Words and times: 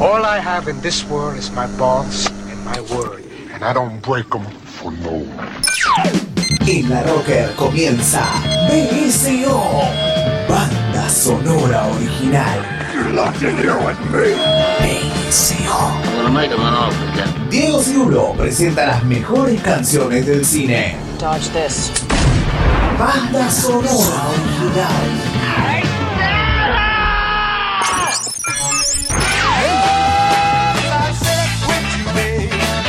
All 0.00 0.24
I 0.24 0.38
have 0.38 0.68
in 0.68 0.80
this 0.80 1.04
world 1.04 1.36
is 1.36 1.50
my 1.50 1.66
balls 1.76 2.26
and 2.26 2.64
my 2.64 2.80
word. 2.92 3.24
And 3.52 3.62
I 3.62 3.72
don't 3.72 4.00
break 4.02 4.28
them 4.30 4.44
for 4.64 4.90
no 4.90 5.12
one. 5.12 5.48
En 6.66 6.88
la 6.88 7.02
Rocker 7.02 7.54
comienza 7.56 8.24
BSO, 8.68 9.82
banda 10.48 11.08
sonora 11.08 11.90
original. 11.94 12.64
You're 12.94 13.12
locked 13.12 13.42
in 13.42 13.56
here 13.56 13.78
with 13.84 13.98
me. 14.10 14.34
BSO. 14.80 15.66
I'm 15.68 16.16
gonna 16.16 16.30
make 16.30 16.50
him 16.50 16.60
an 16.60 16.74
offer, 16.74 17.18
Captain. 17.18 17.50
Diego 17.50 17.82
Cirulo 17.82 18.32
presenta 18.34 18.86
las 18.86 19.04
mejores 19.04 19.60
canciones 19.62 20.26
del 20.26 20.44
cine. 20.44 20.96
Dodge 21.18 21.48
this. 21.52 21.90
Banda 22.98 23.50
sonora 23.50 24.30
original. 24.30 25.41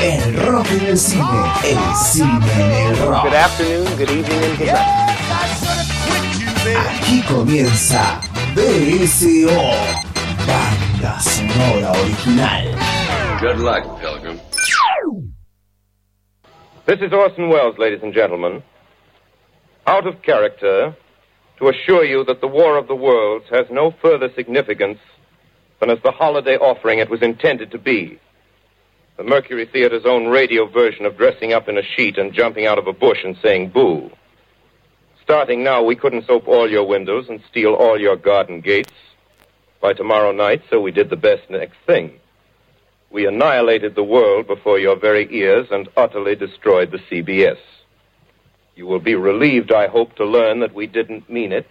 El 0.04 0.36
rock 0.36 0.68
en 0.70 0.86
el 0.86 0.98
cine, 0.98 1.24
el 1.64 1.96
cine 1.96 2.28
en 2.28 2.88
el 2.88 3.08
rock. 3.08 3.24
Good 3.24 3.36
afternoon, 3.36 3.86
good 3.98 4.10
evening, 4.10 4.44
and 4.44 4.58
good 4.58 4.68
night. 4.68 5.14
Aquí 6.90 7.22
comienza 7.22 8.20
BSO, 8.54 9.48
banda 10.46 11.20
sonora 11.22 11.92
original. 12.02 12.66
Good 13.40 13.60
luck, 13.60 14.02
Pilgrim. 14.02 14.42
This 16.86 17.00
is 17.00 17.14
Orson 17.14 17.48
Welles, 17.48 17.78
ladies 17.78 18.04
and 18.04 18.14
gentlemen. 18.14 18.62
Out 19.88 20.06
of 20.06 20.22
character, 20.22 20.94
to 21.60 21.70
assure 21.70 22.04
you 22.04 22.26
that 22.26 22.42
the 22.42 22.48
War 22.48 22.78
of 22.78 22.90
the 22.90 22.96
Worlds 22.96 23.46
has 23.52 23.68
no 23.72 23.92
further 24.02 24.30
significance 24.36 25.00
than 25.80 25.90
as 25.90 26.00
the 26.04 26.12
holiday 26.12 26.58
offering 26.58 27.00
it 27.00 27.10
was 27.10 27.22
intended 27.22 27.72
to 27.72 27.78
be. 27.78 28.20
The 29.16 29.24
Mercury 29.24 29.68
Theater's 29.68 30.06
own 30.06 30.28
radio 30.28 30.66
version 30.66 31.06
of 31.06 31.18
dressing 31.18 31.54
up 31.54 31.70
in 31.70 31.78
a 31.78 31.84
sheet 31.84 32.18
and 32.18 32.34
jumping 32.34 32.66
out 32.66 32.80
of 32.80 32.88
a 32.88 32.94
bush 32.94 33.20
and 33.24 33.38
saying 33.44 33.70
boo. 33.70 34.10
Starting 35.22 35.64
now, 35.64 35.84
we 35.84 35.96
couldn't 35.96 36.26
soap 36.26 36.48
all 36.48 36.68
your 36.68 36.88
windows 36.88 37.30
and 37.30 37.40
steal 37.48 37.76
all 37.76 38.00
your 38.00 38.16
garden 38.16 38.60
gates 38.60 38.92
by 39.80 39.94
tomorrow 39.94 40.32
night, 40.32 40.64
so 40.70 40.82
we 40.82 40.92
did 40.92 41.12
the 41.12 41.16
best 41.16 41.48
next 41.52 41.78
thing. 41.86 42.20
We 43.12 43.28
annihilated 43.28 43.94
the 43.94 44.04
world 44.04 44.48
before 44.48 44.80
your 44.80 44.96
very 44.96 45.28
ears 45.30 45.68
and 45.70 45.88
utterly 45.96 46.36
destroyed 46.36 46.90
the 46.90 46.98
CBS. 46.98 47.60
You 48.76 48.88
will 48.88 49.00
be 49.00 49.14
relieved, 49.14 49.72
I 49.72 49.88
hope, 49.90 50.16
to 50.16 50.26
learn 50.26 50.62
that 50.62 50.74
we 50.74 50.88
didn't 50.88 51.30
mean 51.30 51.52
it 51.52 51.70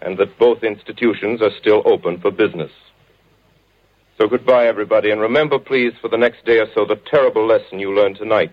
and 0.00 0.16
that 0.18 0.38
both 0.38 0.62
institutions 0.62 1.42
are 1.42 1.50
still 1.58 1.82
open 1.84 2.20
for 2.20 2.30
business. 2.30 2.70
So 4.18 4.28
goodbye, 4.28 4.66
everybody, 4.66 5.10
and 5.10 5.20
remember, 5.20 5.58
please, 5.58 5.94
for 6.00 6.08
the 6.08 6.18
next 6.18 6.44
day 6.44 6.58
or 6.58 6.66
so, 6.74 6.84
the 6.84 7.00
terrible 7.10 7.46
lesson 7.46 7.78
you 7.78 7.94
learned 7.94 8.16
tonight. 8.16 8.52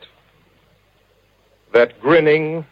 That 1.74 2.00
grinning, 2.00 2.66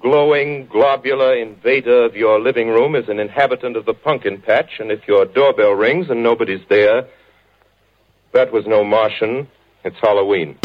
glowing, 0.00 0.66
globular 0.66 1.34
invader 1.34 2.04
of 2.04 2.14
your 2.14 2.40
living 2.40 2.68
room 2.68 2.94
is 2.94 3.08
an 3.08 3.18
inhabitant 3.18 3.76
of 3.76 3.86
the 3.86 3.92
pumpkin 3.92 4.40
patch, 4.40 4.78
and 4.78 4.92
if 4.92 5.06
your 5.08 5.26
doorbell 5.26 5.72
rings 5.72 6.10
and 6.10 6.22
nobody's 6.22 6.66
there, 6.68 7.08
that 8.32 8.52
was 8.52 8.66
no 8.66 8.84
Martian. 8.84 9.48
It's 9.84 9.96
Halloween. 10.00 10.58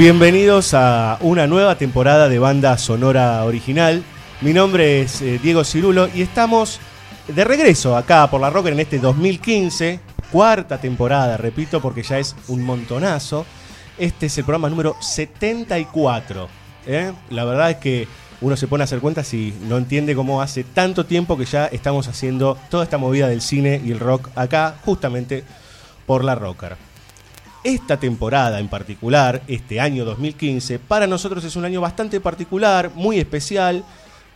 Bienvenidos 0.00 0.72
a 0.72 1.18
una 1.20 1.46
nueva 1.46 1.76
temporada 1.76 2.30
de 2.30 2.38
banda 2.38 2.78
sonora 2.78 3.44
original. 3.44 4.02
Mi 4.40 4.54
nombre 4.54 5.02
es 5.02 5.20
eh, 5.20 5.38
Diego 5.42 5.62
Cirulo 5.62 6.08
y 6.14 6.22
estamos 6.22 6.80
de 7.28 7.44
regreso 7.44 7.94
acá 7.94 8.30
por 8.30 8.40
la 8.40 8.48
Rocker 8.48 8.72
en 8.72 8.80
este 8.80 8.98
2015, 8.98 10.00
cuarta 10.32 10.80
temporada, 10.80 11.36
repito, 11.36 11.82
porque 11.82 12.02
ya 12.02 12.18
es 12.18 12.34
un 12.48 12.62
montonazo. 12.62 13.44
Este 13.98 14.24
es 14.24 14.38
el 14.38 14.44
programa 14.44 14.70
número 14.70 14.96
74. 15.02 16.48
¿eh? 16.86 17.12
La 17.28 17.44
verdad 17.44 17.72
es 17.72 17.76
que 17.76 18.08
uno 18.40 18.56
se 18.56 18.68
pone 18.68 18.84
a 18.84 18.86
hacer 18.86 19.00
cuentas 19.00 19.34
y 19.34 19.52
no 19.68 19.76
entiende 19.76 20.14
cómo 20.14 20.40
hace 20.40 20.64
tanto 20.64 21.04
tiempo 21.04 21.36
que 21.36 21.44
ya 21.44 21.66
estamos 21.66 22.08
haciendo 22.08 22.56
toda 22.70 22.84
esta 22.84 22.96
movida 22.96 23.28
del 23.28 23.42
cine 23.42 23.82
y 23.84 23.90
el 23.92 24.00
rock 24.00 24.30
acá, 24.34 24.76
justamente 24.82 25.44
por 26.06 26.24
la 26.24 26.36
Rocker. 26.36 26.89
Esta 27.62 27.98
temporada 27.98 28.58
en 28.58 28.68
particular, 28.68 29.42
este 29.46 29.80
año 29.80 30.06
2015, 30.06 30.78
para 30.78 31.06
nosotros 31.06 31.44
es 31.44 31.56
un 31.56 31.66
año 31.66 31.82
bastante 31.82 32.18
particular, 32.18 32.90
muy 32.94 33.18
especial. 33.18 33.84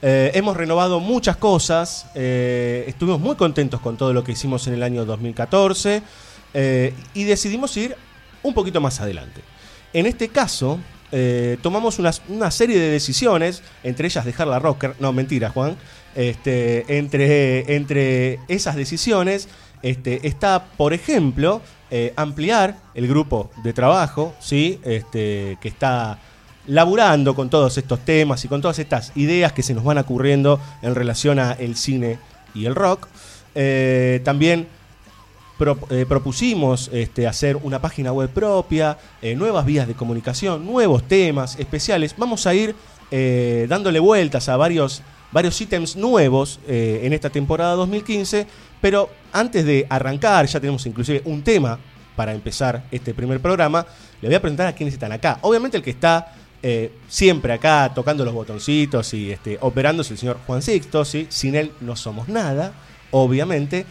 Eh, 0.03 0.33
hemos 0.35 0.55
renovado 0.55 1.01
muchas 1.01 1.39
cosas, 1.39 2.07
eh, 2.15 2.85
estuvimos 2.87 3.21
muy 3.21 3.35
contentos 3.35 3.81
con 3.81 3.97
todo 3.97 4.13
lo 4.13 4.23
que 4.23 4.33
hicimos 4.33 4.67
en 4.67 4.75
el 4.75 4.83
año 4.83 5.07
2014 5.07 6.03
eh, 6.53 6.93
y 7.15 7.25
decidimos 7.25 7.75
ir 7.79 7.97
un 8.43 8.53
poquito 8.53 8.83
más 8.83 9.01
adelante. 9.01 9.41
En 9.95 10.05
este 10.05 10.29
caso, 10.29 10.79
tomamos 11.63 12.01
una, 12.01 12.11
una 12.29 12.51
serie 12.51 12.79
de 12.79 12.91
decisiones, 12.91 13.63
entre 13.85 14.09
ellas 14.09 14.25
dejar 14.25 14.49
la 14.49 14.59
rocker, 14.59 14.97
no 14.99 15.13
mentira 15.13 15.49
Juan, 15.49 15.77
este, 16.15 16.99
entre, 16.99 17.77
entre 17.77 18.41
esas 18.49 18.77
decisiones 18.77 19.49
este, 19.85 20.27
está, 20.27 20.65
por 20.79 20.95
ejemplo, 20.95 21.61
eh, 21.91 22.15
ampliar 22.17 22.79
el 22.95 23.07
grupo 23.07 23.51
de 23.63 23.75
trabajo, 23.75 24.35
¿sí? 24.41 24.81
Este, 24.83 25.59
que 25.61 25.69
está 25.69 26.19
laburando 26.67 27.35
con 27.35 27.51
todos 27.51 27.77
estos 27.77 28.01
temas 28.01 28.43
y 28.47 28.49
con 28.49 28.63
todas 28.63 28.79
estas 28.79 29.13
ideas 29.15 29.53
que 29.53 29.63
se 29.63 29.75
nos 29.75 29.85
van 29.85 29.99
ocurriendo 29.99 30.59
en 30.81 30.95
relación 30.95 31.39
a 31.39 31.53
el 31.53 31.77
cine 31.77 32.19
y 32.55 32.65
el 32.65 32.75
rock. 32.75 33.09
Eh, 33.55 34.23
también 34.25 34.69
eh, 35.91 36.07
propusimos 36.09 36.89
este, 36.91 37.27
hacer 37.27 37.57
una 37.57 37.79
página 37.83 38.11
web 38.11 38.31
propia, 38.31 38.97
nuevas 39.37 39.67
vías 39.67 39.87
de 39.87 39.93
comunicación, 39.93 40.65
nuevos 40.65 41.07
temas 41.07 41.59
especiales. 41.59 42.15
Vamos 42.17 42.47
a 42.47 42.55
ir 42.55 42.75
dándole 43.69 44.01
vueltas 44.01 44.49
a 44.49 44.57
varios, 44.57 45.03
varios 45.35 45.61
ítems 45.61 45.97
nuevos 45.97 46.61
eh, 46.69 47.01
en 47.03 47.13
esta 47.13 47.29
temporada 47.29 47.75
2015, 47.75 48.47
pero 48.81 49.11
antes 49.33 49.65
de 49.67 49.85
arrancar, 49.91 50.47
ya 50.47 50.61
tenemos 50.61 50.87
inclusive 50.87 51.23
un 51.25 51.43
tema 51.43 51.77
para 52.15 52.33
empezar 52.33 52.85
este 52.93 53.13
primer 53.15 53.41
programa, 53.41 53.85
le 54.23 54.29
voy 54.29 54.37
a 54.37 54.41
presentar 54.41 54.69
a 54.69 54.73
quienes 54.75 54.95
están 54.95 55.11
acá. 55.11 55.39
Obviamente 55.43 55.77
el 55.77 55.83
que 55.83 55.91
está 55.91 56.33
eh, 56.63 56.93
siempre 57.09 57.53
acá 57.53 57.91
tocando 57.93 58.25
los 58.25 58.33
botoncitos 58.33 59.13
y 59.13 59.33
este, 59.33 59.59
operando 59.61 60.03
es 60.03 60.11
el 60.13 60.19
señor 60.19 60.39
Juan 60.47 60.63
Sixto, 60.63 61.05
¿sí? 61.05 61.27
sin 61.31 61.57
él 61.57 61.73
no 61.81 61.97
somos 61.97 62.29
nada, 62.29 62.73
obviamente. 63.11 63.87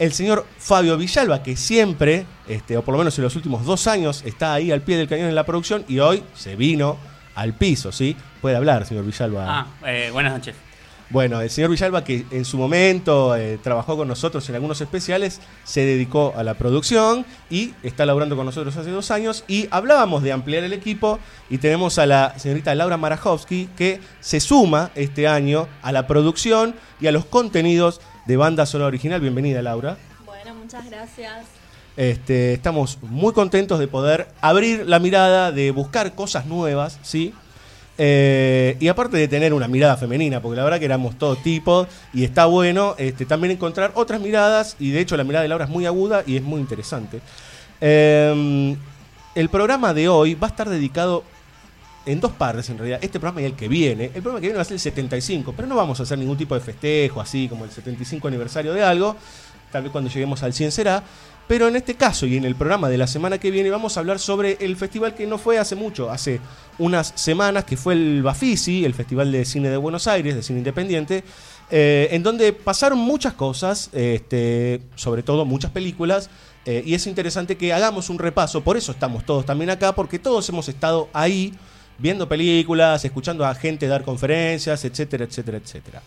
El 0.00 0.12
señor 0.12 0.46
Fabio 0.58 0.96
Villalba, 0.96 1.44
que 1.44 1.56
siempre, 1.56 2.26
este, 2.48 2.76
o 2.76 2.82
por 2.82 2.92
lo 2.94 2.98
menos 2.98 3.16
en 3.18 3.22
los 3.22 3.36
últimos 3.36 3.64
dos 3.64 3.86
años, 3.86 4.24
está 4.26 4.52
ahí 4.52 4.72
al 4.72 4.82
pie 4.82 4.96
del 4.96 5.06
cañón 5.06 5.28
en 5.28 5.36
la 5.36 5.46
producción 5.46 5.84
y 5.86 6.00
hoy 6.00 6.24
se 6.34 6.56
vino 6.56 6.98
al 7.36 7.54
piso, 7.54 7.92
¿sí? 7.92 8.16
Puede 8.40 8.56
hablar, 8.56 8.84
señor 8.84 9.04
Villalba. 9.04 9.44
Ah, 9.48 9.66
eh, 9.86 10.10
buenas 10.12 10.32
noches. 10.32 10.67
Bueno, 11.10 11.40
el 11.40 11.48
señor 11.48 11.70
Villalba, 11.70 12.04
que 12.04 12.26
en 12.30 12.44
su 12.44 12.58
momento 12.58 13.34
eh, 13.34 13.58
trabajó 13.62 13.96
con 13.96 14.08
nosotros 14.08 14.46
en 14.48 14.56
algunos 14.56 14.82
especiales, 14.82 15.40
se 15.64 15.80
dedicó 15.80 16.34
a 16.36 16.42
la 16.42 16.52
producción 16.54 17.24
y 17.48 17.72
está 17.82 18.04
laburando 18.04 18.36
con 18.36 18.44
nosotros 18.44 18.76
hace 18.76 18.90
dos 18.90 19.10
años. 19.10 19.42
Y 19.48 19.68
hablábamos 19.70 20.22
de 20.22 20.32
ampliar 20.32 20.64
el 20.64 20.74
equipo 20.74 21.18
y 21.48 21.58
tenemos 21.58 21.98
a 21.98 22.04
la 22.04 22.38
señorita 22.38 22.74
Laura 22.74 22.98
Marajowski, 22.98 23.70
que 23.74 24.00
se 24.20 24.38
suma 24.38 24.90
este 24.94 25.26
año 25.26 25.66
a 25.80 25.92
la 25.92 26.06
producción 26.06 26.74
y 27.00 27.06
a 27.06 27.12
los 27.12 27.24
contenidos 27.24 28.02
de 28.26 28.36
banda 28.36 28.66
sonora 28.66 28.88
original. 28.88 29.22
Bienvenida, 29.22 29.62
Laura. 29.62 29.96
Bueno, 30.26 30.54
muchas 30.54 30.84
gracias. 30.90 31.46
Este, 31.96 32.52
estamos 32.52 32.98
muy 33.00 33.32
contentos 33.32 33.78
de 33.78 33.88
poder 33.88 34.28
abrir 34.42 34.86
la 34.86 34.98
mirada, 34.98 35.52
de 35.52 35.70
buscar 35.70 36.14
cosas 36.14 36.44
nuevas, 36.44 36.98
¿sí? 37.02 37.32
Eh, 38.00 38.76
y 38.78 38.86
aparte 38.86 39.16
de 39.16 39.26
tener 39.26 39.52
una 39.52 39.66
mirada 39.66 39.96
femenina, 39.96 40.40
porque 40.40 40.56
la 40.56 40.64
verdad 40.64 40.78
que 40.78 40.84
éramos 40.84 41.18
todo 41.18 41.34
tipo 41.34 41.88
y 42.14 42.22
está 42.22 42.46
bueno 42.46 42.94
este, 42.96 43.26
también 43.26 43.50
encontrar 43.50 43.90
otras 43.94 44.20
miradas, 44.20 44.76
y 44.78 44.90
de 44.90 45.00
hecho 45.00 45.16
la 45.16 45.24
mirada 45.24 45.42
de 45.42 45.48
Laura 45.48 45.64
es 45.64 45.70
muy 45.70 45.84
aguda 45.84 46.22
y 46.24 46.36
es 46.36 46.42
muy 46.42 46.60
interesante. 46.60 47.20
Eh, 47.80 48.76
el 49.34 49.48
programa 49.48 49.94
de 49.94 50.08
hoy 50.08 50.34
va 50.34 50.46
a 50.46 50.50
estar 50.50 50.68
dedicado 50.68 51.24
en 52.06 52.20
dos 52.20 52.32
partes 52.32 52.68
en 52.70 52.78
realidad, 52.78 53.00
este 53.02 53.20
programa 53.20 53.42
y 53.42 53.44
el 53.44 53.54
que 53.54 53.68
viene. 53.68 54.06
El 54.06 54.22
programa 54.22 54.40
que 54.40 54.46
viene 54.46 54.56
va 54.56 54.62
a 54.62 54.64
ser 54.64 54.74
el 54.74 54.80
75, 54.80 55.52
pero 55.54 55.68
no 55.68 55.76
vamos 55.76 56.00
a 56.00 56.04
hacer 56.04 56.18
ningún 56.18 56.36
tipo 56.36 56.54
de 56.54 56.60
festejo 56.60 57.20
así 57.20 57.48
como 57.48 57.64
el 57.64 57.70
75 57.70 58.28
aniversario 58.28 58.72
de 58.72 58.82
algo, 58.82 59.16
tal 59.70 59.82
vez 59.82 59.92
cuando 59.92 60.08
lleguemos 60.10 60.42
al 60.42 60.52
100 60.52 60.72
será. 60.72 61.02
Pero 61.48 61.66
en 61.66 61.76
este 61.76 61.94
caso 61.94 62.26
y 62.26 62.36
en 62.36 62.44
el 62.44 62.54
programa 62.54 62.88
de 62.88 62.98
la 62.98 63.06
semana 63.06 63.38
que 63.38 63.50
viene 63.50 63.70
vamos 63.70 63.96
a 63.96 64.00
hablar 64.00 64.18
sobre 64.18 64.58
el 64.60 64.76
festival 64.76 65.14
que 65.14 65.26
no 65.26 65.38
fue 65.38 65.58
hace 65.58 65.74
mucho, 65.74 66.10
hace 66.10 66.40
unas 66.78 67.12
semanas, 67.16 67.64
que 67.64 67.76
fue 67.76 67.94
el 67.94 68.22
Bafisi, 68.22 68.84
el 68.84 68.94
Festival 68.94 69.32
de 69.32 69.44
Cine 69.44 69.70
de 69.70 69.78
Buenos 69.78 70.06
Aires, 70.06 70.34
de 70.36 70.42
cine 70.42 70.58
independiente, 70.58 71.24
eh, 71.70 72.08
en 72.12 72.22
donde 72.22 72.52
pasaron 72.52 72.98
muchas 72.98 73.32
cosas, 73.32 73.90
este, 73.92 74.82
sobre 74.94 75.22
todo 75.22 75.44
muchas 75.44 75.70
películas, 75.72 76.30
Eh, 76.66 76.82
y 76.84 76.92
es 76.92 77.06
interesante 77.06 77.56
que 77.56 77.72
hagamos 77.72 78.10
un 78.10 78.18
repaso, 78.18 78.60
por 78.60 78.76
eso 78.76 78.92
estamos 78.92 79.24
todos 79.24 79.46
también 79.46 79.70
acá, 79.70 79.94
porque 79.94 80.18
todos 80.18 80.46
hemos 80.50 80.68
estado 80.68 81.08
ahí 81.14 81.54
viendo 81.96 82.28
películas, 82.28 83.02
escuchando 83.06 83.46
a 83.46 83.54
gente 83.54 83.86
dar 83.86 84.02
conferencias, 84.04 84.84
etcétera, 84.84 85.24
etcétera, 85.24 85.56
etcétera. 85.56 86.02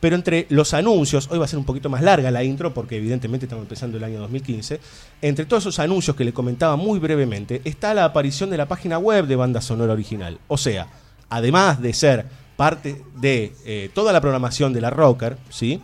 Pero 0.00 0.16
entre 0.16 0.46
los 0.48 0.72
anuncios, 0.72 1.28
hoy 1.30 1.38
va 1.38 1.44
a 1.44 1.48
ser 1.48 1.58
un 1.58 1.66
poquito 1.66 1.90
más 1.90 2.02
larga 2.02 2.30
la 2.30 2.42
intro 2.42 2.72
porque 2.72 2.96
evidentemente 2.96 3.46
estamos 3.46 3.64
empezando 3.64 3.98
el 3.98 4.04
año 4.04 4.18
2015, 4.20 4.80
entre 5.20 5.44
todos 5.44 5.64
esos 5.64 5.78
anuncios 5.78 6.16
que 6.16 6.24
le 6.24 6.32
comentaba 6.32 6.76
muy 6.76 6.98
brevemente, 6.98 7.60
está 7.64 7.92
la 7.92 8.06
aparición 8.06 8.48
de 8.50 8.56
la 8.56 8.66
página 8.66 8.98
web 8.98 9.26
de 9.26 9.36
Banda 9.36 9.60
Sonora 9.60 9.92
Original. 9.92 10.38
O 10.48 10.56
sea, 10.56 10.88
además 11.28 11.82
de 11.82 11.92
ser 11.92 12.26
parte 12.56 13.02
de 13.16 13.52
eh, 13.64 13.90
toda 13.94 14.12
la 14.12 14.20
programación 14.20 14.72
de 14.72 14.80
la 14.80 14.90
Rocker, 14.90 15.36
¿sí? 15.50 15.80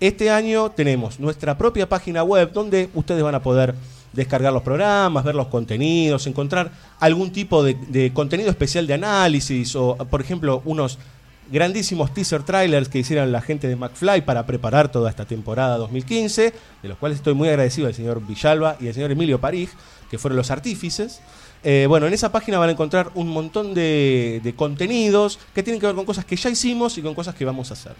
Este 0.00 0.30
año 0.30 0.70
tenemos 0.70 1.20
nuestra 1.20 1.56
propia 1.56 1.88
página 1.88 2.24
web 2.24 2.52
donde 2.52 2.90
ustedes 2.94 3.22
van 3.22 3.36
a 3.36 3.42
poder 3.42 3.74
descargar 4.12 4.52
los 4.52 4.62
programas, 4.62 5.24
ver 5.24 5.34
los 5.34 5.46
contenidos, 5.46 6.26
encontrar 6.26 6.72
algún 7.00 7.32
tipo 7.32 7.62
de, 7.62 7.74
de 7.88 8.12
contenido 8.12 8.50
especial 8.50 8.86
de 8.86 8.94
análisis 8.94 9.74
o, 9.76 9.96
por 9.96 10.20
ejemplo, 10.20 10.60
unos 10.64 10.98
grandísimos 11.52 12.14
teaser 12.14 12.42
trailers 12.42 12.88
que 12.88 12.98
hicieron 12.98 13.30
la 13.30 13.42
gente 13.42 13.68
de 13.68 13.76
McFly 13.76 14.22
para 14.22 14.46
preparar 14.46 14.90
toda 14.90 15.10
esta 15.10 15.26
temporada 15.26 15.76
2015, 15.76 16.54
de 16.82 16.88
los 16.88 16.96
cuales 16.96 17.18
estoy 17.18 17.34
muy 17.34 17.48
agradecido 17.48 17.86
al 17.86 17.94
señor 17.94 18.26
Villalba 18.26 18.76
y 18.80 18.88
al 18.88 18.94
señor 18.94 19.12
Emilio 19.12 19.38
París, 19.38 19.70
que 20.10 20.16
fueron 20.16 20.38
los 20.38 20.50
artífices. 20.50 21.20
Eh, 21.62 21.84
bueno, 21.88 22.06
en 22.06 22.14
esa 22.14 22.32
página 22.32 22.58
van 22.58 22.70
a 22.70 22.72
encontrar 22.72 23.10
un 23.14 23.28
montón 23.28 23.74
de, 23.74 24.40
de 24.42 24.54
contenidos 24.54 25.38
que 25.54 25.62
tienen 25.62 25.78
que 25.78 25.86
ver 25.86 25.94
con 25.94 26.06
cosas 26.06 26.24
que 26.24 26.36
ya 26.36 26.48
hicimos 26.48 26.96
y 26.96 27.02
con 27.02 27.14
cosas 27.14 27.34
que 27.34 27.44
vamos 27.44 27.70
a 27.70 27.74
hacer. 27.74 27.94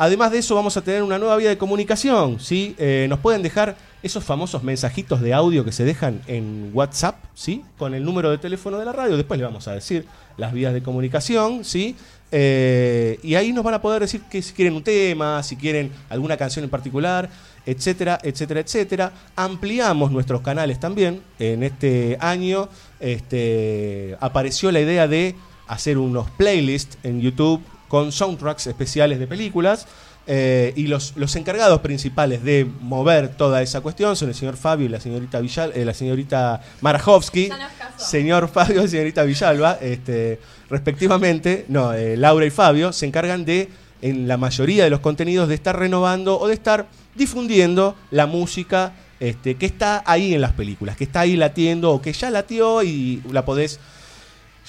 Además 0.00 0.32
de 0.32 0.38
eso, 0.38 0.54
vamos 0.54 0.74
a 0.78 0.80
tener 0.80 1.02
una 1.02 1.18
nueva 1.18 1.36
vía 1.36 1.50
de 1.50 1.58
comunicación. 1.58 2.40
¿sí? 2.40 2.74
Eh, 2.78 3.04
nos 3.10 3.18
pueden 3.18 3.42
dejar 3.42 3.76
esos 4.02 4.24
famosos 4.24 4.62
mensajitos 4.62 5.20
de 5.20 5.34
audio 5.34 5.62
que 5.62 5.72
se 5.72 5.84
dejan 5.84 6.22
en 6.26 6.70
WhatsApp, 6.72 7.22
¿sí? 7.34 7.62
con 7.76 7.92
el 7.92 8.02
número 8.02 8.30
de 8.30 8.38
teléfono 8.38 8.78
de 8.78 8.86
la 8.86 8.92
radio. 8.92 9.18
Después 9.18 9.36
le 9.36 9.44
vamos 9.44 9.68
a 9.68 9.74
decir 9.74 10.06
las 10.38 10.54
vías 10.54 10.72
de 10.72 10.82
comunicación. 10.82 11.66
¿sí? 11.66 11.96
Eh, 12.32 13.18
y 13.22 13.34
ahí 13.34 13.52
nos 13.52 13.62
van 13.62 13.74
a 13.74 13.82
poder 13.82 14.00
decir 14.00 14.22
que 14.22 14.40
si 14.40 14.54
quieren 14.54 14.72
un 14.72 14.82
tema, 14.82 15.42
si 15.42 15.56
quieren 15.56 15.92
alguna 16.08 16.38
canción 16.38 16.64
en 16.64 16.70
particular, 16.70 17.28
etcétera, 17.66 18.18
etcétera, 18.22 18.60
etcétera. 18.60 19.12
Ampliamos 19.36 20.10
nuestros 20.10 20.40
canales 20.40 20.80
también. 20.80 21.20
En 21.38 21.62
este 21.62 22.16
año 22.20 22.70
este, 23.00 24.16
apareció 24.18 24.72
la 24.72 24.80
idea 24.80 25.06
de 25.06 25.34
hacer 25.68 25.98
unos 25.98 26.30
playlists 26.30 26.96
en 27.02 27.20
YouTube 27.20 27.60
con 27.90 28.12
soundtracks 28.12 28.68
especiales 28.68 29.18
de 29.18 29.26
películas. 29.26 29.86
eh, 30.26 30.72
y 30.76 30.86
los, 30.86 31.14
los 31.16 31.34
encargados 31.34 31.80
principales 31.80 32.44
de 32.44 32.64
mover 32.80 33.30
toda 33.30 33.62
esa 33.62 33.80
cuestión 33.80 34.14
son 34.14 34.28
el 34.28 34.34
señor 34.34 34.56
Fabio 34.56 34.86
y 34.86 34.88
la 34.88 35.00
señorita 35.00 35.40
Villal, 35.40 35.72
eh, 35.74 35.84
la 35.84 35.92
señorita 35.92 36.62
Marajowski, 36.82 37.48
señor 37.96 38.48
Fabio 38.48 38.84
y 38.84 38.88
señorita 38.88 39.24
Villalba, 39.24 39.78
este, 39.80 40.38
respectivamente, 40.68 41.64
no, 41.68 41.92
eh, 41.94 42.16
Laura 42.16 42.46
y 42.46 42.50
Fabio 42.50 42.92
se 42.92 43.06
encargan 43.06 43.44
de, 43.44 43.70
en 44.02 44.28
la 44.28 44.36
mayoría 44.36 44.84
de 44.84 44.90
los 44.90 45.00
contenidos, 45.00 45.48
de 45.48 45.56
estar 45.56 45.76
renovando 45.76 46.38
o 46.38 46.46
de 46.46 46.54
estar 46.54 46.86
difundiendo 47.16 47.96
la 48.12 48.26
música 48.26 48.92
este, 49.18 49.56
que 49.56 49.66
está 49.66 50.04
ahí 50.06 50.32
en 50.32 50.42
las 50.42 50.52
películas, 50.52 50.96
que 50.96 51.04
está 51.04 51.20
ahí 51.20 51.34
latiendo 51.34 51.90
o 51.90 52.00
que 52.00 52.12
ya 52.12 52.30
latió 52.30 52.84
y 52.84 53.20
la 53.32 53.44
podés 53.44 53.80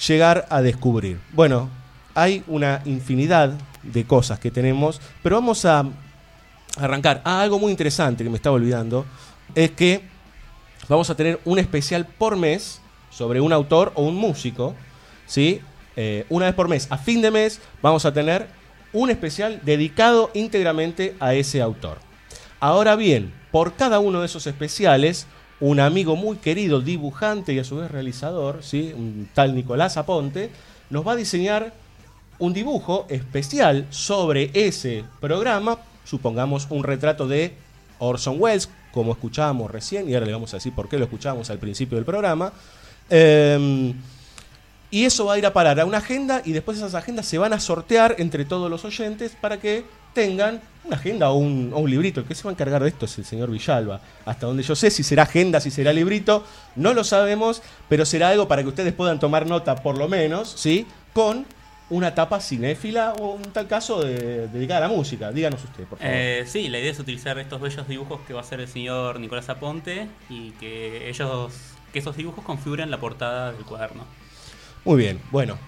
llegar 0.08 0.46
a 0.50 0.60
descubrir. 0.60 1.18
Bueno, 1.32 1.70
hay 2.14 2.42
una 2.46 2.82
infinidad 2.84 3.52
de 3.82 4.04
cosas 4.04 4.38
que 4.38 4.50
tenemos, 4.50 5.00
pero 5.22 5.36
vamos 5.36 5.64
a 5.64 5.84
arrancar. 6.76 7.20
Ah, 7.24 7.42
algo 7.42 7.58
muy 7.58 7.70
interesante 7.70 8.24
que 8.24 8.30
me 8.30 8.36
estaba 8.36 8.56
olvidando 8.56 9.04
es 9.54 9.70
que 9.72 10.02
vamos 10.88 11.10
a 11.10 11.14
tener 11.14 11.40
un 11.44 11.58
especial 11.58 12.06
por 12.06 12.36
mes 12.36 12.80
sobre 13.10 13.40
un 13.40 13.52
autor 13.52 13.92
o 13.94 14.02
un 14.02 14.16
músico, 14.16 14.74
¿sí? 15.26 15.60
Eh, 15.96 16.24
una 16.30 16.46
vez 16.46 16.54
por 16.54 16.68
mes, 16.68 16.86
a 16.90 16.96
fin 16.96 17.20
de 17.20 17.30
mes, 17.30 17.60
vamos 17.82 18.06
a 18.06 18.12
tener 18.12 18.46
un 18.92 19.10
especial 19.10 19.60
dedicado 19.64 20.30
íntegramente 20.34 21.14
a 21.20 21.34
ese 21.34 21.60
autor. 21.60 21.98
Ahora 22.60 22.96
bien, 22.96 23.32
por 23.50 23.74
cada 23.74 23.98
uno 23.98 24.20
de 24.20 24.26
esos 24.26 24.46
especiales, 24.46 25.26
un 25.60 25.80
amigo 25.80 26.16
muy 26.16 26.36
querido, 26.38 26.80
dibujante 26.80 27.52
y 27.52 27.58
a 27.58 27.64
su 27.64 27.76
vez 27.76 27.90
realizador, 27.90 28.62
¿sí? 28.62 28.92
un 28.96 29.28
tal 29.34 29.54
Nicolás 29.54 29.96
Aponte, 29.96 30.50
nos 30.90 31.06
va 31.06 31.12
a 31.12 31.16
diseñar 31.16 31.72
un 32.42 32.52
dibujo 32.52 33.06
especial 33.08 33.86
sobre 33.90 34.50
ese 34.52 35.04
programa, 35.20 35.78
supongamos 36.04 36.66
un 36.70 36.82
retrato 36.82 37.28
de 37.28 37.54
Orson 38.00 38.34
Welles, 38.36 38.68
como 38.90 39.12
escuchábamos 39.12 39.70
recién, 39.70 40.08
y 40.10 40.14
ahora 40.14 40.26
le 40.26 40.32
vamos 40.32 40.52
a 40.52 40.56
decir 40.56 40.74
por 40.74 40.88
qué 40.88 40.98
lo 40.98 41.04
escuchábamos 41.04 41.50
al 41.50 41.58
principio 41.58 41.94
del 41.94 42.04
programa. 42.04 42.52
Eh, 43.08 43.94
y 44.90 45.04
eso 45.04 45.26
va 45.26 45.34
a 45.34 45.38
ir 45.38 45.46
a 45.46 45.52
parar 45.52 45.78
a 45.78 45.84
una 45.84 45.98
agenda 45.98 46.42
y 46.44 46.50
después 46.50 46.78
esas 46.78 46.96
agendas 46.96 47.26
se 47.26 47.38
van 47.38 47.52
a 47.52 47.60
sortear 47.60 48.16
entre 48.18 48.44
todos 48.44 48.68
los 48.68 48.84
oyentes 48.84 49.36
para 49.40 49.60
que 49.60 49.84
tengan 50.12 50.60
una 50.84 50.96
agenda 50.96 51.30
o 51.30 51.36
un, 51.36 51.70
o 51.72 51.78
un 51.78 51.88
librito. 51.88 52.18
El 52.18 52.26
que 52.26 52.34
se 52.34 52.42
va 52.42 52.50
a 52.50 52.54
encargar 52.54 52.82
de 52.82 52.88
esto 52.88 53.06
es 53.06 53.16
el 53.18 53.24
señor 53.24 53.52
Villalba. 53.52 54.00
Hasta 54.26 54.48
donde 54.48 54.64
yo 54.64 54.74
sé, 54.74 54.90
si 54.90 55.04
será 55.04 55.22
agenda, 55.22 55.60
si 55.60 55.70
será 55.70 55.92
librito, 55.92 56.44
no 56.74 56.92
lo 56.92 57.04
sabemos, 57.04 57.62
pero 57.88 58.04
será 58.04 58.30
algo 58.30 58.48
para 58.48 58.62
que 58.62 58.68
ustedes 58.68 58.92
puedan 58.92 59.20
tomar 59.20 59.46
nota, 59.46 59.76
por 59.76 59.96
lo 59.96 60.08
menos, 60.08 60.52
¿sí? 60.56 60.88
Con 61.12 61.46
una 61.92 62.14
tapa 62.14 62.40
cinéfila 62.40 63.12
o 63.20 63.36
en 63.36 63.52
tal 63.52 63.68
caso 63.68 64.02
de, 64.02 64.48
dedicada 64.48 64.86
a 64.86 64.88
la 64.88 64.96
música. 64.96 65.30
Díganos 65.30 65.62
usted, 65.62 65.84
por 65.84 65.98
favor. 65.98 66.14
Eh, 66.14 66.44
sí, 66.46 66.68
la 66.68 66.78
idea 66.78 66.90
es 66.90 66.98
utilizar 66.98 67.38
estos 67.38 67.60
bellos 67.60 67.86
dibujos 67.86 68.20
que 68.26 68.32
va 68.32 68.40
a 68.40 68.42
hacer 68.42 68.60
el 68.60 68.68
señor 68.68 69.20
Nicolás 69.20 69.50
Aponte 69.50 70.08
y 70.30 70.52
que 70.52 71.10
ellos, 71.10 71.52
que 71.92 71.98
esos 71.98 72.16
dibujos 72.16 72.44
configuren 72.44 72.90
la 72.90 72.98
portada 72.98 73.52
del 73.52 73.64
cuaderno. 73.64 74.04
Muy 74.86 75.02
bien, 75.02 75.20
bueno. 75.30 75.58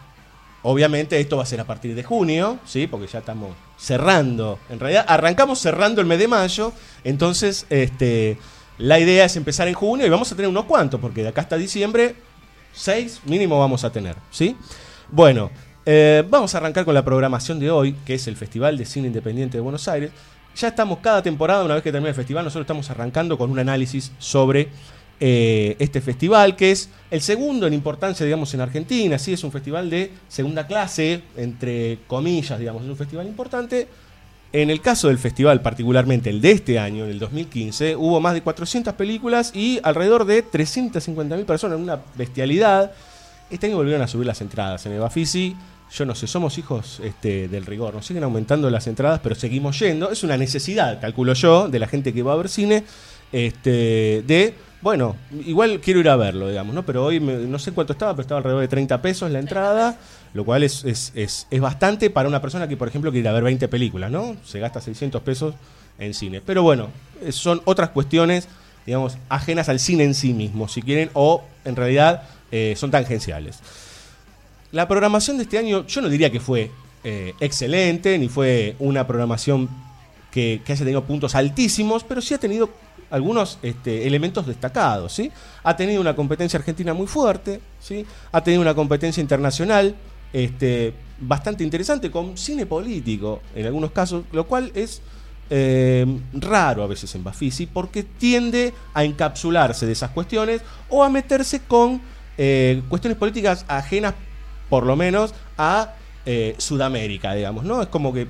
Obviamente 0.62 1.20
esto 1.20 1.36
va 1.36 1.42
a 1.42 1.46
ser 1.46 1.60
a 1.60 1.64
partir 1.64 1.94
de 1.94 2.02
junio, 2.02 2.58
¿sí? 2.64 2.86
Porque 2.86 3.06
ya 3.06 3.18
estamos 3.18 3.54
cerrando. 3.76 4.58
En 4.70 4.80
realidad 4.80 5.04
arrancamos 5.06 5.58
cerrando 5.58 6.00
el 6.00 6.06
mes 6.06 6.18
de 6.18 6.26
mayo. 6.26 6.72
Entonces, 7.04 7.66
este, 7.68 8.38
la 8.78 8.98
idea 8.98 9.26
es 9.26 9.36
empezar 9.36 9.68
en 9.68 9.74
junio 9.74 10.06
y 10.06 10.08
vamos 10.08 10.32
a 10.32 10.36
tener 10.36 10.48
unos 10.48 10.64
cuantos, 10.64 11.02
porque 11.02 11.22
de 11.22 11.28
acá 11.28 11.42
hasta 11.42 11.58
diciembre, 11.58 12.14
seis 12.72 13.20
mínimo 13.26 13.58
vamos 13.60 13.84
a 13.84 13.92
tener, 13.92 14.16
¿sí? 14.30 14.56
Bueno, 15.10 15.50
eh, 15.86 16.24
vamos 16.28 16.54
a 16.54 16.58
arrancar 16.58 16.84
con 16.84 16.94
la 16.94 17.04
programación 17.04 17.58
de 17.58 17.70
hoy, 17.70 17.94
que 18.04 18.14
es 18.14 18.26
el 18.26 18.36
Festival 18.36 18.78
de 18.78 18.84
Cine 18.84 19.08
Independiente 19.08 19.58
de 19.58 19.60
Buenos 19.60 19.86
Aires. 19.88 20.10
Ya 20.56 20.68
estamos 20.68 20.98
cada 20.98 21.22
temporada, 21.22 21.64
una 21.64 21.74
vez 21.74 21.82
que 21.82 21.90
termine 21.90 22.10
el 22.10 22.14
festival, 22.14 22.44
nosotros 22.44 22.64
estamos 22.64 22.88
arrancando 22.90 23.36
con 23.36 23.50
un 23.50 23.58
análisis 23.58 24.12
sobre 24.18 24.68
eh, 25.20 25.76
este 25.78 26.00
festival, 26.00 26.56
que 26.56 26.70
es 26.70 26.90
el 27.10 27.20
segundo 27.20 27.66
en 27.66 27.72
importancia, 27.72 28.24
digamos, 28.24 28.52
en 28.54 28.60
Argentina. 28.60 29.18
Sí, 29.18 29.32
es 29.32 29.44
un 29.44 29.52
festival 29.52 29.90
de 29.90 30.10
segunda 30.28 30.66
clase, 30.66 31.22
entre 31.36 31.98
comillas, 32.06 32.58
digamos, 32.58 32.82
es 32.82 32.88
un 32.88 32.96
festival 32.96 33.26
importante. 33.26 33.88
En 34.52 34.70
el 34.70 34.80
caso 34.80 35.08
del 35.08 35.18
festival, 35.18 35.62
particularmente 35.62 36.30
el 36.30 36.40
de 36.40 36.52
este 36.52 36.78
año, 36.78 37.04
en 37.04 37.10
el 37.10 37.18
2015, 37.18 37.96
hubo 37.96 38.20
más 38.20 38.34
de 38.34 38.42
400 38.42 38.94
películas 38.94 39.50
y 39.54 39.80
alrededor 39.82 40.24
de 40.24 40.44
350.000 40.44 41.44
personas, 41.44 41.78
una 41.78 42.00
bestialidad. 42.14 42.92
Este 43.50 43.66
año 43.66 43.76
volvieron 43.76 44.02
a 44.02 44.06
subir 44.06 44.26
las 44.26 44.40
entradas 44.40 44.86
en 44.86 44.92
el 44.92 45.00
Bafisi. 45.00 45.56
Yo 45.92 46.04
no 46.04 46.14
sé, 46.14 46.26
somos 46.26 46.58
hijos 46.58 47.00
este, 47.04 47.46
del 47.48 47.66
rigor. 47.66 47.94
Nos 47.94 48.06
siguen 48.06 48.24
aumentando 48.24 48.68
las 48.70 48.86
entradas, 48.88 49.20
pero 49.22 49.34
seguimos 49.34 49.78
yendo. 49.78 50.10
Es 50.10 50.24
una 50.24 50.36
necesidad, 50.36 51.00
calculo 51.00 51.34
yo, 51.34 51.68
de 51.68 51.78
la 51.78 51.86
gente 51.86 52.12
que 52.12 52.22
va 52.22 52.32
a 52.32 52.36
ver 52.36 52.48
cine. 52.48 52.84
Este, 53.32 54.22
de, 54.26 54.54
bueno, 54.80 55.16
igual 55.46 55.80
quiero 55.80 56.00
ir 56.00 56.08
a 56.08 56.16
verlo, 56.16 56.48
digamos, 56.48 56.74
¿no? 56.74 56.84
Pero 56.84 57.04
hoy 57.04 57.20
me- 57.20 57.34
no 57.36 57.58
sé 57.58 57.72
cuánto 57.72 57.92
estaba, 57.92 58.12
pero 58.14 58.22
estaba 58.22 58.38
alrededor 58.38 58.60
de 58.62 58.68
30 58.68 59.00
pesos 59.02 59.30
la 59.30 59.38
entrada, 59.38 59.98
lo 60.34 60.44
cual 60.44 60.62
es, 60.62 60.84
es, 60.84 61.12
es, 61.14 61.46
es 61.50 61.60
bastante 61.60 62.10
para 62.10 62.28
una 62.28 62.40
persona 62.40 62.68
que, 62.68 62.76
por 62.76 62.88
ejemplo, 62.88 63.10
quiere 63.10 63.22
ir 63.22 63.28
a 63.28 63.32
ver 63.32 63.44
20 63.44 63.68
películas, 63.68 64.10
¿no? 64.10 64.36
Se 64.44 64.60
gasta 64.60 64.80
600 64.80 65.22
pesos 65.22 65.54
en 65.98 66.14
cine. 66.14 66.40
Pero 66.44 66.62
bueno, 66.62 66.88
eh, 67.22 67.32
son 67.32 67.60
otras 67.64 67.90
cuestiones, 67.90 68.48
digamos, 68.86 69.16
ajenas 69.28 69.68
al 69.68 69.78
cine 69.80 70.04
en 70.04 70.14
sí 70.14 70.32
mismo, 70.32 70.68
si 70.68 70.82
quieren, 70.82 71.10
o 71.14 71.42
en 71.64 71.76
realidad 71.76 72.22
eh, 72.52 72.74
son 72.76 72.90
tangenciales. 72.90 73.60
La 74.74 74.88
programación 74.88 75.36
de 75.36 75.44
este 75.44 75.56
año, 75.56 75.86
yo 75.86 76.00
no 76.00 76.08
diría 76.08 76.32
que 76.32 76.40
fue 76.40 76.68
eh, 77.04 77.32
excelente, 77.38 78.18
ni 78.18 78.28
fue 78.28 78.74
una 78.80 79.06
programación 79.06 79.68
que, 80.32 80.60
haya 80.66 80.78
tenido 80.78 81.04
puntos 81.04 81.36
altísimos, 81.36 82.02
pero 82.02 82.20
sí 82.20 82.34
ha 82.34 82.38
tenido 82.38 82.68
algunos 83.08 83.60
este, 83.62 84.04
elementos 84.04 84.48
destacados. 84.48 85.12
¿sí? 85.12 85.30
Ha 85.62 85.76
tenido 85.76 86.00
una 86.00 86.16
competencia 86.16 86.58
argentina 86.58 86.92
muy 86.92 87.06
fuerte, 87.06 87.60
¿sí? 87.78 88.04
ha 88.32 88.42
tenido 88.42 88.62
una 88.62 88.74
competencia 88.74 89.20
internacional 89.20 89.94
este, 90.32 90.92
bastante 91.20 91.62
interesante, 91.62 92.10
con 92.10 92.36
cine 92.36 92.66
político 92.66 93.42
en 93.54 93.66
algunos 93.66 93.92
casos, 93.92 94.24
lo 94.32 94.44
cual 94.48 94.72
es 94.74 95.02
eh, 95.50 96.04
raro 96.32 96.82
a 96.82 96.88
veces 96.88 97.14
en 97.14 97.22
Bafisi, 97.22 97.66
porque 97.66 98.02
tiende 98.02 98.74
a 98.92 99.04
encapsularse 99.04 99.86
de 99.86 99.92
esas 99.92 100.10
cuestiones 100.10 100.62
o 100.88 101.04
a 101.04 101.10
meterse 101.10 101.60
con 101.60 102.00
eh, 102.36 102.82
cuestiones 102.88 103.16
políticas 103.16 103.64
ajenas 103.68 104.14
por 104.74 104.86
lo 104.86 104.96
menos 104.96 105.32
a 105.56 105.92
eh, 106.26 106.56
Sudamérica, 106.58 107.32
digamos, 107.32 107.62
¿no? 107.62 107.80
Es 107.80 107.86
como 107.86 108.12
que 108.12 108.26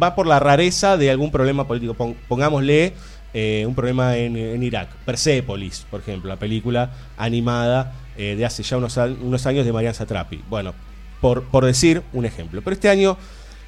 va 0.00 0.14
por 0.14 0.28
la 0.28 0.38
rareza 0.38 0.96
de 0.96 1.10
algún 1.10 1.32
problema 1.32 1.66
político. 1.66 1.94
Pon- 1.94 2.14
pongámosle 2.28 2.92
eh, 3.34 3.64
un 3.66 3.74
problema 3.74 4.16
en, 4.16 4.62
Irak. 4.62 4.88
Persepolis, 5.04 5.84
por 5.90 5.98
ejemplo, 5.98 6.28
la 6.28 6.36
película 6.36 6.92
animada 7.16 7.92
eh, 8.16 8.36
de 8.36 8.44
hace 8.44 8.62
ya 8.62 8.76
unos, 8.76 8.96
años 8.98 9.66
de 9.66 9.72
Marian 9.72 9.92
Satrapi. 9.92 10.44
Bueno, 10.48 10.74
por, 11.20 11.42
por 11.42 11.64
decir 11.64 12.04
un 12.12 12.24
ejemplo. 12.24 12.62
Pero 12.62 12.74
este 12.74 12.88
año 12.88 13.16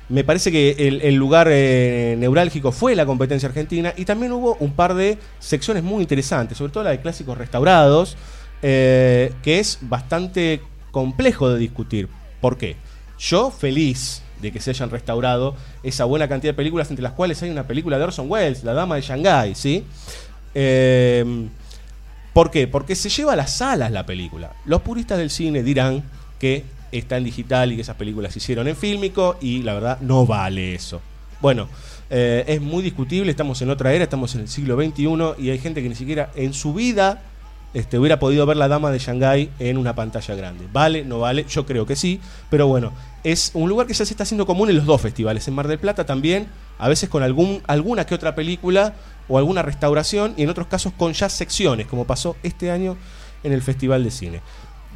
me 0.08 0.22
parece 0.22 0.52
que 0.52 0.76
el, 1.02 1.16
lugar 1.16 1.48
neurálgico 1.48 2.70
fue 2.70 2.94
la 2.94 3.04
competencia 3.04 3.48
argentina 3.48 3.94
y 3.96 4.04
también 4.04 4.30
hubo 4.30 4.54
un 4.60 4.74
par 4.74 4.94
de 4.94 5.18
secciones 5.40 5.82
muy 5.82 6.02
interesantes, 6.02 6.56
sobre 6.56 6.70
todo 6.70 6.84
la 6.84 6.90
de 6.90 7.00
clásicos 7.00 7.36
restaurados, 7.36 8.16
que 8.60 9.32
es 9.44 9.78
bastante 9.80 10.60
complejo 10.92 11.50
de 11.50 11.58
discutir. 11.58 12.08
¿Por 12.40 12.56
qué? 12.56 12.76
Yo 13.18 13.50
feliz 13.50 14.22
de 14.40 14.52
que 14.52 14.60
se 14.60 14.70
hayan 14.70 14.90
restaurado 14.90 15.56
esa 15.82 16.04
buena 16.04 16.28
cantidad 16.28 16.52
de 16.52 16.56
películas, 16.56 16.90
entre 16.90 17.02
las 17.02 17.12
cuales 17.12 17.42
hay 17.42 17.50
una 17.50 17.66
película 17.66 17.98
de 17.98 18.04
Orson 18.04 18.30
Welles, 18.30 18.62
La 18.62 18.74
Dama 18.74 18.96
de 18.96 19.02
Shanghái, 19.02 19.54
¿sí? 19.54 19.84
Eh, 20.54 21.48
¿Por 22.32 22.50
qué? 22.50 22.66
Porque 22.66 22.94
se 22.94 23.08
lleva 23.08 23.34
a 23.34 23.36
las 23.36 23.56
salas 23.56 23.90
la 23.90 24.06
película. 24.06 24.52
Los 24.64 24.82
puristas 24.82 25.18
del 25.18 25.30
cine 25.30 25.62
dirán 25.62 26.02
que 26.38 26.64
está 26.90 27.16
en 27.16 27.24
digital 27.24 27.72
y 27.72 27.76
que 27.76 27.82
esas 27.82 27.96
películas 27.96 28.32
se 28.32 28.38
hicieron 28.38 28.68
en 28.68 28.76
fílmico 28.76 29.36
y 29.40 29.62
la 29.62 29.74
verdad 29.74 30.00
no 30.00 30.26
vale 30.26 30.74
eso. 30.74 31.00
Bueno, 31.40 31.68
eh, 32.10 32.44
es 32.46 32.60
muy 32.60 32.82
discutible, 32.82 33.30
estamos 33.30 33.60
en 33.62 33.70
otra 33.70 33.92
era, 33.92 34.04
estamos 34.04 34.34
en 34.34 34.42
el 34.42 34.48
siglo 34.48 34.76
XXI 34.76 35.42
y 35.42 35.50
hay 35.50 35.58
gente 35.58 35.82
que 35.82 35.88
ni 35.88 35.94
siquiera 35.94 36.30
en 36.34 36.52
su 36.52 36.74
vida 36.74 37.22
este, 37.74 37.98
hubiera 37.98 38.18
podido 38.18 38.44
ver 38.46 38.56
la 38.56 38.68
dama 38.68 38.90
de 38.90 38.98
Shanghái 38.98 39.50
en 39.58 39.78
una 39.78 39.94
pantalla 39.94 40.34
grande. 40.34 40.66
¿Vale? 40.72 41.04
¿No 41.04 41.20
vale? 41.20 41.44
Yo 41.48 41.66
creo 41.66 41.86
que 41.86 41.96
sí, 41.96 42.20
pero 42.50 42.66
bueno, 42.66 42.92
es 43.24 43.50
un 43.54 43.68
lugar 43.68 43.86
que 43.86 43.94
ya 43.94 44.04
se 44.04 44.12
está 44.12 44.24
haciendo 44.24 44.46
común 44.46 44.70
en 44.70 44.76
los 44.76 44.86
dos 44.86 45.00
festivales. 45.00 45.46
En 45.48 45.54
Mar 45.54 45.68
del 45.68 45.78
Plata 45.78 46.04
también, 46.04 46.48
a 46.78 46.88
veces 46.88 47.08
con 47.08 47.22
algún, 47.22 47.62
alguna 47.66 48.04
que 48.06 48.14
otra 48.14 48.34
película 48.34 48.94
o 49.28 49.38
alguna 49.38 49.62
restauración 49.62 50.34
y 50.36 50.42
en 50.42 50.50
otros 50.50 50.66
casos 50.66 50.92
con 50.92 51.12
ya 51.12 51.28
secciones, 51.28 51.86
como 51.86 52.04
pasó 52.04 52.36
este 52.42 52.70
año 52.70 52.96
en 53.42 53.52
el 53.52 53.62
Festival 53.62 54.04
de 54.04 54.10
Cine. 54.10 54.40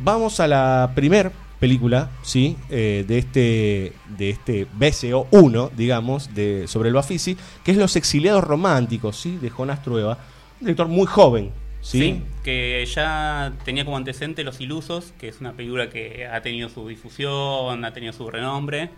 Vamos 0.02 0.40
a 0.40 0.47
la 0.47 0.92
primer 0.95 1.33
película, 1.59 2.11
¿sí? 2.23 2.56
Eh, 2.68 3.04
de 3.09 3.18
este 3.18 3.92
de 4.18 4.30
este 4.30 4.66
BCO 4.75 5.26
1, 5.30 5.71
digamos, 5.76 6.35
de, 6.35 6.66
sobre 6.68 6.88
el 6.88 6.95
Bafisi, 6.95 7.37
que 7.64 7.73
es 7.73 7.78
Los 7.78 7.97
exiliados 7.97 8.45
románticos, 8.45 9.16
¿sí? 9.18 9.38
De 9.40 9.49
Jonás 9.49 9.83
Trueba, 9.83 10.18
un 10.61 10.66
director 10.66 10.88
muy 10.88 11.06
joven, 11.06 11.52
¿sí? 11.87 12.00
Sí, 12.00 12.23
que 12.43 12.85
ya 12.87 13.52
tenía 13.64 13.85
como 13.85 13.97
antecedente 13.97 14.43
Los 14.45 14.61
Ilusos, 14.61 15.12
que 15.19 15.28
es 15.28 15.40
una 15.40 15.52
película 15.52 15.88
que 15.88 16.26
ha 16.26 16.43
tenido 16.43 16.69
su 16.69 16.87
difusión, 16.88 17.85
ha 17.85 17.93
tenido 17.93 18.12
su 18.12 18.28
renombre. 18.28 18.90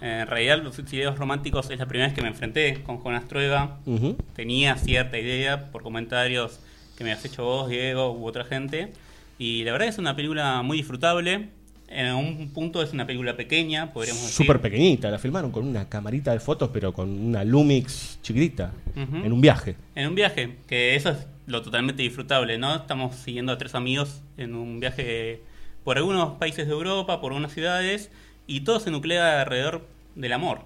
En 0.00 0.26
realidad, 0.26 0.62
Los 0.62 0.78
Exiliados 0.78 1.18
Románticos 1.18 1.70
es 1.70 1.78
la 1.78 1.86
primera 1.86 2.08
vez 2.08 2.14
que 2.14 2.20
me 2.20 2.28
enfrenté 2.28 2.82
con 2.82 2.98
Jonas 2.98 3.26
Trueba. 3.26 3.80
Ujú. 3.86 4.16
Tenía 4.34 4.76
cierta 4.76 5.18
idea 5.18 5.70
por 5.70 5.82
comentarios 5.82 6.60
que 6.98 7.04
me 7.04 7.12
has 7.12 7.24
hecho 7.24 7.44
vos, 7.44 7.70
Diego, 7.70 8.12
u 8.12 8.26
otra 8.26 8.44
gente. 8.44 8.92
Y 9.38 9.64
la 9.64 9.72
verdad 9.72 9.88
es 9.88 9.98
una 9.98 10.14
película 10.14 10.60
muy 10.62 10.76
disfrutable. 10.78 11.48
En 11.88 12.12
un 12.14 12.50
punto 12.50 12.82
es 12.82 12.92
una 12.92 13.06
película 13.06 13.36
pequeña, 13.36 13.92
podríamos 13.92 14.22
decir. 14.22 14.44
Súper 14.44 14.60
pequeñita, 14.60 15.10
la 15.10 15.18
filmaron 15.18 15.52
con 15.52 15.66
una 15.66 15.88
camarita 15.88 16.32
de 16.32 16.40
fotos, 16.40 16.70
pero 16.72 16.92
con 16.92 17.08
una 17.10 17.44
Lumix 17.44 18.18
chiquitita, 18.22 18.72
Ujú. 18.96 19.24
en 19.24 19.32
un 19.32 19.40
viaje. 19.40 19.76
En 19.94 20.08
un 20.08 20.14
viaje, 20.16 20.56
que 20.66 20.96
eso 20.96 21.10
es 21.10 21.18
lo 21.46 21.62
totalmente 21.62 22.02
disfrutable, 22.02 22.58
¿no? 22.58 22.74
Estamos 22.74 23.14
siguiendo 23.14 23.52
a 23.52 23.58
tres 23.58 23.74
amigos 23.76 24.20
en 24.36 24.54
un 24.56 24.80
viaje 24.80 25.42
por 25.84 25.96
algunos 25.96 26.38
países 26.38 26.66
de 26.66 26.72
Europa, 26.72 27.20
por 27.20 27.30
algunas 27.32 27.52
ciudades, 27.52 28.10
y 28.48 28.60
todo 28.62 28.80
se 28.80 28.90
nuclea 28.90 29.42
alrededor 29.42 29.86
del 30.16 30.32
amor. 30.32 30.62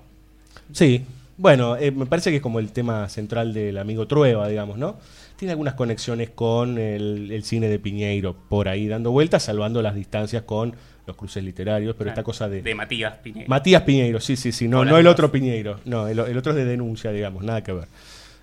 Sí, 0.73 1.05
bueno, 1.37 1.77
eh, 1.77 1.91
me 1.91 2.07
parece 2.07 2.31
que 2.31 2.37
es 2.37 2.43
como 2.43 2.59
el 2.61 2.73
tema 2.73 3.09
central 3.11 3.53
del 3.53 3.77
amigo 3.77 4.07
Trueba, 4.07 4.49
digamos, 4.49 4.79
¿no? 4.79 4.99
Tiene 5.37 5.53
algunas 5.53 5.75
conexiones 5.75 6.31
con 6.31 6.79
el, 6.79 7.31
el 7.31 7.45
cine 7.45 7.69
de 7.69 7.79
Piñeiro, 7.79 8.35
por 8.49 8.69
ahí 8.69 8.89
dando 8.89 9.11
vueltas, 9.11 9.43
salvando 9.43 9.83
las 9.83 9.95
distancias 9.95 10.43
con 10.45 10.75
los 11.07 11.17
cruces 11.17 11.43
literarios, 11.43 11.95
pero 11.97 12.11
esta 12.11 12.23
cosa 12.23 12.49
de... 12.49 12.63
De 12.63 12.75
Matías 12.75 13.15
Piñera. 13.19 13.49
Matías 13.49 13.83
Piñeiro, 13.83 14.21
sí, 14.21 14.37
sí, 14.37 14.53
sí, 14.53 14.69
no, 14.69 14.81
Hola, 14.81 14.91
no 14.93 14.99
el 14.99 15.07
otro 15.07 15.31
Piñeiro, 15.33 15.81
no, 15.85 16.09
el, 16.09 16.19
el 16.19 16.37
otro 16.37 16.53
es 16.53 16.57
de 16.57 16.65
denuncia, 16.65 17.11
digamos, 17.13 17.43
nada 17.43 17.63
que 17.63 17.73
ver. 17.73 17.89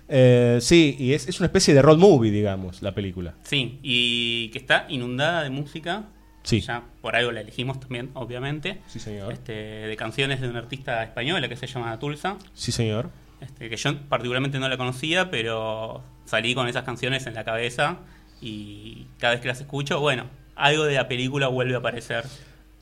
Eh, 0.08 0.58
sí, 0.60 0.96
y 0.98 1.12
es, 1.12 1.28
es 1.28 1.38
una 1.38 1.46
especie 1.46 1.74
de 1.74 1.82
road 1.82 1.98
movie, 1.98 2.30
digamos, 2.30 2.82
la 2.82 2.92
película. 2.92 3.34
Sí, 3.42 3.78
y 3.82 4.48
que 4.50 4.58
está 4.58 4.86
inundada 4.88 5.42
de 5.42 5.50
música. 5.50 6.04
Sí. 6.42 6.60
Ya 6.60 6.82
por 7.02 7.14
algo 7.14 7.30
la 7.30 7.42
elegimos 7.42 7.78
también, 7.78 8.10
obviamente. 8.14 8.78
Sí, 8.86 8.98
señor. 8.98 9.32
Este, 9.34 9.52
de 9.52 9.96
canciones 9.96 10.40
de 10.40 10.48
una 10.48 10.60
artista 10.60 11.02
española 11.02 11.46
que 11.48 11.56
se 11.56 11.66
llama 11.66 11.98
Tulsa. 11.98 12.38
Sí, 12.54 12.72
señor. 12.72 13.10
Este, 13.42 13.68
que 13.68 13.76
yo 13.76 13.96
particularmente 14.08 14.58
no 14.58 14.68
la 14.68 14.78
conocía, 14.78 15.30
pero 15.30 16.02
salí 16.24 16.54
con 16.54 16.66
esas 16.66 16.84
canciones 16.84 17.26
en 17.26 17.34
la 17.34 17.44
cabeza 17.44 17.98
y 18.40 19.06
cada 19.18 19.34
vez 19.34 19.42
que 19.42 19.48
las 19.48 19.60
escucho, 19.60 20.00
bueno, 20.00 20.24
algo 20.56 20.84
de 20.84 20.94
la 20.94 21.06
película 21.06 21.48
vuelve 21.48 21.74
a 21.74 21.78
aparecer. 21.78 22.24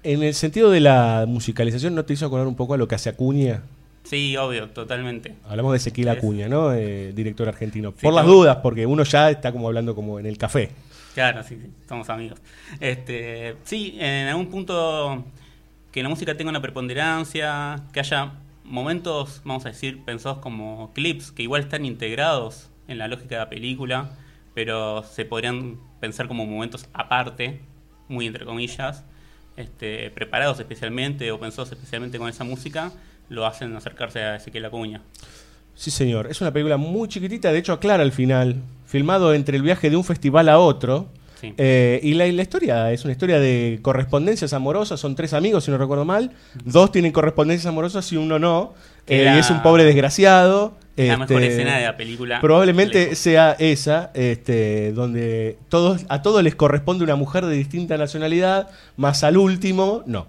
En 0.07 0.23
el 0.23 0.35
sentido 0.35 0.71
de 0.71 0.79
la 0.79 1.25
musicalización, 1.27 1.97
¿no 1.97 2.05
te 2.05 2.13
hizo 2.13 2.27
acordar 2.27 2.47
un 2.47 2.55
poco 2.55 2.75
a 2.75 2.77
lo 2.77 2.87
que 2.87 2.95
hace 2.95 3.09
Acuña? 3.09 3.65
Sí, 4.05 4.37
obvio, 4.37 4.69
totalmente. 4.69 5.35
Hablamos 5.49 5.73
de 5.73 5.79
Ezequiel 5.79 6.11
Acuña, 6.11 6.49
¿no? 6.49 6.73
Eh, 6.73 7.13
director 7.13 7.49
argentino. 7.49 7.91
Sí, 7.91 8.03
Por 8.03 8.15
las 8.15 8.25
dudas, 8.25 8.59
porque 8.63 8.87
uno 8.87 9.03
ya 9.03 9.31
está 9.31 9.51
como 9.51 9.67
hablando 9.67 9.97
como 9.97 10.21
en 10.21 10.27
el 10.27 10.39
café. 10.39 10.71
Claro, 11.13 11.43
sí, 11.43 11.59
sí, 11.61 11.73
somos 11.89 12.09
amigos. 12.09 12.41
Este, 12.79 13.57
sí, 13.65 13.97
en 13.99 14.29
algún 14.29 14.47
punto 14.47 15.25
que 15.91 16.05
la 16.05 16.09
música 16.09 16.37
tenga 16.37 16.51
una 16.51 16.63
preponderancia, 16.63 17.83
que 17.93 17.99
haya 17.99 18.35
momentos, 18.63 19.41
vamos 19.45 19.67
a 19.67 19.71
decir, 19.71 20.05
pensados 20.05 20.39
como 20.39 20.93
clips, 20.95 21.33
que 21.33 21.43
igual 21.43 21.63
están 21.63 21.85
integrados 21.85 22.71
en 22.87 22.99
la 22.99 23.09
lógica 23.09 23.35
de 23.35 23.41
la 23.41 23.51
película, 23.51 24.13
pero 24.55 25.03
se 25.03 25.25
podrían 25.25 25.81
pensar 25.99 26.29
como 26.29 26.47
momentos 26.47 26.89
aparte, 26.93 27.61
muy 28.07 28.29
entre 28.29 28.45
comillas, 28.45 29.03
este, 29.57 30.11
preparados 30.11 30.59
especialmente 30.61 31.31
o 31.33 31.41
pensados 31.41 31.73
especialmente 31.73 32.19
con 32.19 32.29
esa 32.29 32.45
música, 32.45 32.93
lo 33.29 33.47
hacen 33.47 33.75
acercarse 33.77 34.21
a 34.21 34.37
Ezequiel 34.37 34.65
Acuña. 34.67 35.03
Sí, 35.75 35.91
señor. 35.91 36.29
Es 36.31 36.41
una 36.41 36.53
película 36.53 36.77
muy 36.77 37.09
chiquitita, 37.09 37.53
de 37.53 37.59
hecho 37.59 37.73
aclara 37.73 38.03
al 38.03 38.13
final, 38.13 38.57
filmado 38.87 39.35
entre 39.35 39.57
el 39.57 39.63
viaje 39.63 39.91
de 39.91 39.97
un 39.97 40.05
festival 40.05 40.49
a 40.49 40.59
otro. 40.59 41.09
Sí. 41.41 41.53
Eh, 41.59 42.01
y 42.03 42.15
la, 42.15 42.27
historia 42.27 42.91
es 42.93 43.05
una 43.05 43.13
historia 43.13 43.39
de 43.39 43.79
correspondencias 43.83 44.55
amorosas, 44.55 44.99
son 44.99 45.15
tres 45.15 45.35
amigos, 45.35 45.65
si 45.65 45.71
no 45.71 45.77
recuerdo 45.77 46.07
mal. 46.07 46.33
Dos 46.65 46.93
tienen 46.93 47.13
correspondencias 47.13 47.67
amorosas 47.67 48.11
y 48.11 48.17
uno 48.17 48.39
no. 48.39 48.73
Eh, 49.07 49.25
la- 49.25 49.37
y 49.37 49.41
es 49.41 49.51
un 49.51 49.63
pobre 49.63 49.85
desgraciado. 49.85 50.79
La 50.97 51.17
mejor 51.19 51.43
Este, 51.43 51.55
escena 51.55 51.77
de 51.79 51.85
la 51.85 51.97
película. 51.97 52.41
Probablemente 52.41 53.15
sea 53.17 53.53
esa, 53.59 54.11
este, 54.15 54.93
donde 54.93 55.59
todos, 55.69 56.07
a 56.09 56.23
todos 56.23 56.43
les 56.43 56.55
corresponde 56.55 57.05
una 57.05 57.17
mujer 57.17 57.45
de 57.47 57.55
distinta 57.55 57.97
nacionalidad, 57.99 58.71
más 58.97 59.23
al 59.25 59.37
último, 59.37 60.03
no. 60.07 60.27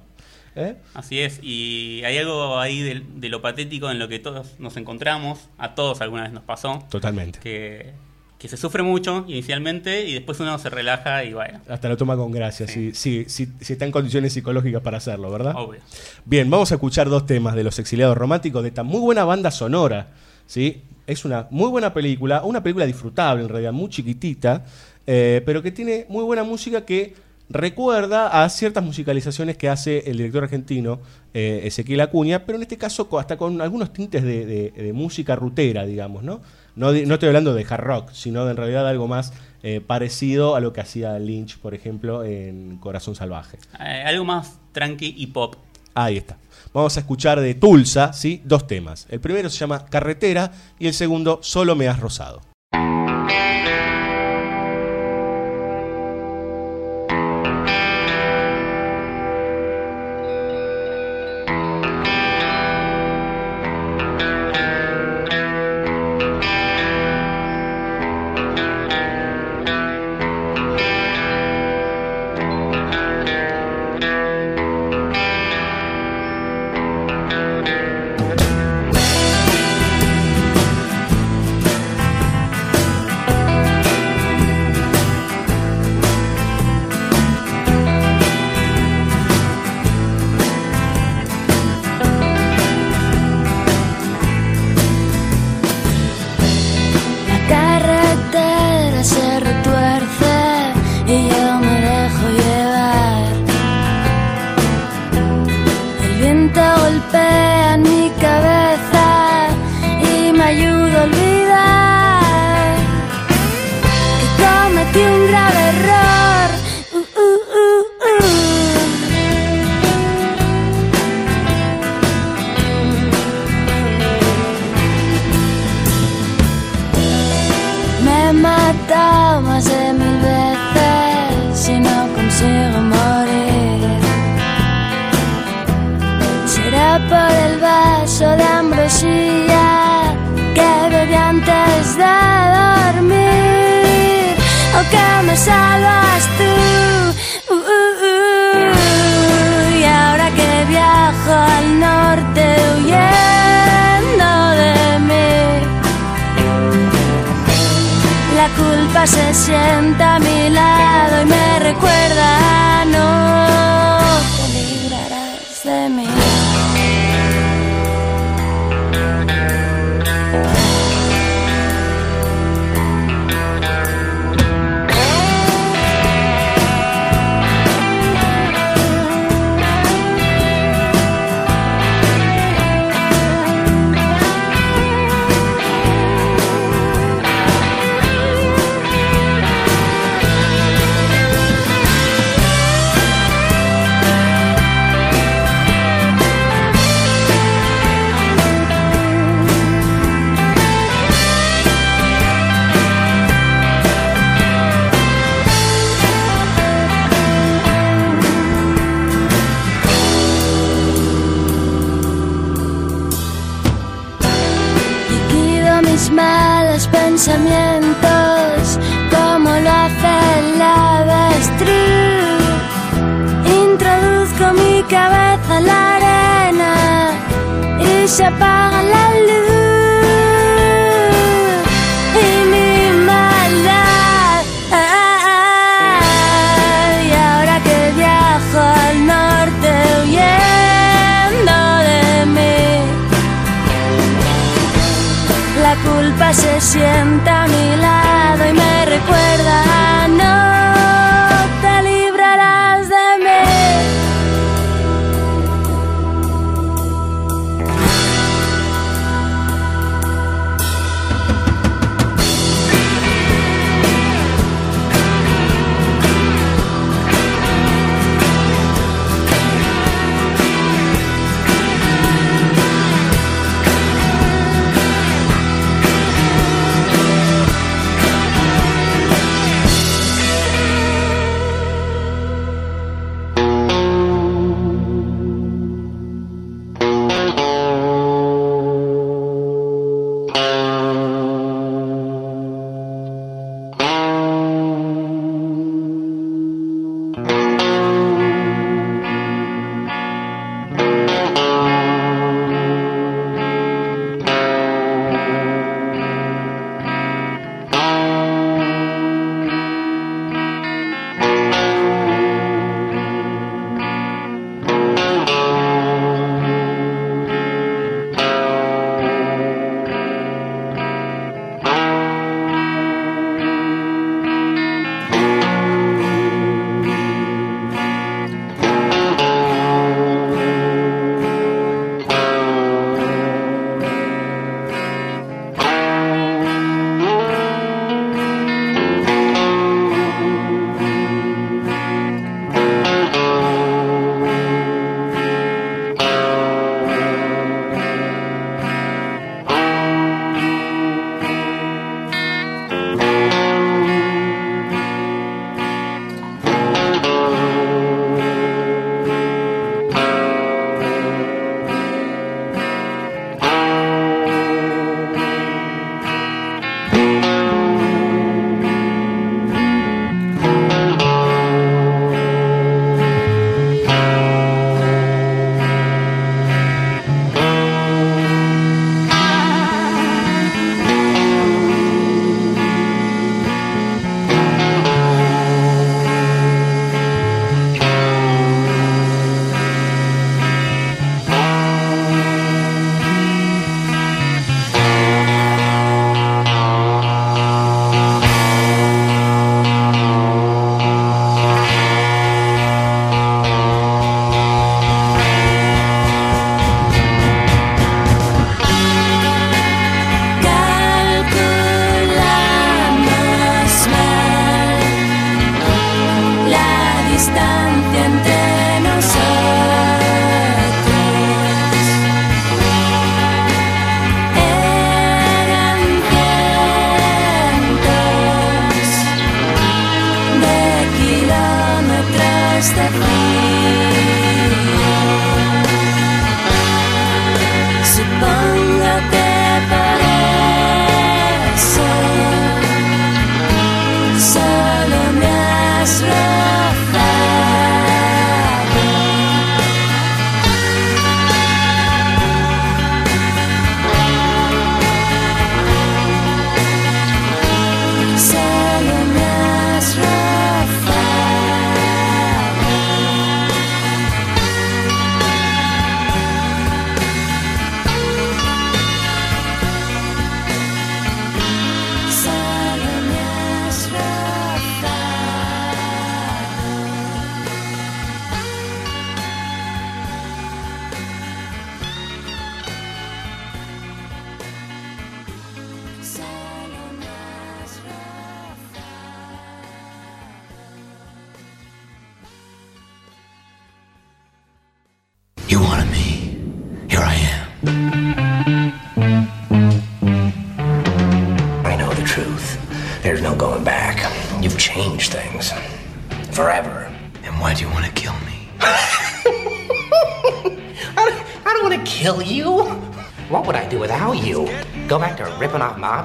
¿Eh? 0.56 0.76
Así 0.96 1.20
es, 1.20 1.40
y 1.44 2.02
hay 2.04 2.18
algo 2.18 2.60
ahí 2.60 2.82
de, 2.82 3.04
de 3.16 3.30
lo 3.30 3.42
patético 3.44 3.92
en 3.92 4.00
lo 4.00 4.08
que 4.08 4.18
todos 4.20 4.56
nos 4.60 4.76
encontramos, 4.76 5.50
a 5.60 5.76
todos 5.76 6.02
alguna 6.02 6.24
vez 6.24 6.32
nos 6.34 6.42
pasó, 6.44 6.84
Totalmente. 6.90 7.38
que, 7.40 7.92
que 8.40 8.48
se 8.48 8.58
sufre 8.58 8.82
mucho 8.82 9.24
inicialmente 9.28 10.06
y 10.06 10.14
después 10.16 10.40
uno 10.40 10.58
se 10.58 10.72
relaja 10.72 11.24
y 11.24 11.34
bueno, 11.34 11.62
Hasta 11.70 11.88
lo 11.90 11.96
toma 11.96 12.16
con 12.16 12.32
gracia, 12.32 12.68
Sí. 12.68 12.92
si, 12.92 13.24
si, 13.26 13.46
si, 13.46 13.52
si 13.62 13.74
está 13.74 13.86
en 13.86 13.92
condiciones 13.92 14.34
psicológicas 14.34 14.82
para 14.82 14.98
hacerlo, 14.98 15.30
¿verdad? 15.30 15.54
obvio. 15.56 15.80
Bien, 16.26 16.50
vamos 16.50 16.72
a 16.72 16.76
escuchar 16.76 17.08
dos 17.08 17.28
temas 17.28 17.54
de 17.56 17.64
Los 17.64 17.78
Exiliados 17.78 18.18
Románticos 18.18 18.64
de 18.64 18.70
esta 18.70 18.82
muy 18.82 19.00
buena 19.00 19.26
banda 19.26 19.52
sonora. 19.52 20.08
¿Sí? 20.48 20.82
Es 21.06 21.24
una 21.26 21.48
muy 21.52 21.70
buena 21.70 21.94
película, 21.94 22.44
una 22.44 22.64
película 22.64 22.86
disfrutable 22.88 23.44
en 23.44 23.50
realidad, 23.50 23.72
muy 23.74 23.90
chiquitita, 23.90 24.66
eh, 25.06 25.42
pero 25.46 25.62
que 25.62 25.72
tiene 25.72 26.06
muy 26.10 26.24
buena 26.24 26.44
música 26.44 26.84
que 26.86 27.14
recuerda 27.50 28.44
a 28.44 28.50
ciertas 28.50 28.84
musicalizaciones 28.84 29.56
que 29.58 29.70
hace 29.70 30.10
el 30.10 30.18
director 30.18 30.44
argentino 30.44 31.00
eh, 31.34 31.62
Ezequiel 31.64 32.02
Acuña, 32.02 32.46
pero 32.46 32.58
en 32.58 32.64
este 32.64 32.78
caso 32.78 33.08
hasta 33.18 33.38
con 33.38 33.62
algunos 33.62 33.94
tintes 33.94 34.24
de, 34.24 34.46
de- 34.46 34.72
de 34.72 34.94
música 34.94 35.36
rutera, 35.36 35.86
digamos, 35.86 36.24
¿no? 36.24 36.42
No, 36.76 36.92
estoy 36.92 37.28
hablando 37.28 37.54
de 37.54 37.66
hard 37.68 37.84
rock, 37.84 38.10
sino 38.12 38.44
de 38.46 38.52
en 38.52 38.58
realidad 38.58 38.88
algo 38.88 39.08
más 39.08 39.34
eh, 39.64 39.82
parecido 39.86 40.56
a 40.56 40.60
lo 40.60 40.74
que 40.74 40.82
hacía 40.82 41.18
Lynch, 41.20 41.58
por 41.58 41.74
ejemplo, 41.74 42.24
en 42.24 42.78
Corazón 42.78 43.16
Salvaje. 43.16 43.58
Eh, 43.80 44.04
algo 44.06 44.26
más 44.26 44.60
tranqui 44.74 45.16
y 45.18 45.28
pop. 45.28 45.56
Ahí 45.96 46.18
está. 46.18 46.38
Vamos 46.78 46.96
a 46.96 47.00
escuchar 47.00 47.40
de 47.40 47.56
Tulsa, 47.56 48.14
¿sí? 48.14 48.44
Dos 48.46 48.68
temas. 48.68 49.08
El 49.10 49.20
primero 49.20 49.50
se 49.50 49.58
llama 49.58 49.86
Carretera 49.86 50.52
y 50.78 50.86
el 50.86 50.94
segundo 50.94 51.40
Solo 51.42 51.76
me 51.76 51.88
has 51.88 52.00
rozado. 52.00 52.44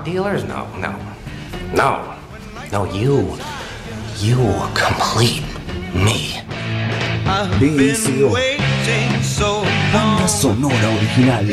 Ripping 0.03 0.13
dealers? 0.13 0.45
No, 0.45 0.67
no. 0.79 0.95
No. 1.75 2.15
No, 2.71 2.85
you. 2.93 3.37
You 4.19 4.37
complete 4.75 5.45
me. 5.95 6.41
BSO. 7.59 8.33
Banda 9.93 10.29
sonora 10.29 10.89
original. 10.99 11.45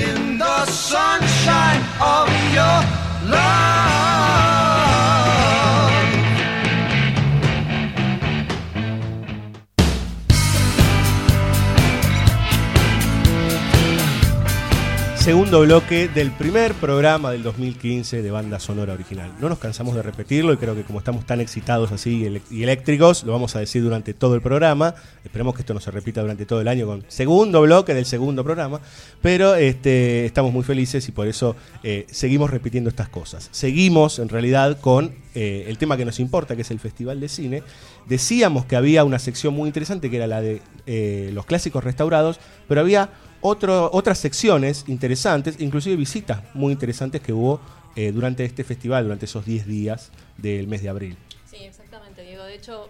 Segundo 15.49 15.65
bloque 15.65 16.07
del 16.09 16.29
primer 16.29 16.75
programa 16.75 17.31
del 17.31 17.41
2015 17.41 18.21
de 18.21 18.29
banda 18.29 18.59
sonora 18.59 18.93
original. 18.93 19.33
No 19.41 19.49
nos 19.49 19.57
cansamos 19.57 19.95
de 19.95 20.03
repetirlo 20.03 20.53
y 20.53 20.57
creo 20.57 20.75
que 20.75 20.83
como 20.83 20.99
estamos 20.99 21.25
tan 21.25 21.41
excitados 21.41 21.91
así 21.91 22.23
y 22.51 22.62
eléctricos, 22.62 23.23
lo 23.23 23.31
vamos 23.31 23.55
a 23.55 23.59
decir 23.59 23.81
durante 23.81 24.13
todo 24.13 24.35
el 24.35 24.41
programa. 24.41 24.93
Esperemos 25.23 25.55
que 25.55 25.63
esto 25.63 25.73
no 25.73 25.79
se 25.79 25.89
repita 25.89 26.21
durante 26.21 26.45
todo 26.45 26.62
el 26.62 26.67
año 26.67 26.85
con 26.85 27.03
segundo 27.07 27.63
bloque 27.63 27.95
del 27.95 28.05
segundo 28.05 28.43
programa. 28.43 28.79
Pero 29.23 29.55
este, 29.55 30.27
estamos 30.27 30.53
muy 30.53 30.62
felices 30.62 31.09
y 31.09 31.12
por 31.12 31.27
eso 31.27 31.55
eh, 31.81 32.05
seguimos 32.12 32.51
repitiendo 32.51 32.91
estas 32.91 33.09
cosas. 33.09 33.49
Seguimos 33.51 34.19
en 34.19 34.29
realidad 34.29 34.79
con 34.79 35.15
eh, 35.33 35.65
el 35.67 35.79
tema 35.79 35.97
que 35.97 36.05
nos 36.05 36.19
importa, 36.19 36.55
que 36.55 36.62
es 36.62 36.69
el 36.69 36.79
Festival 36.79 37.19
de 37.19 37.27
Cine. 37.27 37.63
Decíamos 38.07 38.65
que 38.65 38.75
había 38.75 39.03
una 39.03 39.17
sección 39.17 39.55
muy 39.55 39.65
interesante 39.65 40.12
que 40.12 40.17
era 40.17 40.27
la 40.27 40.41
de 40.41 40.62
eh, 40.85 41.31
los 41.33 41.47
clásicos 41.47 41.83
restaurados, 41.83 42.39
pero 42.67 42.81
había 42.81 43.09
otro, 43.41 43.89
otras 43.93 44.17
secciones 44.17 44.86
interesantes, 44.88 45.60
inclusive 45.60 45.95
visitas 45.95 46.43
muy 46.54 46.73
interesantes 46.73 47.21
que 47.21 47.34
hubo 47.34 47.60
eh, 47.95 48.12
durante 48.12 48.45
este 48.45 48.63
festival, 48.63 49.04
durante 49.04 49.25
esos 49.25 49.45
10 49.45 49.65
días 49.65 50.12
del 50.38 50.67
mes 50.67 50.82
de 50.82 50.89
abril. 50.89 51.17
Sí, 51.49 51.58
exactamente, 51.63 52.21
Diego. 52.21 52.43
De 52.43 52.56
hecho, 52.56 52.89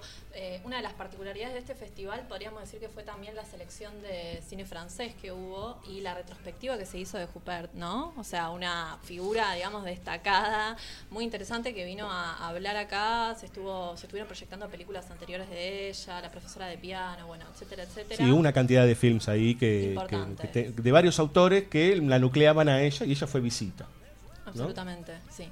eh, 0.56 0.62
una 0.64 0.78
de 0.78 0.84
las 0.84 0.94
particularidades 0.94 1.54
de 1.54 1.60
este 1.60 1.76
festival 1.76 2.26
podríamos 2.28 2.62
decir 2.62 2.80
que 2.80 2.90
fue 2.90 3.04
también 3.04 3.36
la 3.36 3.46
selección 3.46 4.02
de 4.02 4.42
cine 4.48 4.66
francés 4.66 5.14
que 5.22 5.32
hubo 5.32 5.80
y 5.88 6.02
la 6.02 6.14
retrospectiva 6.16 6.78
que 6.78 6.86
se 6.86 6.98
hizo 6.98 7.18
de 7.18 7.28
Huppert, 7.34 7.74
¿no? 7.74 8.14
O 8.18 8.24
sea, 8.24 8.50
una 8.50 8.98
figura, 9.04 9.54
digamos, 9.54 9.84
destacada, 9.86 10.76
muy 11.12 11.24
interesante 11.24 11.74
que 11.74 11.86
vino 11.86 12.12
a, 12.12 12.34
a 12.38 12.48
hablar 12.50 12.76
acá. 12.78 13.36
Se 13.40 13.46
estuvo, 13.46 13.96
se 13.98 14.06
estuvieron 14.08 14.28
proyectando 14.28 14.68
películas 14.70 15.10
anteriores 15.12 15.50
de 15.50 15.90
ella, 15.90 16.22
la 16.22 16.32
profesora 16.32 16.66
de 16.68 16.78
piano, 16.78 17.28
bueno, 17.28 17.46
etcétera, 17.54 17.84
etcétera. 17.84 18.18
Sí, 18.26 18.32
una 18.32 18.52
cantidad 18.54 18.86
de 18.86 18.96
films 18.96 19.30
ahí 19.30 19.54
que, 19.56 19.60
que- 19.60 19.84
Importante. 19.90 20.42
que 20.44 20.48
te- 20.72 20.82
de 20.82 20.92
varios 20.92 21.20
autores 21.20 21.68
que 21.68 21.96
la 21.98 22.18
nucleaban 22.20 22.70
a 22.70 22.82
ella 22.82 23.06
y 23.06 23.12
ella 23.12 23.28
fue 23.28 23.42
visita. 23.42 23.86
¿no? 23.86 24.50
Absolutamente, 24.52 25.14
sí. 25.30 25.48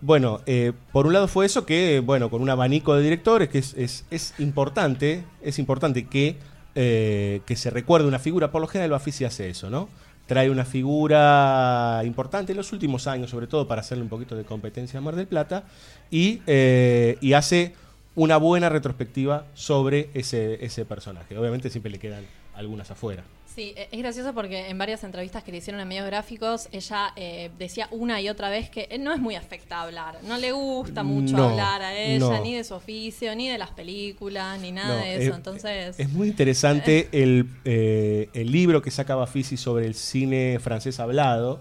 Bueno, 0.00 0.40
eh, 0.46 0.72
por 0.92 1.06
un 1.06 1.12
lado 1.12 1.26
fue 1.26 1.46
eso 1.46 1.66
que, 1.66 2.00
bueno, 2.00 2.30
con 2.30 2.40
un 2.40 2.50
abanico 2.50 2.94
de 2.94 3.02
directores, 3.02 3.48
que 3.48 3.58
es, 3.58 3.74
es, 3.74 4.04
es 4.10 4.34
importante, 4.38 5.24
es 5.42 5.58
importante 5.58 6.06
que, 6.06 6.36
eh, 6.76 7.40
que 7.46 7.56
se 7.56 7.70
recuerde 7.70 8.06
una 8.06 8.20
figura. 8.20 8.52
Por 8.52 8.60
lo 8.60 8.68
general, 8.68 8.86
el 8.86 8.92
Bafisi 8.92 9.24
hace 9.24 9.50
eso, 9.50 9.70
¿no? 9.70 9.88
Trae 10.26 10.50
una 10.50 10.64
figura 10.64 12.02
importante 12.04 12.52
en 12.52 12.58
los 12.58 12.72
últimos 12.72 13.08
años, 13.08 13.30
sobre 13.30 13.48
todo 13.48 13.66
para 13.66 13.80
hacerle 13.80 14.04
un 14.04 14.10
poquito 14.10 14.36
de 14.36 14.44
competencia 14.44 14.98
a 14.98 15.00
Mar 15.02 15.16
del 15.16 15.26
Plata, 15.26 15.64
y, 16.10 16.42
eh, 16.46 17.16
y 17.20 17.32
hace 17.32 17.74
una 18.14 18.36
buena 18.36 18.68
retrospectiva 18.68 19.46
sobre 19.54 20.10
ese, 20.14 20.64
ese 20.64 20.84
personaje. 20.84 21.36
Obviamente 21.36 21.70
siempre 21.70 21.90
le 21.90 21.98
quedan 21.98 22.24
algunas 22.54 22.90
afuera. 22.90 23.24
Sí, 23.58 23.74
e- 23.76 23.88
es 23.90 23.98
gracioso 23.98 24.32
porque 24.34 24.68
en 24.68 24.78
varias 24.78 25.02
entrevistas 25.02 25.42
que 25.42 25.50
le 25.50 25.58
hicieron 25.58 25.80
en 25.80 25.88
medios 25.88 26.06
gráficos, 26.06 26.68
ella 26.70 27.12
eh, 27.16 27.50
decía 27.58 27.88
una 27.90 28.20
y 28.20 28.28
otra 28.28 28.50
vez 28.50 28.70
que 28.70 28.86
eh, 28.88 28.98
no 28.98 29.12
es 29.12 29.18
muy 29.18 29.34
afecta 29.34 29.80
hablar, 29.82 30.18
no 30.22 30.38
le 30.38 30.52
gusta 30.52 31.02
mucho 31.02 31.36
No, 31.36 31.48
hablar 31.48 31.82
a 31.82 31.92
ella, 31.98 32.18
no. 32.20 32.40
ni 32.44 32.54
de 32.54 32.62
su 32.62 32.74
oficio, 32.74 33.34
ni 33.34 33.48
de 33.48 33.58
las 33.58 33.70
películas, 33.70 34.60
ni 34.60 34.70
nada 34.70 34.94
No, 34.98 35.04
de 35.04 35.14
eso. 35.16 35.30
es- 35.30 35.36
Entonces, 35.36 35.98
Es 35.98 36.08
muy 36.08 36.28
interesante 36.28 37.08
el, 37.12 37.48
eh, 37.64 38.28
el 38.32 38.52
libro 38.52 38.80
que 38.80 38.92
saca 38.92 39.16
Bafisi 39.16 39.56
sobre 39.56 39.86
el 39.86 39.94
cine 39.96 40.58
francés 40.60 41.00
hablado. 41.00 41.60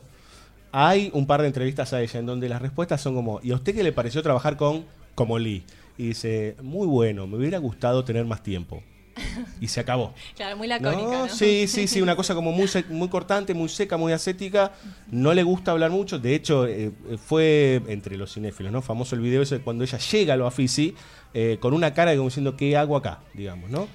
Hay 0.72 1.10
un 1.16 1.26
par 1.26 1.42
de 1.42 1.48
entrevistas 1.48 1.94
a 1.94 2.02
ella 2.04 2.20
en 2.20 2.28
donde 2.28 2.48
las 2.48 2.62
respuestas 2.62 3.02
son 3.02 3.16
como, 3.16 3.40
¿y 3.42 3.50
a 3.50 3.56
usted 3.56 3.74
qué 3.74 3.82
le 3.82 3.92
pareció 3.92 4.22
trabajar 4.22 4.56
con 4.56 4.86
como 5.16 5.40
Lee? 5.40 5.64
Y 5.98 6.10
dice, 6.10 6.58
muy 6.62 6.86
bueno, 6.86 7.26
me 7.26 7.38
hubiera 7.38 7.58
gustado 7.58 8.04
tener 8.04 8.24
más 8.26 8.44
tiempo. 8.44 8.84
Y 9.62 9.68
se 9.68 9.80
acabó. 9.80 10.14
claro, 10.36 10.58
muy 10.58 10.68
lacónica, 10.68 11.02
No, 11.04 11.26
¿no? 11.28 11.30
Sí, 11.30 11.68
sí, 11.68 11.88
sí, 11.88 12.02
una 12.02 12.16
cosa 12.16 12.36
como 12.36 12.52
muy, 12.52 12.70
muy 12.90 13.10
cortante, 13.10 13.54
muy 13.54 13.70
seca, 13.70 13.98
muy 13.98 14.14
ascética. 14.14 14.72
No 15.12 15.34
le 15.34 15.44
gusta 15.44 15.72
hablar 15.72 15.92
mucho. 15.92 16.20
De 16.20 16.36
hecho, 16.36 16.66
eh, 16.68 16.92
eh, 17.10 17.18
fue 17.18 17.82
entre 17.88 18.18
los 18.18 18.34
cinéfilos, 18.34 18.72
¿no? 18.72 18.82
Famoso 18.82 19.16
el 19.16 19.22
video 19.22 19.42
ese 19.42 19.60
cuando 19.60 19.84
ella 19.84 19.98
llega 19.98 20.34
a 20.34 20.38
lo 20.38 20.48
Afisi 20.48 20.96
eh, 21.34 21.58
con 21.60 21.74
una 21.74 21.94
cara 21.94 22.12
de 22.12 22.18
como 22.18 22.30
diciendo, 22.30 22.56
¿qué 22.56 22.78
hago 22.78 22.96
acá? 22.96 23.20
Digamos, 23.34 23.70
¿no? 23.70 23.88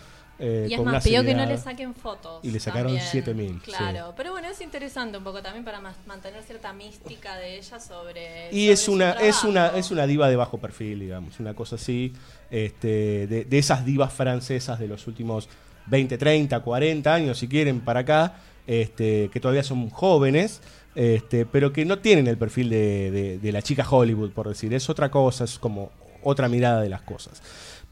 Eh, 0.44 0.66
Y 0.68 0.74
es 0.74 0.80
más, 0.82 1.04
pidió 1.04 1.22
que 1.22 1.34
no 1.36 1.46
le 1.46 1.56
saquen 1.56 1.94
fotos. 1.94 2.44
Y 2.44 2.50
le 2.50 2.58
sacaron 2.58 2.86
también. 2.96 3.06
7000, 3.12 3.60
sí. 3.64 3.70
Claro, 3.70 4.12
pero 4.16 4.32
bueno, 4.32 4.48
es 4.48 4.60
interesante 4.60 5.16
un 5.16 5.22
poco 5.22 5.40
también 5.40 5.64
para 5.64 5.80
mantener 5.80 6.42
cierta 6.42 6.72
mística 6.72 7.36
de 7.36 7.58
ella 7.58 7.78
sobre. 7.78 8.48
Y 8.50 8.62
sobre 8.66 8.72
es 8.72 8.80
su 8.80 8.92
una, 8.92 9.12
es 9.12 9.44
una, 9.44 9.68
es 9.68 9.90
una 9.92 10.04
diva 10.06 10.28
de 10.28 10.34
bajo 10.34 10.58
perfil, 10.58 10.98
digamos, 10.98 11.38
una 11.38 11.54
cosa 11.54 11.76
así, 11.76 12.12
este, 12.50 13.26
de, 13.28 13.44
de 13.44 13.58
esas 13.58 13.84
divas 13.84 14.12
francesas 14.12 14.80
de 14.80 14.88
los 14.88 15.06
últimos 15.06 15.48
20, 15.86 16.18
30, 16.18 16.58
40 16.60 17.14
años, 17.14 17.38
si 17.38 17.46
quieren, 17.46 17.80
para 17.80 18.00
acá, 18.00 18.34
este, 18.66 19.30
que 19.32 19.38
todavía 19.38 19.62
son 19.62 19.90
jóvenes, 19.90 20.60
este, 20.96 21.46
pero 21.46 21.72
que 21.72 21.84
no 21.84 22.00
tienen 22.00 22.26
el 22.26 22.36
perfil 22.36 22.68
de, 22.68 23.10
de- 23.12 23.38
de 23.38 23.52
la 23.52 23.62
chica 23.62 23.86
Hollywood, 23.88 24.32
por 24.32 24.48
decir, 24.48 24.74
es 24.74 24.90
otra 24.90 25.08
cosa, 25.10 25.44
es 25.44 25.58
como 25.58 25.90
otra 26.24 26.48
mirada 26.48 26.80
de 26.82 26.88
las 26.88 27.02
cosas. 27.02 27.42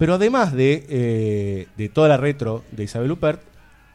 Pero 0.00 0.14
además 0.14 0.52
de, 0.54 0.84
eh, 0.88 1.66
de 1.76 1.88
toda 1.90 2.08
la 2.08 2.16
retro 2.16 2.64
de 2.72 2.82
Isabel 2.84 3.12
Huppert, 3.12 3.42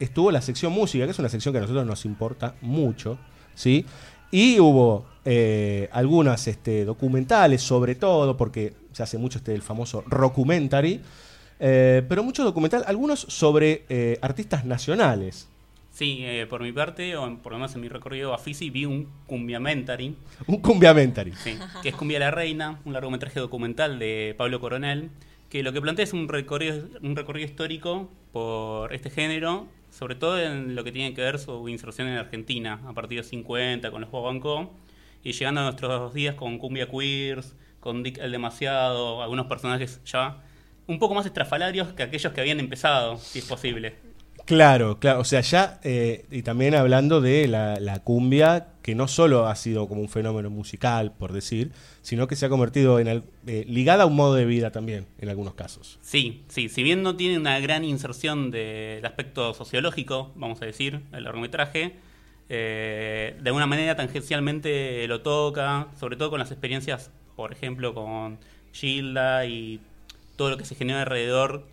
estuvo 0.00 0.30
la 0.30 0.40
sección 0.40 0.72
música, 0.72 1.04
que 1.04 1.10
es 1.10 1.18
una 1.18 1.28
sección 1.28 1.52
que 1.52 1.58
a 1.58 1.62
nosotros 1.62 1.84
nos 1.84 2.04
importa 2.06 2.54
mucho, 2.62 3.18
¿sí? 3.54 3.84
Y 4.30 4.58
hubo 4.60 5.04
eh, 5.24 5.88
algunas 5.92 6.46
este, 6.46 6.84
documentales, 6.84 7.60
sobre 7.60 7.96
todo, 7.96 8.36
porque 8.36 8.72
se 8.92 9.02
hace 9.02 9.18
mucho 9.18 9.38
este 9.38 9.52
el 9.54 9.62
famoso 9.62 10.04
rockumentary, 10.06 11.00
eh, 11.58 12.02
pero 12.08 12.22
mucho 12.22 12.44
documental, 12.44 12.84
algunos 12.86 13.18
sobre 13.20 13.84
eh, 13.88 14.18
artistas 14.22 14.64
nacionales. 14.64 15.48
Sí, 15.90 16.18
eh, 16.20 16.46
por 16.48 16.62
mi 16.62 16.70
parte, 16.72 17.16
o 17.16 17.26
en- 17.26 17.38
por 17.38 17.50
lo 17.52 17.58
menos 17.58 17.74
en 17.74 17.80
mi 17.80 17.88
recorrido 17.88 18.32
a 18.32 18.38
Fisi, 18.38 18.70
vi 18.70 18.84
un 18.84 19.08
cumbiamentary. 19.26 20.14
Un 20.46 20.58
cumbiamentary. 20.60 21.32
Sí, 21.42 21.58
que 21.82 21.88
es 21.88 21.96
Cumbia 21.96 22.20
la 22.20 22.30
Reina, 22.30 22.78
un 22.84 22.92
largometraje 22.92 23.40
documental 23.40 23.98
de 23.98 24.34
Pablo 24.38 24.60
Coronel, 24.60 25.10
que 25.48 25.62
lo 25.62 25.72
que 25.72 25.80
plantea 25.80 26.04
es 26.04 26.12
un 26.12 26.28
recorrido, 26.28 26.88
un 27.02 27.16
recorrido 27.16 27.46
histórico 27.46 28.10
por 28.32 28.92
este 28.92 29.10
género, 29.10 29.68
sobre 29.90 30.14
todo 30.14 30.40
en 30.40 30.74
lo 30.74 30.84
que 30.84 30.92
tiene 30.92 31.14
que 31.14 31.22
ver 31.22 31.38
su 31.38 31.68
inserción 31.68 32.08
en 32.08 32.18
Argentina, 32.18 32.80
a 32.86 32.92
partir 32.92 33.16
de 33.16 33.22
los 33.22 33.28
50, 33.28 33.90
con 33.90 34.00
los 34.00 34.10
Juegos 34.10 34.68
y 35.22 35.32
llegando 35.32 35.60
a 35.60 35.64
nuestros 35.64 36.14
días 36.14 36.34
con 36.34 36.58
Cumbia 36.58 36.88
Queers, 36.88 37.54
con 37.80 38.02
Dick 38.02 38.18
el 38.18 38.32
Demasiado, 38.32 39.22
algunos 39.22 39.46
personajes 39.46 40.00
ya 40.04 40.42
un 40.86 40.98
poco 40.98 41.14
más 41.14 41.26
estrafalarios 41.26 41.92
que 41.94 42.02
aquellos 42.02 42.32
que 42.32 42.40
habían 42.40 42.60
empezado, 42.60 43.16
si 43.16 43.40
es 43.40 43.44
posible. 43.44 44.05
Claro, 44.46 45.00
claro. 45.00 45.20
O 45.20 45.24
sea, 45.24 45.40
ya, 45.40 45.80
eh, 45.82 46.24
y 46.30 46.42
también 46.42 46.76
hablando 46.76 47.20
de 47.20 47.48
la, 47.48 48.00
cumbia, 48.04 48.68
que 48.80 48.94
no 48.94 49.08
solo 49.08 49.48
ha 49.48 49.56
sido 49.56 49.88
como 49.88 50.00
un 50.00 50.08
fenómeno 50.08 50.50
musical, 50.50 51.12
por 51.12 51.32
decir, 51.32 51.72
sino 52.00 52.28
que 52.28 52.36
se 52.36 52.46
ha 52.46 52.48
convertido 52.48 53.00
en 53.00 53.24
eh, 53.48 53.64
ligada 53.66 54.04
a 54.04 54.06
un 54.06 54.14
modo 54.14 54.34
de 54.34 54.44
vida 54.44 54.70
también, 54.70 55.06
en 55.18 55.28
algunos 55.28 55.54
casos. 55.54 55.98
Sí, 56.00 56.44
sí, 56.46 56.68
si 56.68 56.84
bien 56.84 57.02
no 57.02 57.16
tiene 57.16 57.38
una 57.38 57.58
gran 57.58 57.84
inserción 57.84 58.52
del 58.52 59.04
aspecto 59.04 59.52
sociológico, 59.52 60.30
vamos 60.36 60.62
a 60.62 60.66
decir, 60.66 61.00
el 61.12 61.24
largometraje, 61.24 61.96
eh, 62.48 63.36
de 63.40 63.48
alguna 63.48 63.66
manera 63.66 63.96
tangencialmente 63.96 65.08
lo 65.08 65.22
toca, 65.22 65.88
sobre 65.98 66.14
todo 66.14 66.30
con 66.30 66.38
las 66.38 66.52
experiencias, 66.52 67.10
por 67.34 67.50
ejemplo, 67.52 67.94
con 67.94 68.38
Gilda 68.72 69.44
y 69.46 69.80
todo 70.36 70.50
lo 70.50 70.56
que 70.56 70.64
se 70.64 70.76
genera 70.76 71.00
alrededor, 71.00 71.66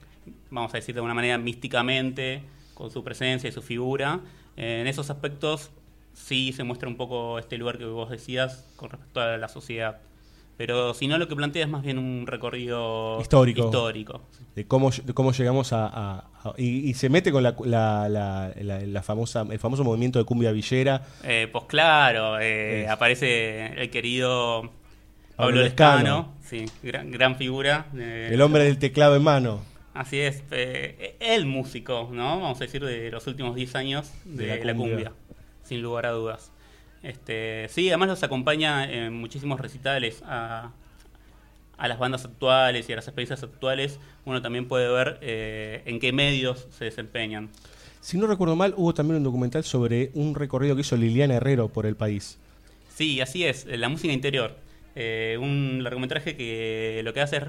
vamos 0.49 0.73
a 0.73 0.77
decir 0.77 0.95
de 0.95 0.99
alguna 0.99 1.13
manera 1.13 1.37
místicamente, 1.37 2.41
con 2.73 2.91
su 2.91 3.03
presencia 3.03 3.49
y 3.49 3.51
su 3.51 3.61
figura. 3.61 4.19
Eh, 4.57 4.79
en 4.81 4.87
esos 4.87 5.09
aspectos 5.09 5.71
sí 6.13 6.53
se 6.53 6.63
muestra 6.63 6.87
un 6.87 6.95
poco 6.97 7.39
este 7.39 7.57
lugar 7.57 7.77
que 7.77 7.85
vos 7.85 8.09
decías 8.09 8.65
con 8.75 8.89
respecto 8.89 9.19
a 9.21 9.37
la 9.37 9.47
sociedad. 9.47 9.99
Pero 10.55 10.93
si 10.93 11.07
no, 11.07 11.17
lo 11.17 11.27
que 11.27 11.35
plantea 11.35 11.63
es 11.63 11.69
más 11.69 11.81
bien 11.81 11.97
un 11.97 12.27
recorrido 12.27 13.19
Histórico. 13.19 13.65
histórico. 13.65 14.21
De 14.55 14.67
cómo, 14.67 14.91
de 14.91 15.11
cómo 15.13 15.31
llegamos 15.31 15.73
a... 15.73 15.87
a- 15.87 16.25
a- 16.43 16.53
y, 16.57 16.89
y 16.89 16.93
se 16.93 17.09
mete 17.09 17.31
con 17.31 17.41
la, 17.41 17.55
la- 17.65 18.53
la- 18.55 19.01
famosa, 19.01 19.45
el 19.49 19.57
famoso 19.57 19.83
movimiento 19.83 20.19
de 20.19 20.25
cumbia 20.25 20.51
villera. 20.51 21.01
Eh, 21.23 21.49
pues 21.51 21.65
claro, 21.65 22.39
eh, 22.39 22.87
aparece 22.87 23.65
el 23.81 23.89
querido 23.89 24.69
Pablo 25.35 25.61
Lescano. 25.61 26.33
Sí, 26.43 26.65
gran, 26.83 27.09
gran 27.09 27.35
figura. 27.35 27.87
de- 27.91 28.27
El 28.31 28.39
hombre 28.41 28.65
del 28.65 28.77
teclado 28.77 29.15
en 29.15 29.23
mano. 29.23 29.61
Así 29.93 30.19
es, 30.19 30.43
eh, 30.51 31.15
el 31.19 31.45
músico, 31.45 32.09
¿no? 32.11 32.39
Vamos 32.41 32.59
a 32.59 32.63
decir, 32.63 32.83
de 32.83 33.11
los 33.11 33.27
últimos 33.27 33.55
10 33.55 33.75
años 33.75 34.11
de, 34.25 34.45
De 34.47 34.57
la 34.59 34.65
la, 34.65 34.75
cumbia. 34.75 34.95
cumbia. 34.95 35.13
sin 35.63 35.81
lugar 35.81 36.05
a 36.07 36.11
dudas. 36.11 36.51
Este, 37.03 37.67
sí, 37.69 37.89
además 37.89 38.09
los 38.09 38.23
acompaña 38.23 38.91
en 38.91 39.13
muchísimos 39.13 39.59
recitales 39.59 40.23
a, 40.25 40.71
a 41.77 41.87
las 41.87 41.99
bandas 41.99 42.25
actuales 42.25 42.89
y 42.89 42.93
a 42.93 42.95
las 42.95 43.07
experiencias 43.07 43.43
actuales. 43.43 43.99
Uno 44.25 44.41
también 44.41 44.67
puede 44.67 44.91
ver 44.91 45.19
eh, 45.21 45.83
en 45.85 45.99
qué 45.99 46.11
medios 46.11 46.67
se 46.71 46.85
desempeñan. 46.85 47.49
Si 48.01 48.17
no 48.17 48.25
recuerdo 48.25 48.55
mal, 48.55 48.73
hubo 48.77 48.93
también 48.93 49.17
un 49.17 49.23
documental 49.23 49.63
sobre 49.63 50.11
un 50.13 50.33
recorrido 50.33 50.75
que 50.75 50.81
hizo 50.81 50.97
Liliana 50.97 51.35
Herrero 51.35 51.69
por 51.69 51.85
el 51.85 51.95
país. 51.95 52.39
Sí, 52.89 53.21
así 53.21 53.45
es, 53.45 53.65
la 53.65 53.89
música 53.89 54.13
interior. 54.13 54.55
Eh, 54.95 55.37
un 55.39 55.83
largometraje 55.83 56.35
que 56.35 57.01
lo 57.03 57.13
que 57.13 57.21
hace 57.21 57.37
es 57.37 57.43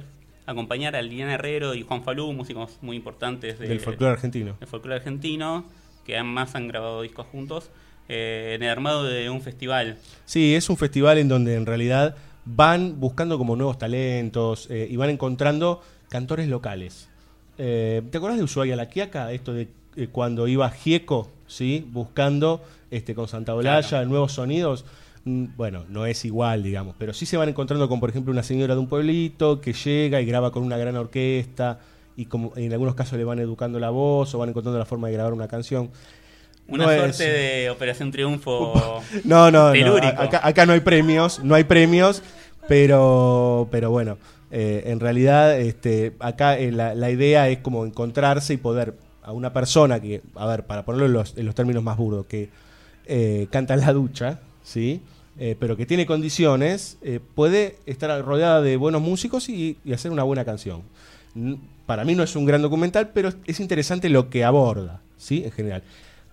acompañar 0.47 0.95
a 0.97 1.03
Liliana 1.03 1.35
Herrero 1.35 1.75
y 1.75 1.83
Juan 1.83 2.03
Falú, 2.03 2.33
músicos 2.33 2.79
muy 2.83 2.97
importantes 2.97 3.59
de- 3.59 3.69
Del 3.69 3.81
folclore 3.81 4.13
argentino. 4.13 4.57
del 4.61 4.69
folclore 4.69 4.97
argentino, 4.97 5.65
que 6.05 6.15
además 6.17 6.55
han 6.55 6.69
grabado 6.69 7.03
discos 7.03 7.27
juntos, 7.33 7.71
eh, 8.09 8.53
en 8.57 8.63
el 8.63 8.69
armado 8.71 9.05
de 9.05 9.31
un 9.31 9.41
festival. 9.41 9.97
Sí, 10.27 10.55
es 10.55 10.69
un 10.69 10.77
festival 10.77 11.19
en 11.19 11.29
donde 11.29 11.55
en 11.55 11.65
realidad 11.65 12.17
van 12.45 13.01
buscando 13.01 13.39
como 13.39 13.57
nuevos 13.57 13.79
talentos 13.79 14.69
eh, 14.71 14.87
y 14.91 14.97
van 14.97 15.09
encontrando 15.11 15.81
cantores 16.11 16.47
locales. 16.49 17.09
Eh, 17.57 18.03
¿Te 18.11 18.19
acuerdas 18.19 18.39
de 18.39 18.45
Ushuaia 18.45 18.77
La 18.77 18.89
Quiaca? 18.91 19.33
Esto 19.33 19.55
de 19.55 19.69
cuando 20.13 20.47
iba 20.49 20.69
Gieco, 20.71 21.31
¿sí? 21.47 21.87
Buscando 21.91 22.63
este, 22.91 23.15
con 23.15 23.29
Santa 23.29 23.55
Olalla 23.55 24.05
nuevos 24.05 24.33
sonidos. 24.33 24.85
Mm, 25.25 25.47
Bueno, 25.57 25.85
no 25.89 26.07
es 26.07 26.25
igual, 26.25 26.63
digamos, 26.63 26.95
pero 26.99 27.13
sí 27.13 27.27
se 27.27 27.37
van 27.37 27.49
encontrando 27.49 27.89
con, 27.89 28.01
por 28.01 28.11
ejemplo, 28.11 28.33
una 28.33 28.43
señora 28.43 28.75
de 28.75 28.81
un 28.81 28.89
pueblito 28.89 29.61
que 29.61 29.73
llega 29.73 30.21
y 30.21 30.27
graba 30.27 30.51
con 30.53 30.63
una 30.63 30.77
gran 30.77 30.97
orquesta 30.97 31.81
y 32.17 32.27
como 32.27 32.53
en 32.57 32.73
algunos 32.73 32.95
casos 32.95 33.19
le 33.19 33.25
van 33.25 33.39
educando 33.41 33.79
la 33.81 33.91
voz 33.91 34.35
o 34.35 34.39
van 34.39 34.51
encontrando 34.51 34.79
la 34.79 34.85
forma 34.85 35.09
de 35.09 35.15
grabar 35.15 35.33
una 35.33 35.49
canción. 35.49 35.91
Una 36.69 36.85
No 36.87 36.91
es- 36.93 37.17
suerte 37.17 37.31
de 37.33 37.71
Operación 37.71 38.11
Triunfo 38.11 39.03
no, 39.25 39.51
no, 39.51 39.75
no. 39.75 39.97
Acá, 39.97 40.41
acá 40.47 40.67
no 40.67 40.73
hay 40.73 40.81
premios, 40.81 41.43
no 41.43 41.55
hay 41.55 41.65
premios, 41.65 42.23
pero, 42.69 43.69
pero 43.71 43.91
bueno, 43.91 44.19
eh, 44.51 44.85
en 44.87 45.01
realidad 45.01 45.59
este, 45.59 46.15
acá 46.21 46.59
eh, 46.59 46.71
la, 46.73 46.95
la 46.95 47.11
idea 47.11 47.49
es 47.49 47.59
como 47.59 47.85
encontrarse 47.87 48.55
y 48.55 48.57
poder 48.57 48.95
a 49.23 49.33
una 49.33 49.53
persona 49.53 50.01
que, 50.01 50.23
a 50.35 50.47
ver, 50.47 50.65
para 50.67 50.85
ponerlo 50.85 51.07
en 51.07 51.13
los, 51.15 51.37
en 51.37 51.47
los 51.47 51.55
términos 51.55 51.83
más 51.83 51.97
burdos, 51.97 52.27
que 52.27 52.51
eh, 53.07 53.47
canta 53.51 53.75
en 53.75 53.81
la 53.81 53.93
ducha, 53.93 54.41
¿sí? 54.65 55.01
Eh, 55.39 55.57
pero 55.59 55.77
que 55.77 55.87
tiene 55.87 56.07
condiciones, 56.07 56.99
eh, 57.03 57.21
puede 57.35 57.77
estar 57.87 58.25
rodeada 58.25 58.63
de 58.63 58.77
buenos 58.77 59.03
músicos 59.03 59.49
y, 59.49 59.77
hacer 59.93 60.11
una 60.11 60.23
buena 60.25 60.45
canción. 60.45 60.83
Para 61.87 62.05
mí 62.05 62.15
no 62.15 62.23
es 62.23 62.35
un 62.35 62.47
gran 62.47 62.63
documental, 62.63 63.11
pero 63.13 63.31
es 63.47 63.61
interesante 63.61 64.09
lo 64.09 64.31
que 64.31 64.45
aborda, 64.45 65.01
¿sí? 65.17 65.43
En 65.45 65.53
general. 65.53 65.83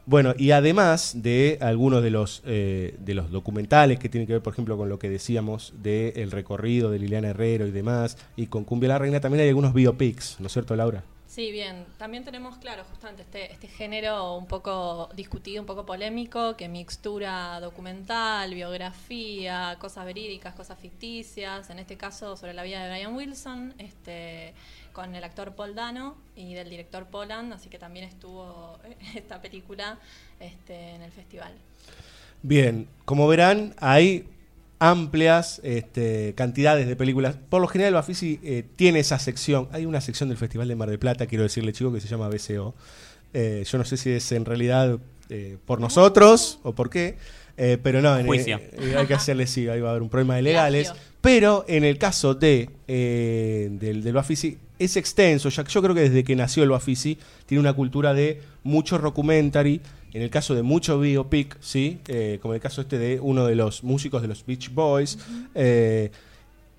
Bueno, 0.05 0.33
y 0.37 0.51
además 0.51 1.13
de 1.15 1.57
algunos 1.61 2.03
de 2.03 2.09
los, 2.09 2.41
eh, 2.45 2.95
de 2.99 3.13
los 3.13 3.31
documentales 3.31 3.99
que 3.99 4.09
tienen 4.09 4.27
que 4.27 4.33
ver, 4.33 4.41
por 4.41 4.53
ejemplo, 4.53 4.77
con 4.77 4.89
lo 4.89 4.99
que 4.99 5.09
decíamos 5.09 5.73
del 5.81 6.31
recorrido 6.31 6.91
de 6.91 6.99
Liliana 6.99 7.29
Herrero 7.29 7.67
y 7.67 7.71
demás, 7.71 8.17
y 8.35 8.47
con 8.47 8.63
Cumbia 8.63 8.89
la 8.89 8.99
Reina, 8.99 9.19
también 9.19 9.41
hay 9.41 9.49
algunos 9.49 9.73
biopics, 9.73 10.37
¿no 10.39 10.47
es 10.47 10.53
cierto, 10.53 10.75
Laura? 10.75 11.03
Sí, 11.31 11.49
bien. 11.49 11.85
También 11.97 12.25
tenemos, 12.25 12.57
claro, 12.57 12.83
justamente 12.83 13.21
este, 13.21 13.53
este 13.53 13.69
género 13.69 14.35
un 14.35 14.47
poco 14.47 15.09
discutido, 15.15 15.61
un 15.61 15.65
poco 15.65 15.85
polémico, 15.85 16.57
que 16.57 16.67
mixtura 16.67 17.57
documental, 17.61 18.53
biografía, 18.53 19.77
cosas 19.79 20.03
verídicas, 20.03 20.53
cosas 20.53 20.77
ficticias. 20.77 21.69
En 21.69 21.79
este 21.79 21.95
caso, 21.95 22.35
sobre 22.35 22.53
la 22.53 22.63
vida 22.63 22.83
de 22.83 22.89
Brian 22.89 23.15
Wilson, 23.15 23.73
este, 23.77 24.53
con 24.91 25.15
el 25.15 25.23
actor 25.23 25.55
Paul 25.55 25.73
Dano 25.73 26.17
y 26.35 26.53
del 26.53 26.69
director 26.69 27.05
Poland, 27.05 27.53
así 27.53 27.69
que 27.69 27.79
también 27.79 28.03
estuvo 28.03 28.77
esta 29.15 29.41
película 29.41 29.99
este, 30.41 30.95
en 30.95 31.01
el 31.01 31.13
festival. 31.13 31.53
Bien, 32.41 32.89
como 33.05 33.25
verán, 33.29 33.73
hay 33.79 34.27
amplias 34.81 35.61
este, 35.63 36.33
cantidades 36.35 36.87
de 36.87 36.95
películas. 36.95 37.35
Por 37.49 37.61
lo 37.61 37.67
general, 37.67 37.93
Bafisi 37.93 38.39
eh, 38.43 38.63
tiene 38.75 38.99
esa 38.99 39.19
sección. 39.19 39.67
Hay 39.71 39.85
una 39.85 40.01
sección 40.01 40.27
del 40.29 40.39
Festival 40.39 40.67
de 40.67 40.75
Mar 40.75 40.89
del 40.89 40.97
Plata, 40.97 41.27
quiero 41.27 41.43
decirle, 41.43 41.71
chico, 41.71 41.93
que 41.93 42.01
se 42.01 42.07
llama 42.07 42.27
BCO. 42.29 42.73
Eh, 43.33 43.63
yo 43.69 43.77
no 43.77 43.85
sé 43.85 43.95
si 43.95 44.09
es 44.09 44.31
en 44.31 44.43
realidad 44.43 44.97
eh, 45.29 45.57
por 45.65 45.79
nosotros 45.79 46.59
o 46.63 46.73
por 46.73 46.89
qué, 46.89 47.15
eh, 47.57 47.77
pero 47.81 48.01
no, 48.01 48.17
en- 48.17 48.25
eh, 48.57 48.95
hay 48.97 49.05
que 49.05 49.13
hacerle 49.13 49.45
sí, 49.45 49.67
ahí 49.69 49.79
va 49.81 49.89
a 49.89 49.91
haber 49.91 50.01
un 50.01 50.09
problema 50.09 50.35
de 50.35 50.41
legales. 50.41 50.87
Pero 51.21 51.63
en 51.67 51.83
el 51.83 51.99
caso 51.99 52.33
de 52.33 52.71
eh, 52.87 53.69
del, 53.73 54.01
del 54.03 54.13
Bafisi 54.13 54.57
es 54.83 54.97
extenso, 54.97 55.49
ya 55.49 55.63
que 55.63 55.71
yo 55.71 55.81
creo 55.81 55.93
que 55.93 56.01
desde 56.01 56.23
que 56.23 56.35
nació 56.35 56.63
el 56.63 56.69
Bafisi 56.69 57.17
tiene 57.45 57.59
una 57.59 57.73
cultura 57.73 58.13
de 58.13 58.41
mucho 58.63 58.97
documentary, 58.97 59.81
en 60.13 60.21
el 60.21 60.29
caso 60.29 60.55
de 60.55 60.63
mucho 60.63 60.99
biopic, 60.99 61.57
¿sí? 61.61 61.99
Eh, 62.07 62.39
como 62.41 62.53
en 62.53 62.57
el 62.57 62.61
caso 62.61 62.81
este 62.81 62.97
de 62.97 63.19
uno 63.19 63.45
de 63.45 63.55
los 63.55 63.83
músicos 63.83 64.21
de 64.21 64.27
los 64.27 64.45
Beach 64.45 64.73
Boys, 64.73 65.19
eh, 65.55 66.11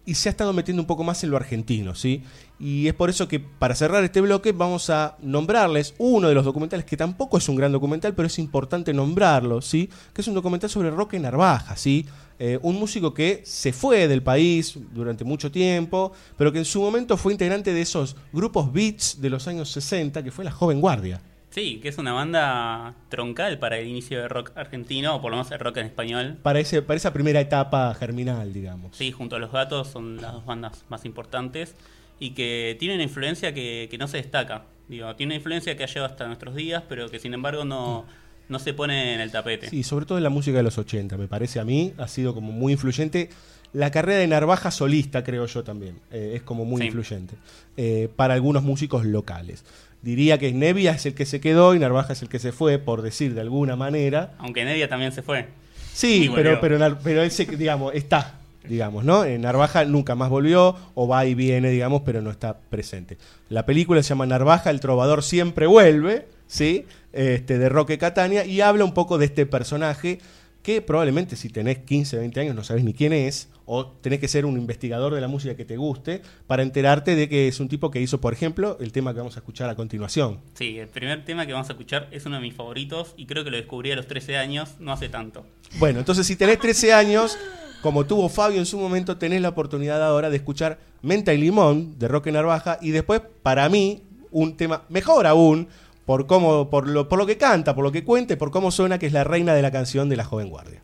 y 0.05 0.15
se 0.15 0.29
ha 0.29 0.33
estado 0.33 0.53
metiendo 0.53 0.83
un 0.83 0.87
poco 0.87 1.05
más 1.05 1.23
en 1.23 1.31
lo 1.31 1.37
argentino, 1.37 1.95
¿sí? 1.95 2.25
Y 2.59 2.89
es 2.89 2.95
por 2.95 3.09
eso 3.09 3.29
que 3.29 3.39
para 3.39 3.75
cerrar 3.75 4.03
este 4.03 4.21
bloque 4.21 4.53
vamos 4.53 4.91
a 4.91 5.17
nombrarles 5.23 5.95
uno 5.99 6.29
de 6.29 6.35
los 6.35 6.45
documentales 6.45 6.85
que 6.85 6.97
tampoco 6.97 7.39
es 7.39 7.49
un 7.49 7.57
gran 7.57 7.71
documental, 7.71 8.15
pero 8.15 8.27
es 8.27 8.39
importante 8.39 8.93
nombrarlo, 8.93 9.61
¿sí? 9.63 9.89
Que 10.13 10.23
es 10.23 10.29
un 10.29 10.35
documental 10.35 10.69
sobre 10.71 10.91
Roque 10.91 11.21
Narvaja, 11.21 11.77
¿sí? 11.77 12.07
Eh, 12.45 12.59
un 12.63 12.77
músico 12.77 13.15
que 13.15 13.43
se 13.45 13.73
fue 13.73 14.09
del 14.09 14.21
país 14.21 14.77
durante 14.93 15.23
mucho 15.23 15.53
tiempo, 15.53 16.11
pero 16.37 16.51
que 16.51 16.59
en 16.59 16.65
su 16.65 16.83
momento 16.83 17.17
fue 17.17 17.31
integrante 17.31 17.73
de 17.73 17.81
esos 17.81 18.17
grupos 18.33 18.73
beats 18.73 19.21
de 19.23 19.31
los 19.31 19.47
años 19.47 19.71
60, 19.71 20.25
que 20.25 20.33
fue 20.33 20.45
la 20.45 20.51
Joven 20.51 20.81
Guardia. 20.81 21.23
Sí, 21.51 21.79
que 21.81 21.89
es 21.89 21.99
una 21.99 22.13
banda 22.13 22.97
troncal 23.11 23.61
para 23.61 23.79
el 23.79 23.87
inicio 23.87 24.19
de 24.19 24.27
rock 24.27 24.51
argentino, 24.57 25.15
o 25.15 25.21
por 25.23 25.31
lo 25.31 25.37
menos 25.37 25.53
el 25.53 25.61
rock 25.61 25.77
en 25.77 25.87
español. 25.87 26.37
Para, 26.43 26.59
ese, 26.59 26.83
para 26.83 26.97
esa 26.97 27.13
primera 27.13 27.41
etapa 27.41 27.95
germinal, 27.95 28.53
digamos. 28.53 28.97
Sí, 28.97 29.13
junto 29.13 29.37
a 29.37 29.39
Los 29.39 29.53
Gatos 29.53 29.87
son 29.87 30.21
las 30.21 30.33
dos 30.33 30.45
bandas 30.45 30.85
más 30.89 31.05
importantes 31.05 31.77
y 32.19 32.31
que 32.31 32.75
tienen 32.81 32.97
una 32.97 33.05
influencia 33.05 33.55
que, 33.55 33.87
que 33.89 33.99
no 33.99 34.09
se 34.09 34.17
destaca. 34.17 34.65
Digo, 34.89 35.15
tiene 35.15 35.35
una 35.35 35.37
influencia 35.37 35.77
que 35.77 35.85
ha 35.85 35.87
llegado 35.87 36.07
hasta 36.07 36.27
nuestros 36.27 36.57
días, 36.57 36.83
pero 36.89 37.09
que 37.09 37.21
sin 37.21 37.35
embargo 37.35 37.65
no, 37.65 38.05
no 38.49 38.59
se 38.59 38.75
pone 38.75 39.15
en 39.15 39.21
el 39.21 39.31
tapete. 39.31 39.69
Sí, 39.71 39.83
sobre 39.83 40.07
todo 40.07 40.19
en 40.19 40.25
la 40.25 40.31
música 40.31 40.57
de 40.57 40.63
los 40.63 40.79
80, 40.79 41.17
me 41.17 41.29
parece 41.29 41.61
a 41.61 41.65
mí, 41.65 41.93
ha 41.99 42.09
sido 42.09 42.35
como 42.35 42.53
muy 42.53 42.73
influyente. 42.73 43.31
La 43.73 43.91
carrera 43.91 44.19
de 44.19 44.27
Narvaja 44.27 44.71
solista, 44.71 45.25
creo 45.25 45.47
yo 45.47 45.65
también, 45.65 45.99
eh, 46.11 46.33
es 46.37 46.43
como 46.43 46.65
muy 46.67 46.81
Sí. 46.83 46.87
influyente 46.89 47.37
eh, 47.77 48.09
para 48.17 48.35
algunos 48.35 48.63
músicos 48.63 49.05
locales. 49.07 49.65
Diría 50.03 50.37
que 50.39 50.53
Nevia 50.53 50.93
es 50.93 51.07
el 51.07 51.15
que 51.15 51.25
se 51.25 51.41
quedó 51.41 51.75
y 51.75 51.79
Narvaja 51.79 52.13
es 52.13 52.21
el 52.23 52.29
que 52.29 52.39
se 52.39 52.53
fue, 52.53 52.79
por 52.79 53.01
decir 53.03 53.35
de 53.35 53.41
alguna 53.41 53.77
manera. 53.77 54.35
Aunque 54.39 54.65
Nevia 54.65 54.89
también 54.89 55.13
se 55.13 55.23
fue. 55.23 55.47
Sí, 55.95 56.31
pero, 56.35 56.61
pero, 56.61 56.99
pero 57.03 57.23
él 57.23 57.31
se, 57.31 57.45
digamos, 57.47 57.95
está, 57.95 58.35
digamos, 58.69 59.05
¿no? 59.05 59.25
En 59.25 59.43
Narvaja 59.43 59.85
nunca 59.85 60.15
más 60.15 60.29
volvió, 60.29 60.77
o 60.95 61.07
va 61.09 61.25
y 61.25 61.35
viene, 61.35 61.71
digamos, 61.71 62.03
pero 62.05 62.21
no 62.21 62.31
está 62.31 62.59
presente. 62.59 63.17
La 63.49 63.65
película 63.65 64.03
se 64.03 64.11
llama 64.11 64.27
Narvaja, 64.27 64.71
el 64.71 64.81
trovador 64.81 65.23
siempre 65.23 65.67
vuelve, 65.67 66.27
¿sí? 66.47 66.85
Este, 67.13 67.59
de 67.59 67.69
Roque 67.69 67.99
Catania, 67.99 68.45
y 68.45 68.61
habla 68.61 68.85
un 68.85 68.95
poco 68.95 69.19
de 69.19 69.27
este 69.27 69.47
personaje 69.47 70.19
que 70.63 70.81
probablemente 70.81 71.37
si 71.37 71.49
tenés 71.49 71.79
15, 71.79 72.19
20 72.19 72.41
años 72.41 72.55
no 72.55 72.63
sabés 72.63 72.85
ni 72.85 72.95
quién 72.95 73.13
es, 73.13 73.49
o 73.67 73.87
tenés 73.87 74.21
que 74.21 74.29
ser 74.29 74.47
un 74.47 74.57
investigador 74.57 75.15
de 75.15 75.21
la 75.21 75.29
música 75.29 75.57
que 75.57 75.65
te 75.65 75.77
guste, 75.77 76.23
para 76.47 76.63
enterarte 76.63 77.17
de 77.17 77.29
que 77.29 77.49
es 77.49 77.59
un 77.61 77.69
tipo 77.69 77.91
que 77.91 78.01
hizo, 78.01 78.21
por 78.21 78.33
ejemplo, 78.33 78.77
el 78.81 78.93
tema 78.93 79.13
que 79.13 79.19
vamos 79.19 79.37
a 79.37 79.41
escuchar 79.41 79.69
a 79.69 79.75
continuación. 79.75 80.41
Sí, 80.55 80.79
el 80.79 80.89
primer 80.89 81.25
tema 81.25 81.47
que 81.47 81.53
vamos 81.53 81.69
a 81.69 81.73
escuchar 81.73 82.09
es 82.13 82.25
uno 82.27 82.37
de 82.37 82.43
mis 82.43 82.55
favoritos 82.55 83.15
y 83.17 83.27
creo 83.27 83.45
que 83.45 83.51
lo 83.51 83.57
descubrí 83.57 83.91
a 83.91 83.97
los 83.97 84.07
13 84.07 84.37
años, 84.37 84.77
no 84.79 84.93
hace 84.93 85.09
tanto. 85.09 85.45
Bueno, 85.79 85.99
entonces 85.99 86.27
si 86.27 86.37
tenés 86.37 86.59
13 86.61 86.93
años, 86.93 87.37
como 87.83 88.07
tuvo 88.07 88.29
Fabio 88.29 88.59
en 88.59 88.67
su 88.67 88.79
momento, 88.79 89.19
tenés 89.19 89.43
la 89.43 89.49
oportunidad 89.49 90.03
ahora 90.03 90.31
de 90.31 90.37
escuchar 90.37 90.79
Menta 91.03 91.35
y 91.35 91.39
Limón 91.39 91.99
de 91.99 92.07
Roque 92.07 92.31
Narvaja 92.31 92.79
y 92.81 92.91
después, 92.91 93.21
para 93.43 93.69
mí, 93.69 94.05
un 94.31 94.57
tema 94.57 94.85
mejor 94.89 95.27
aún, 95.27 95.69
por, 96.07 96.27
cómo, 96.27 96.71
por, 96.71 96.89
lo, 96.89 97.09
por 97.09 97.19
lo 97.19 97.27
que 97.27 97.37
canta, 97.37 97.75
por 97.75 97.85
lo 97.85 97.93
que 97.93 98.05
cuenta 98.05 98.35
y 98.35 98.37
por 98.37 98.51
cómo 98.51 98.71
suena, 98.71 98.99
que 98.99 99.07
es 99.07 99.13
la 99.13 99.25
reina 99.25 99.55
de 99.55 99.63
la 99.63 99.71
canción 99.71 100.09
de 100.09 100.17
la 100.17 100.25
joven 100.25 100.49
guardia. 100.49 100.83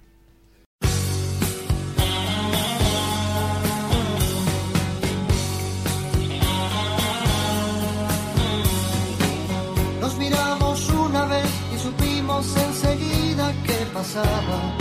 Nos 10.01 10.17
miramos 10.19 10.91
una 10.91 11.25
vez 11.27 11.47
y 11.75 11.79
supimos 11.79 12.57
enseguida 12.57 13.53
qué 13.67 13.87
pasaba. 13.93 14.77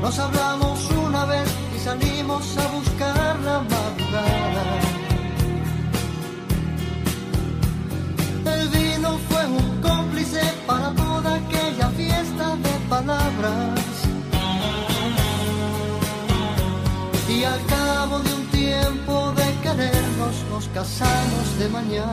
Nos 0.00 0.18
hablamos 0.18 0.90
una 0.90 1.24
vez 1.24 1.48
y 1.74 1.78
salimos 1.78 2.58
a 2.58 2.66
buscar 2.68 3.40
la 3.40 3.60
madrugada. 3.60 4.83
Y 17.28 17.42
al 17.42 17.66
cabo 17.66 18.20
de 18.20 18.34
un 18.34 18.46
tiempo 18.52 19.32
de 19.32 19.52
querernos 19.62 20.34
nos 20.48 20.68
casamos 20.68 21.58
de 21.58 21.68
mañana. 21.70 22.12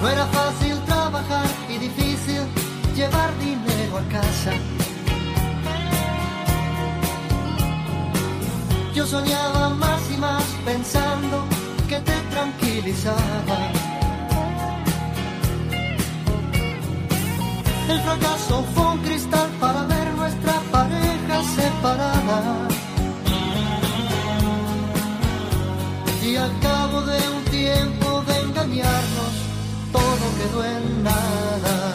No 0.00 0.08
era 0.08 0.26
fácil 0.26 0.78
trabajar 0.86 1.48
y 1.68 1.78
difícil 1.78 2.42
llevar 2.94 3.36
dinero 3.40 3.98
a 3.98 4.02
casa. 4.08 4.52
Yo 8.94 9.04
soñaba 9.06 9.70
más 9.70 10.02
y 10.14 10.16
más 10.18 10.44
pensando 10.64 11.44
que 11.88 11.98
te 11.98 12.14
tranquilizaba. 12.30 13.85
El 17.88 18.00
fracaso 18.00 18.64
fue 18.74 18.84
un 18.84 18.98
cristal 18.98 19.48
para 19.60 19.84
ver 19.84 20.12
nuestra 20.14 20.54
pareja 20.72 21.42
separada. 21.54 22.68
Y 26.20 26.34
al 26.34 26.58
cabo 26.58 27.02
de 27.02 27.18
un 27.36 27.44
tiempo 27.44 28.24
de 28.26 28.40
engañarnos, 28.40 29.32
todo 29.92 30.24
quedó 30.38 30.64
en 30.64 31.04
nada. 31.04 31.85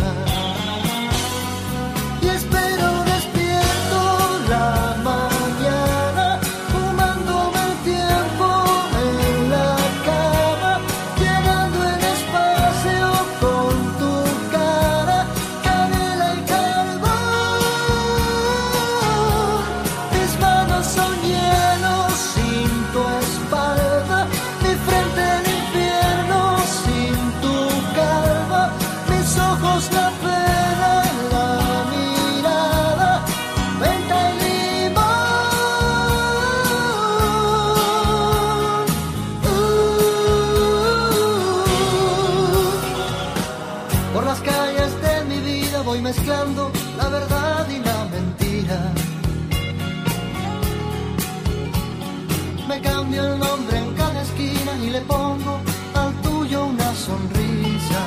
Cambio 53.12 53.34
el 53.34 53.40
nombre 53.40 53.78
en 53.78 53.94
cada 53.96 54.22
esquina 54.22 54.72
y 54.82 54.90
le 54.90 55.02
pongo 55.02 55.60
al 55.94 56.14
tuyo 56.22 56.66
una 56.66 56.96
sonrisa. 56.96 58.02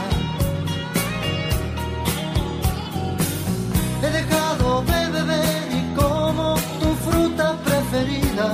He 4.03 4.11
dejado 4.11 4.83
de 4.83 5.09
beber 5.11 5.69
y 5.81 5.95
como 5.95 6.55
tu 6.81 6.89
fruta 7.05 7.57
preferida. 7.65 8.49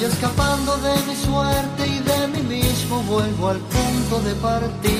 Y 0.00 0.04
escapando 0.04 0.76
de 0.78 0.94
mi 1.08 1.16
suerte 1.16 1.86
y 1.86 1.98
de 2.00 2.28
mí 2.28 2.42
mismo 2.56 3.02
vuelvo 3.02 3.48
al 3.48 3.58
punto 3.58 4.20
de 4.22 4.34
partida. 4.36 4.99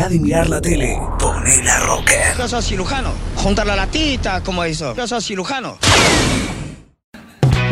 Deja 0.00 0.08
de 0.08 0.18
mirar 0.18 0.48
la 0.48 0.62
tele. 0.62 0.98
Poné 1.18 1.62
la 1.62 1.78
rocker. 1.80 2.34
Yo 2.38 2.48
soy 2.48 2.62
cirujano. 2.62 3.12
Juntarla 3.36 3.74
a 3.74 3.76
la 3.76 3.86
tita, 3.86 4.40
como 4.40 4.64
hizo. 4.64 4.96
Yo 4.96 5.06
soy 5.06 5.20
cirujano. 5.20 5.76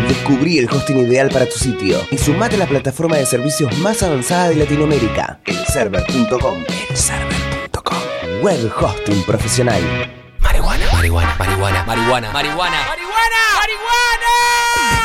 Descubrí 0.06 0.58
el 0.58 0.68
hosting 0.68 0.98
ideal 0.98 1.30
para 1.30 1.46
tu 1.46 1.56
sitio 1.56 1.98
y 2.10 2.18
sumate 2.18 2.56
a 2.56 2.58
la 2.58 2.66
plataforma 2.66 3.16
de 3.16 3.24
servicios 3.24 3.74
más 3.78 4.02
avanzada 4.02 4.50
de 4.50 4.56
Latinoamérica, 4.56 5.40
elserver.com. 5.46 6.64
Elserver.com. 6.90 7.98
Web 8.42 8.72
hosting 8.78 9.22
profesional. 9.22 9.80
Marihuana, 10.40 10.84
marihuana, 10.92 11.34
marihuana, 11.38 11.84
marihuana, 11.86 12.32
marihuana. 12.32 12.78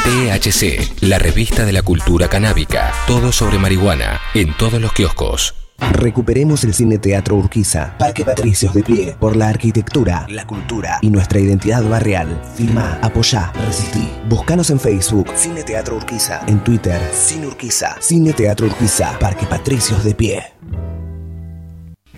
THC, 0.04 1.02
la 1.04 1.20
revista 1.20 1.64
de 1.64 1.72
la 1.72 1.84
cultura 1.84 2.28
canábica. 2.28 2.92
Todo 3.08 3.32
sobre 3.32 3.60
marihuana, 3.60 4.20
en 4.34 4.54
todos 4.58 4.82
los 4.82 4.92
kioscos. 4.92 5.63
Recuperemos 5.94 6.64
el 6.64 6.74
Cine 6.74 6.98
Teatro 6.98 7.36
Urquiza, 7.36 7.96
Parque 8.00 8.26
Patricios 8.26 8.74
de 8.74 8.82
pie, 8.84 9.16
por 9.20 9.36
la 9.36 9.48
arquitectura, 9.48 10.26
la 10.28 10.46
cultura 10.46 10.98
y 11.02 11.12
nuestra 11.12 11.40
identidad 11.40 11.84
barrial. 11.88 12.42
Firma, 12.56 12.98
apoyá, 13.02 13.54
resistí. 13.68 14.10
Búscanos 14.28 14.72
en 14.72 14.80
Facebook, 14.80 15.28
Cine 15.36 15.62
Teatro 15.62 15.96
Urquiza, 15.96 16.42
en 16.48 16.64
Twitter, 16.64 17.00
Cine 17.14 17.46
Urquiza, 17.46 17.96
Cine 18.00 18.34
Teatro 18.34 18.66
Urquiza, 18.66 19.18
Parque 19.20 19.46
Patricios 19.46 20.04
de 20.04 20.16
pie. 20.16 20.44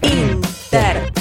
Intertexto. 0.02 1.12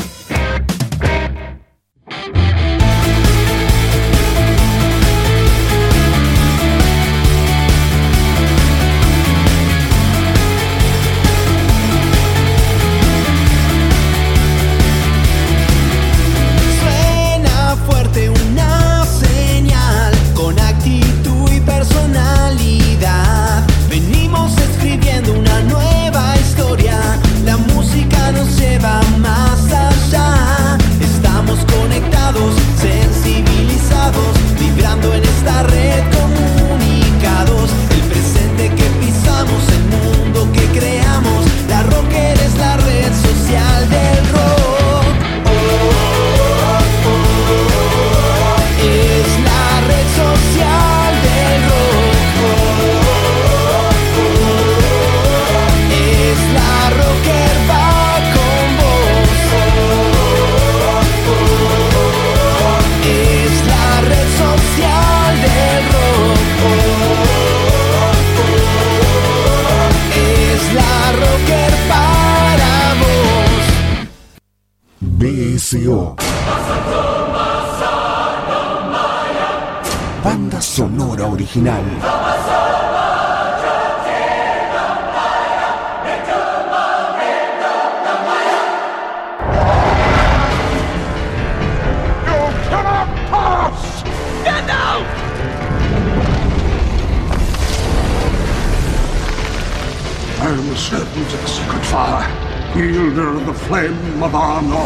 Blame 103.70 104.24
of 104.24 104.34
honor. 104.34 104.79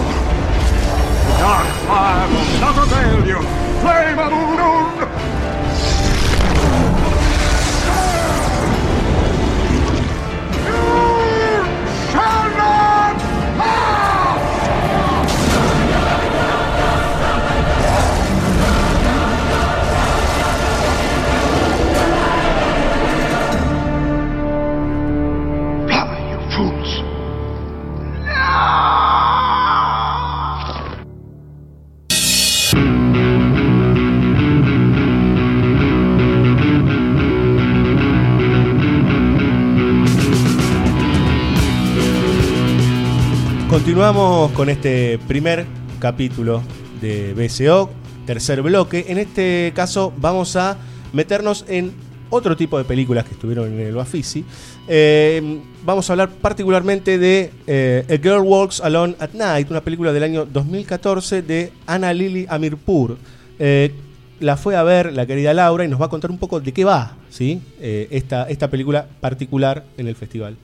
Continuamos 43.83 44.53
con 44.53 44.69
este 44.69 45.19
primer 45.27 45.65
capítulo 45.99 46.63
de 47.01 47.33
BSO, 47.33 47.89
tercer 48.25 48.61
bloque. 48.61 49.07
En 49.09 49.17
este 49.17 49.73
caso 49.75 50.13
vamos 50.15 50.55
a 50.55 50.77
meternos 51.11 51.65
en 51.67 51.91
otro 52.29 52.55
tipo 52.55 52.77
de 52.77 52.85
películas 52.85 53.25
que 53.25 53.33
estuvieron 53.33 53.73
en 53.73 53.81
el 53.81 53.93
Bafisi. 53.93 54.45
Eh, 54.87 55.59
vamos 55.83 56.09
a 56.09 56.13
hablar 56.13 56.29
particularmente 56.29 57.17
de 57.17 57.51
eh, 57.67 58.05
A 58.09 58.23
Girl 58.23 58.39
Walks 58.45 58.79
Alone 58.79 59.17
at 59.19 59.31
Night, 59.33 59.69
una 59.69 59.81
película 59.81 60.13
del 60.13 60.23
año 60.23 60.45
2014 60.45 61.41
de 61.41 61.73
Anna 61.85 62.13
Lily 62.13 62.45
Amirpur. 62.47 63.17
Eh, 63.59 63.93
la 64.39 64.55
fue 64.55 64.77
a 64.77 64.83
ver 64.83 65.11
la 65.11 65.25
querida 65.25 65.53
Laura 65.53 65.83
y 65.83 65.89
nos 65.89 65.99
va 65.99 66.05
a 66.05 66.09
contar 66.09 66.31
un 66.31 66.37
poco 66.37 66.61
de 66.61 66.71
qué 66.71 66.85
va 66.85 67.17
¿sí? 67.29 67.61
Esta, 67.81 68.47
esta 68.47 68.69
película 68.69 69.05
particular 69.19 69.83
en 69.97 70.07
el 70.07 70.15
festival. 70.15 70.55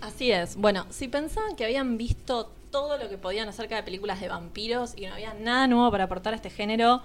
Así 0.00 0.30
es. 0.30 0.56
Bueno, 0.56 0.86
si 0.90 1.08
pensaban 1.08 1.56
que 1.56 1.64
habían 1.64 1.96
visto 1.98 2.55
todo 2.70 2.98
lo 2.98 3.08
que 3.08 3.18
podían 3.18 3.48
acerca 3.48 3.76
de 3.76 3.82
películas 3.82 4.20
de 4.20 4.28
vampiros 4.28 4.94
y 4.96 5.06
no 5.06 5.14
había 5.14 5.34
nada 5.34 5.66
nuevo 5.66 5.90
para 5.90 6.04
aportar 6.04 6.32
a 6.32 6.36
este 6.36 6.50
género, 6.50 7.02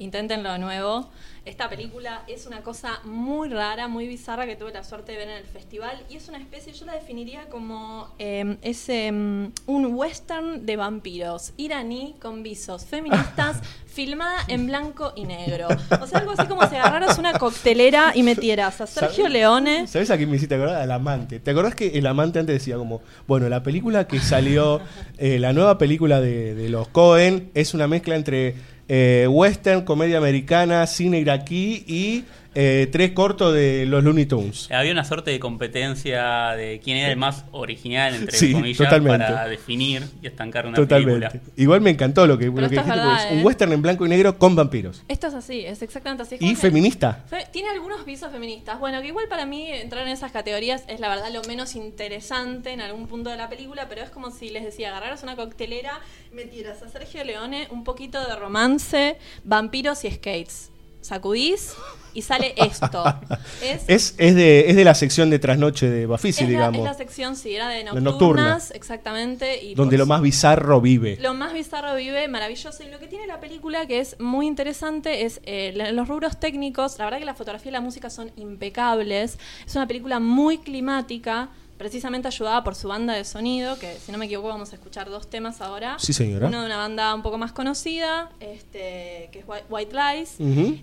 inténtenlo 0.00 0.52
de 0.52 0.58
nuevo. 0.58 1.08
Esta 1.44 1.70
película 1.70 2.22
es 2.26 2.46
una 2.46 2.60
cosa 2.62 3.00
muy 3.04 3.48
rara, 3.48 3.88
muy 3.88 4.06
bizarra 4.06 4.44
que 4.46 4.56
tuve 4.56 4.72
la 4.72 4.84
suerte 4.84 5.12
de 5.12 5.18
ver 5.18 5.28
en 5.28 5.36
el 5.38 5.44
festival 5.44 6.02
y 6.10 6.16
es 6.16 6.28
una 6.28 6.38
especie, 6.38 6.72
yo 6.72 6.84
la 6.84 6.92
definiría 6.92 7.46
como 7.46 8.08
eh, 8.18 8.58
ese, 8.60 9.10
mm, 9.10 9.52
un 9.66 9.94
western 9.94 10.66
de 10.66 10.76
vampiros 10.76 11.52
iraní 11.56 12.14
con 12.20 12.42
visos 12.42 12.84
feministas 12.84 13.60
filmada 13.86 14.44
en 14.48 14.66
blanco 14.66 15.12
y 15.16 15.24
negro. 15.24 15.68
O 16.00 16.06
sea, 16.06 16.20
algo 16.20 16.32
así 16.32 16.46
como 16.46 16.68
si 16.68 16.76
agarraras 16.76 17.18
una 17.18 17.38
coctelera 17.38 18.12
y 18.14 18.22
metieras 18.22 18.80
a 18.80 18.86
Sergio 18.86 19.24
¿Sabes? 19.24 19.32
Leone. 19.32 19.86
¿Sabes 19.86 20.10
a 20.10 20.16
quién 20.16 20.30
me 20.30 20.36
hiciste 20.36 20.54
acordar? 20.54 20.76
Al 20.76 20.92
amante. 20.92 21.40
¿Te 21.40 21.50
acordás 21.50 21.74
que 21.74 21.98
el 21.98 22.06
amante 22.06 22.38
antes 22.38 22.54
decía 22.54 22.76
como, 22.76 23.00
bueno, 23.26 23.48
la 23.48 23.62
película 23.62 24.06
que 24.06 24.20
salió, 24.20 24.80
eh, 25.18 25.38
la 25.38 25.52
nueva 25.52 25.78
película 25.78 26.20
de, 26.20 26.54
de 26.54 26.68
los 26.68 26.88
Cohen 26.88 27.50
es 27.54 27.74
una 27.74 27.88
mezcla 27.88 28.14
entre 28.14 28.54
eh, 28.92 29.28
western, 29.30 29.82
comedia 29.84 30.18
americana, 30.18 30.84
cine 30.88 31.20
iraquí 31.20 31.84
y 31.86 32.24
eh, 32.54 32.88
tres 32.90 33.12
cortos 33.12 33.54
de 33.54 33.86
los 33.86 34.02
Looney 34.02 34.26
Tunes. 34.26 34.68
Había 34.72 34.92
una 34.92 35.04
suerte 35.04 35.30
de 35.30 35.38
competencia 35.38 36.50
de 36.56 36.80
quién 36.82 36.96
era 36.96 37.10
el 37.10 37.16
más 37.16 37.44
original, 37.52 38.14
entre 38.14 38.36
Sí, 38.36 38.52
comillas, 38.52 38.78
totalmente. 38.78 39.18
para 39.26 39.46
definir 39.48 40.04
y 40.22 40.26
estancar 40.26 40.66
una 40.66 40.76
Totalmente. 40.76 41.28
película. 41.30 41.52
Igual 41.56 41.80
me 41.80 41.90
encantó 41.90 42.26
lo 42.26 42.36
que, 42.38 42.46
lo 42.46 42.54
que 42.54 42.60
dijiste, 42.62 42.88
verdad, 42.90 43.04
porque 43.10 43.24
es 43.26 43.32
un 43.32 43.38
¿eh? 43.38 43.42
western 43.44 43.72
en 43.72 43.82
blanco 43.82 44.06
y 44.06 44.08
negro 44.08 44.38
con 44.38 44.56
vampiros. 44.56 45.02
Esto 45.08 45.28
es 45.28 45.34
así, 45.34 45.60
es 45.64 45.80
exactamente 45.82 46.22
así. 46.24 46.34
Es 46.36 46.42
Y 46.42 46.54
feminista. 46.56 47.24
Fe- 47.28 47.46
Tiene 47.52 47.68
algunos 47.70 48.04
visos 48.04 48.30
feministas. 48.32 48.78
Bueno, 48.80 49.00
que 49.00 49.08
igual 49.08 49.26
para 49.28 49.46
mí 49.46 49.68
entrar 49.68 50.06
en 50.06 50.12
esas 50.12 50.32
categorías 50.32 50.82
es 50.88 50.98
la 51.00 51.08
verdad 51.08 51.30
lo 51.32 51.42
menos 51.42 51.74
interesante 51.76 52.72
en 52.72 52.80
algún 52.80 53.06
punto 53.06 53.30
de 53.30 53.36
la 53.36 53.48
película, 53.48 53.88
pero 53.88 54.02
es 54.02 54.10
como 54.10 54.30
si 54.30 54.50
les 54.50 54.64
decía, 54.64 54.88
agarraras 54.90 55.22
una 55.22 55.36
coctelera, 55.36 56.00
metieras 56.32 56.82
a 56.82 56.88
Sergio 56.88 57.22
Leone 57.24 57.68
un 57.70 57.84
poquito 57.84 58.26
de 58.26 58.34
romance, 58.36 59.16
vampiros 59.44 60.04
y 60.04 60.10
skates. 60.10 60.70
Sacudís 61.00 61.74
y 62.14 62.22
sale 62.22 62.54
esto. 62.56 63.04
Es, 63.62 63.84
Es, 63.86 64.14
es, 64.18 64.34
de, 64.34 64.70
es 64.70 64.76
de 64.76 64.84
la 64.84 64.94
sección 64.94 65.30
de 65.30 65.38
trasnoche 65.38 65.88
de 65.88 66.06
Bafisi, 66.06 66.44
la, 66.44 66.48
digamos. 66.48 66.78
es 66.78 66.84
la 66.84 66.94
sección, 66.94 67.36
sí, 67.36 67.54
era 67.54 67.68
de 67.68 67.84
nocturnas, 67.84 68.04
nocturna. 68.04 68.58
exactamente. 68.74 69.62
Y 69.62 69.74
donde 69.74 69.96
por 69.96 70.00
lo 70.00 70.06
más 70.06 70.22
bizarro 70.22 70.80
vive. 70.80 71.18
lo 71.20 71.34
más 71.34 71.52
bizarro 71.52 71.94
vive, 71.96 72.28
maravilloso. 72.28 72.82
Y 72.82 72.90
lo 72.90 72.98
que 72.98 73.06
tiene 73.06 73.26
la 73.26 73.40
película, 73.40 73.86
que 73.86 74.00
es 74.00 74.18
muy 74.18 74.46
interesante, 74.46 75.24
es 75.24 75.40
eh, 75.44 75.72
los 75.92 76.08
rubros 76.08 76.38
técnicos. 76.38 76.98
La 76.98 77.04
verdad 77.04 77.18
que 77.18 77.24
la 77.24 77.34
fotografía 77.34 77.70
y 77.70 77.72
la 77.72 77.80
música 77.80 78.10
son 78.10 78.30
impecables. 78.36 79.38
Es 79.66 79.76
una 79.76 79.86
película 79.86 80.20
muy 80.20 80.58
climática, 80.58 81.48
precisamente 81.80 82.28
ayudada 82.28 82.62
por 82.62 82.74
su 82.74 82.88
banda 82.88 83.14
de 83.14 83.24
sonido, 83.24 83.78
que 83.78 83.94
si 83.94 84.12
no 84.12 84.18
me 84.18 84.26
equivoco 84.26 84.48
vamos 84.48 84.70
a 84.72 84.74
escuchar 84.74 85.08
dos 85.08 85.30
temas 85.30 85.62
ahora. 85.62 85.96
Sí, 85.98 86.12
señora. 86.12 86.48
Uno 86.48 86.60
de 86.60 86.66
una 86.66 86.76
banda 86.76 87.14
un 87.14 87.22
poco 87.22 87.38
más 87.38 87.52
conocida, 87.52 88.30
este, 88.38 89.30
que 89.32 89.38
es 89.38 89.44
White, 89.70 89.96
Lies. 89.96 90.34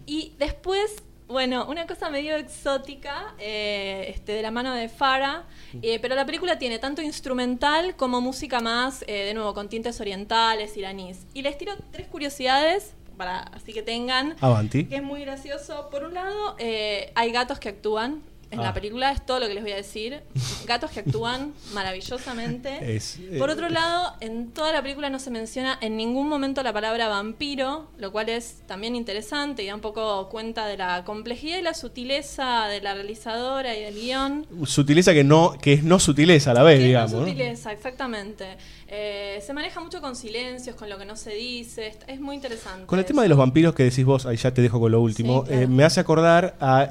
Y 0.08 0.34
después, 0.39 1.04
bueno, 1.28 1.68
una 1.70 1.86
cosa 1.86 2.10
medio 2.10 2.36
exótica, 2.36 3.36
eh, 3.38 4.06
este, 4.08 4.32
de 4.32 4.41
la 4.41 4.50
mano 4.50 4.74
de 4.74 4.89
Farah, 4.89 5.43
eh, 5.84 6.00
pero 6.00 6.16
la 6.16 6.26
película 6.26 6.58
tiene 6.58 6.80
tanto 6.80 7.04
instrumental 7.04 7.95
como 7.95 8.20
música 8.20 8.60
más, 8.60 9.04
eh, 9.06 9.26
de 9.26 9.36
nuevo, 9.36 9.54
con 9.54 9.70
tintes 9.70 10.02
orientales, 10.02 10.76
iraníes. 10.78 11.28
Y 11.36 11.43
les 11.43 11.60
tiro 11.60 11.74
tres 11.91 12.08
curiosidades, 12.08 12.95
para 13.18 13.41
así 13.41 13.72
que 13.72 13.84
tengan, 13.84 14.36
Avanti. 14.41 14.86
que 14.86 14.95
es 14.95 15.04
muy 15.04 15.22
gracioso. 15.22 15.89
Por 15.91 16.06
un 16.06 16.16
lado, 16.16 16.56
eh, 16.58 17.12
hay 17.14 17.32
gatos 17.32 17.60
que 17.60 17.70
actúan. 17.70 18.24
En 18.50 18.60
Ah. 18.62 18.64
la 18.64 18.74
película 18.74 19.12
es 19.12 19.26
todo 19.26 19.39
lo 19.39 19.48
que 19.48 19.54
les 19.56 19.64
voy 19.64 19.74
a 19.74 19.76
decir. 19.76 20.22
Gatos 20.66 20.91
que 20.91 21.02
actúan 21.02 21.54
maravillosamente. 21.74 22.95
Es, 22.95 23.18
eh, 23.20 23.36
Por 23.38 23.50
otro 23.50 23.68
lado, 23.70 24.14
en 24.22 24.52
toda 24.52 24.72
la 24.72 24.82
película 24.82 25.10
no 25.10 25.20
se 25.20 25.30
menciona 25.32 25.78
en 25.82 25.98
ningún 25.98 26.30
momento 26.30 26.64
la 26.64 26.72
palabra 26.74 27.08
vampiro, 27.08 27.89
lo 27.98 28.12
cual 28.12 28.30
es 28.30 28.62
también 28.66 28.95
interesante 28.95 29.64
y 29.64 29.68
da 29.68 29.76
un 29.76 29.82
poco 29.82 30.30
cuenta 30.30 30.66
de 30.68 30.78
la 30.78 31.04
complejidad 31.04 31.58
y 31.58 31.62
la 31.62 31.74
sutileza 31.74 32.68
de 32.68 32.82
la 32.82 32.93
realizadora 32.93 33.76
y 33.76 33.82
del 33.84 33.95
guion. 33.95 34.48
Sutileza 34.66 35.14
que 35.14 35.24
no 35.24 35.56
que 35.62 35.74
es 35.74 35.84
no 35.84 36.00
sutileza 36.00 36.52
a 36.52 36.54
la 36.54 36.64
vez, 36.64 36.80
Que 36.80 36.86
digamos. 36.86 37.12
no 37.14 37.20
¿no? 37.22 37.26
sutileza, 37.28 37.72
exactamente. 37.72 38.58
Eh, 38.89 39.43
se 39.45 39.54
maneja 39.54 39.82
mucho 39.82 40.00
con 40.00 40.16
silencios, 40.16 40.76
con 40.78 40.89
lo 40.89 40.98
que 40.98 41.04
no 41.06 41.18
se 41.18 41.32
dice. 41.32 41.93
Es- 42.08 42.22
muy 42.22 42.36
interesante. 42.36 42.86
Con 42.86 42.98
el 43.00 43.06
tema 43.06 43.22
de 43.24 43.30
los 43.30 43.38
vampiros 43.38 43.76
que 43.76 43.84
decís 43.84 44.06
vos, 44.06 44.26
ahí 44.26 44.38
ya 44.38 44.54
te 44.54 44.62
dejo 44.62 44.80
con 44.80 44.91
lo 44.91 45.02
último, 45.02 45.41
Sí, 45.41 45.48
claro. 45.50 45.62
eh, 45.64 45.68
me 45.68 45.84
hace 45.84 46.00
acordar 46.00 46.56
a 46.62 46.88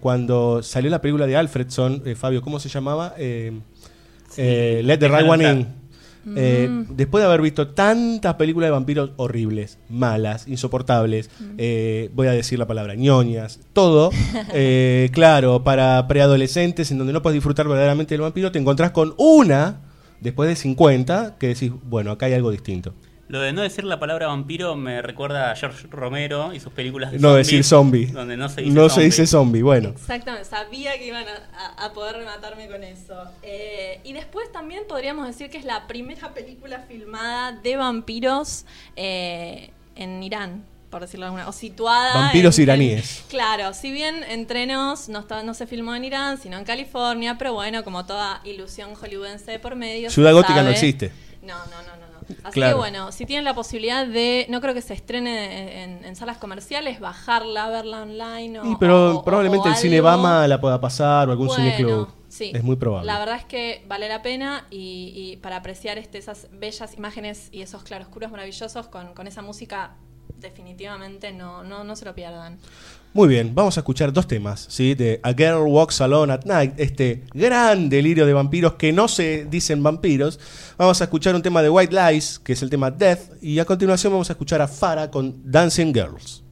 cuando 0.00 0.62
salió 0.62 0.90
la 0.90 0.95
película 1.00 1.26
de 1.26 1.36
Alfredson, 1.36 2.02
eh, 2.06 2.14
Fabio, 2.14 2.42
¿cómo 2.42 2.58
se 2.60 2.68
llamaba? 2.68 3.14
Eh, 3.18 3.52
eh, 4.36 4.82
Let 4.84 4.98
the 4.98 5.08
Right 5.08 5.28
One. 5.28 5.50
In. 5.50 5.66
Eh, 6.36 6.66
Mm. 6.68 6.96
después 6.96 7.22
de 7.22 7.26
haber 7.28 7.40
visto 7.40 7.68
tantas 7.68 8.34
películas 8.34 8.66
de 8.66 8.72
vampiros 8.72 9.10
horribles, 9.16 9.78
malas, 9.88 10.48
insoportables, 10.48 11.30
Mm. 11.38 11.44
eh, 11.56 12.10
voy 12.14 12.26
a 12.26 12.32
decir 12.32 12.58
la 12.58 12.66
palabra 12.66 12.96
ñoñas, 12.96 13.60
todo, 13.72 14.10
eh, 14.52 15.08
claro, 15.12 15.62
para 15.62 16.04
preadolescentes 16.08 16.90
en 16.90 16.98
donde 16.98 17.12
no 17.12 17.22
puedes 17.22 17.36
disfrutar 17.36 17.68
verdaderamente 17.68 18.14
del 18.14 18.22
vampiro, 18.22 18.50
te 18.50 18.58
encontrás 18.58 18.90
con 18.90 19.14
una, 19.18 19.82
después 20.20 20.48
de 20.48 20.56
50, 20.56 21.36
que 21.38 21.46
decís, 21.46 21.70
bueno, 21.84 22.10
acá 22.10 22.26
hay 22.26 22.32
algo 22.32 22.50
distinto. 22.50 22.92
Lo 23.28 23.40
de 23.40 23.52
no 23.52 23.62
decir 23.62 23.82
la 23.84 23.98
palabra 23.98 24.28
vampiro 24.28 24.76
me 24.76 25.02
recuerda 25.02 25.50
a 25.50 25.56
George 25.56 25.88
Romero 25.90 26.52
y 26.54 26.60
sus 26.60 26.72
películas 26.72 27.10
de 27.10 27.18
No 27.18 27.28
zombies, 27.30 27.46
decir 27.48 27.64
zombie. 27.64 28.06
Donde 28.06 28.36
no 28.36 28.48
se 28.48 28.60
dice 28.60 28.72
No 28.72 28.82
se 28.84 28.88
zombie. 28.94 29.04
dice 29.06 29.26
zombie, 29.26 29.62
bueno. 29.62 29.88
Exactamente, 29.88 30.48
sabía 30.48 30.96
que 30.96 31.06
iban 31.08 31.24
a, 31.78 31.92
poder 31.92 32.16
rematarme 32.18 32.68
con 32.68 32.84
eso. 32.84 33.24
Eh, 33.42 34.00
y 34.04 34.12
después 34.12 34.52
también 34.52 34.84
podríamos 34.88 35.26
decir 35.26 35.50
que 35.50 35.58
es 35.58 35.64
la 35.64 35.86
primera 35.88 36.34
película 36.34 36.84
filmada 36.88 37.50
de 37.52 37.76
vampiros 37.76 38.64
eh, 38.94 39.70
en 39.96 40.22
Irán, 40.22 40.62
por 40.90 41.00
decirlo 41.00 41.24
de 41.26 41.28
alguna 41.28 41.48
o 41.48 41.52
situada. 41.52 42.14
Vampiros 42.14 42.56
en- 42.58 42.62
iraníes. 42.62 43.22
en- 43.22 43.28
claro, 43.28 43.74
si 43.74 43.90
bien 43.90 44.22
entre 44.28 44.66
nos 44.66 45.08
no, 45.08 45.18
está- 45.20 45.42
no 45.42 45.52
se 45.54 45.66
filmó 45.66 45.96
en 45.96 46.04
Irán, 46.04 46.38
sino 46.38 46.58
en 46.58 46.64
California, 46.64 47.36
pero 47.38 47.54
bueno, 47.54 47.82
como 47.82 48.06
toda 48.06 48.40
ilusión 48.44 48.94
hollywoodense 48.94 49.50
de 49.50 49.58
por 49.58 49.74
medio. 49.74 50.10
Ciudad 50.10 50.32
gótica 50.32 50.62
no 50.62 50.68
existe. 50.70 51.10
No, 51.42 51.56
no, 51.58 51.82
no, 51.82 51.96
no. 52.00 52.05
Así 52.42 52.54
Claro. 52.54 52.74
que 52.74 52.78
bueno, 52.78 53.12
si 53.12 53.24
tienen 53.26 53.44
la 53.44 53.54
posibilidad 53.54 54.06
de, 54.06 54.46
no 54.48 54.60
creo 54.60 54.74
que 54.74 54.82
se 54.82 54.94
estrene 54.94 55.82
en, 55.84 56.04
en 56.04 56.16
salas 56.16 56.38
comerciales, 56.38 56.98
bajarla, 57.00 57.68
verla 57.68 58.02
online 58.02 58.60
o, 58.60 58.64
Sí, 58.64 58.76
pero 58.80 59.18
o- 59.18 59.24
probablemente 59.24 59.68
o 59.68 59.72
el 59.72 59.76
cine 59.76 59.96
algo. 59.96 60.08
Bama 60.08 60.48
la 60.48 60.60
pueda 60.60 60.80
pasar 60.80 61.28
o 61.28 61.32
algún 61.32 61.46
Bueno, 61.48 61.62
cineclub. 61.64 62.08
sí. 62.28 62.50
Es 62.54 62.64
muy 62.64 62.76
probable. 62.76 63.06
La 63.06 63.18
verdad 63.18 63.36
es 63.36 63.44
que 63.44 63.84
vale 63.88 64.08
la 64.08 64.22
pena 64.22 64.66
y, 64.70 65.12
y 65.14 65.36
para 65.36 65.56
apreciar 65.56 65.98
este, 65.98 66.18
esas 66.18 66.48
bellas 66.52 66.94
imágenes 66.96 67.48
y 67.52 67.62
esos 67.62 67.82
claroscuros 67.84 68.30
maravillosos 68.30 68.88
con, 68.88 69.14
con 69.14 69.26
esa 69.26 69.42
música, 69.42 69.94
definitivamente 70.38 71.32
no, 71.32 71.62
no, 71.64 71.84
no 71.84 71.96
se 71.96 72.04
lo 72.04 72.14
pierdan. 72.14 72.58
Muy 73.16 73.28
bien, 73.28 73.54
vamos 73.54 73.78
a 73.78 73.80
escuchar 73.80 74.12
dos 74.12 74.28
temas, 74.28 74.66
¿sí? 74.68 74.94
De 74.94 75.20
A 75.22 75.32
Girl 75.32 75.66
Walks 75.66 76.02
Alone 76.02 76.34
at 76.34 76.44
Night, 76.44 76.74
este 76.76 77.24
gran 77.32 77.88
delirio 77.88 78.26
de 78.26 78.34
vampiros 78.34 78.74
que 78.74 78.92
no 78.92 79.08
se 79.08 79.46
dicen 79.46 79.82
vampiros. 79.82 80.38
Vamos 80.76 81.00
a 81.00 81.04
escuchar 81.04 81.34
un 81.34 81.40
tema 81.40 81.62
de 81.62 81.70
White 81.70 81.96
Lies, 81.96 82.38
que 82.38 82.52
es 82.52 82.60
el 82.60 82.68
tema 82.68 82.90
Death, 82.90 83.42
y 83.42 83.58
a 83.58 83.64
continuación 83.64 84.12
vamos 84.12 84.28
a 84.28 84.34
escuchar 84.34 84.60
a 84.60 84.68
Farah 84.68 85.10
con 85.10 85.50
Dancing 85.50 85.94
Girls. 85.94 86.45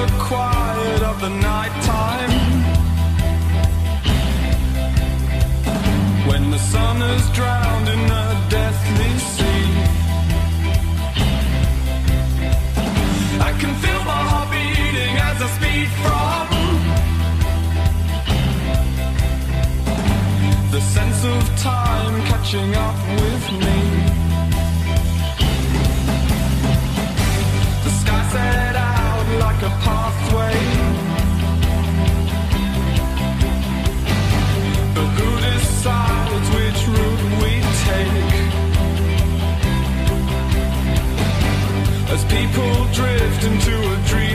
the 0.00 0.06
quiet 0.18 1.02
of 1.02 1.20
the 1.20 1.28
night 1.28 1.74
time 1.92 2.32
When 6.28 6.50
the 6.50 6.58
sun 6.72 6.96
is 7.14 7.24
drowned 7.38 7.88
in 7.94 8.02
a 8.22 8.26
deathly 8.54 9.12
sea 9.34 9.66
I 13.48 13.50
can 13.60 13.72
feel 13.82 14.02
my 14.12 14.22
heart 14.30 14.48
beating 14.54 15.14
as 15.28 15.36
I 15.46 15.48
speed 15.58 15.88
from 16.02 16.44
The 20.74 20.80
sense 20.96 21.20
of 21.32 21.40
time 21.72 22.14
catching 22.30 22.70
up 22.86 22.98
with 23.20 23.46
me. 23.64 23.69
people 42.30 42.84
drift 42.94 43.42
into 43.44 43.74
a 43.92 43.96
dream. 44.06 44.29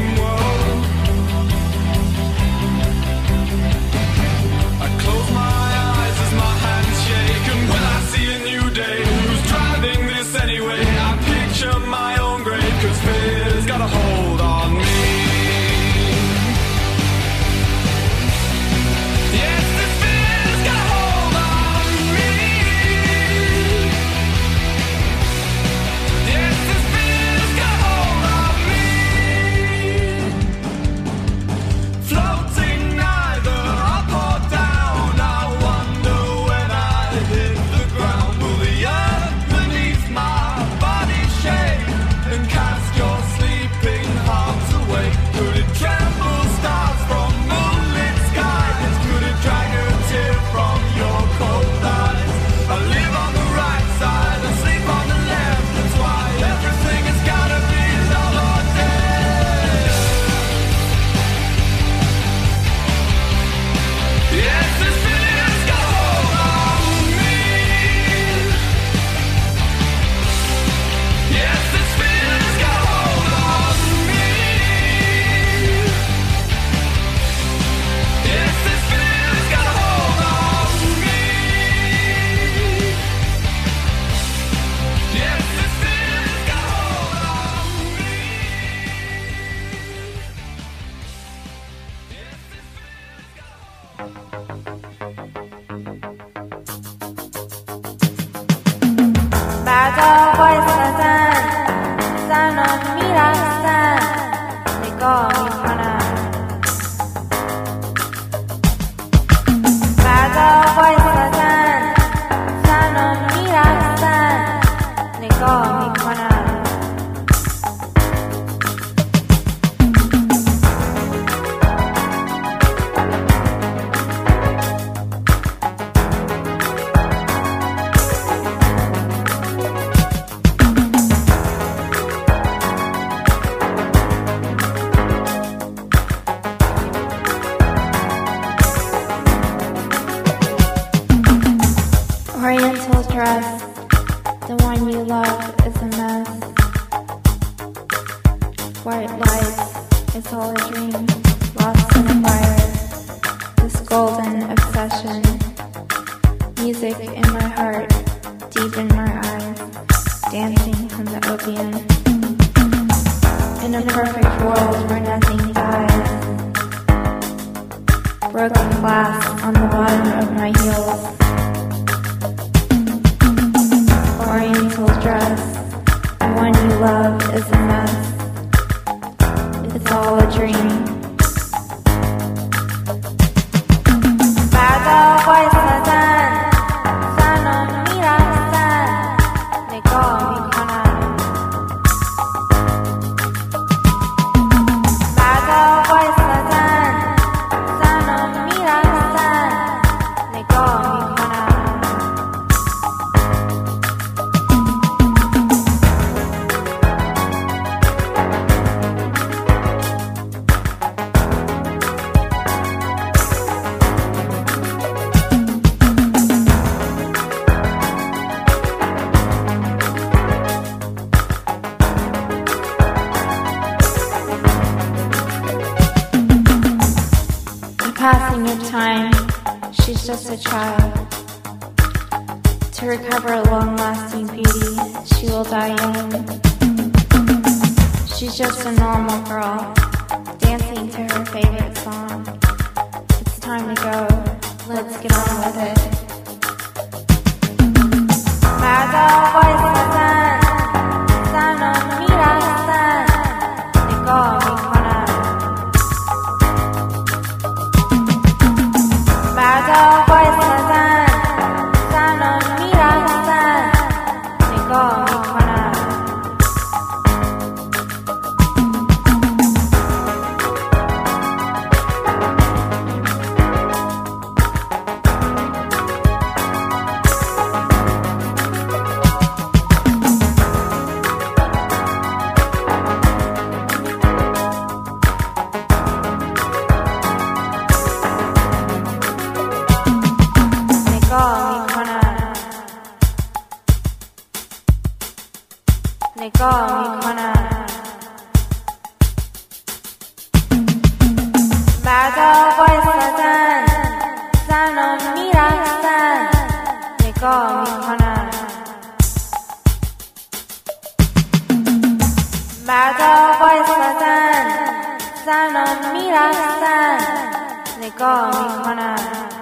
Nicole, 317.86 318.32
my 318.66 318.74
name. 318.74 319.35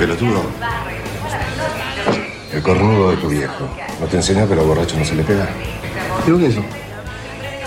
Pelotudo. 0.00 0.40
El 2.54 2.62
cornudo 2.62 3.10
de 3.10 3.16
tu 3.18 3.28
viejo. 3.28 3.68
¿No 4.00 4.06
te 4.06 4.16
enseñó 4.16 4.46
que 4.48 4.54
a 4.54 4.56
los 4.56 4.66
borrachos 4.66 4.96
no 4.98 5.04
se 5.04 5.14
le 5.14 5.22
pega? 5.22 5.46
Digo 6.24 6.38
que 6.38 6.46
eso. 6.46 6.64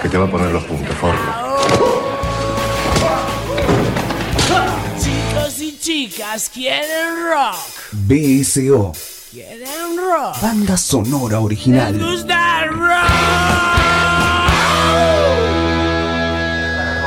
Que 0.01 0.09
te 0.09 0.17
va 0.17 0.25
a 0.25 0.31
poner 0.31 0.49
los 0.51 0.63
puntos, 0.63 0.95
forro. 0.95 1.13
Chicos 4.99 5.61
y 5.61 5.77
chicas 5.77 6.49
quieren 6.51 7.15
rock. 7.29 7.55
BSO, 7.91 8.93
Quieren 9.31 9.97
rock. 9.97 10.41
banda 10.41 10.75
sonora 10.75 11.39
original. 11.39 11.93
Les 11.95 12.03
gusta 12.03 12.63
el 12.63 12.69
rock. 12.69 13.09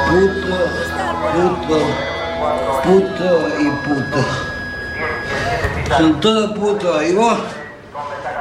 Puto, 0.09 0.57
puto, 1.35 1.79
puto 2.85 3.49
y 3.61 3.65
puto. 3.85 4.46
Son 5.99 6.21
todos 6.21 6.53
putos 6.53 7.03
y 7.09 7.15
vos 7.15 7.39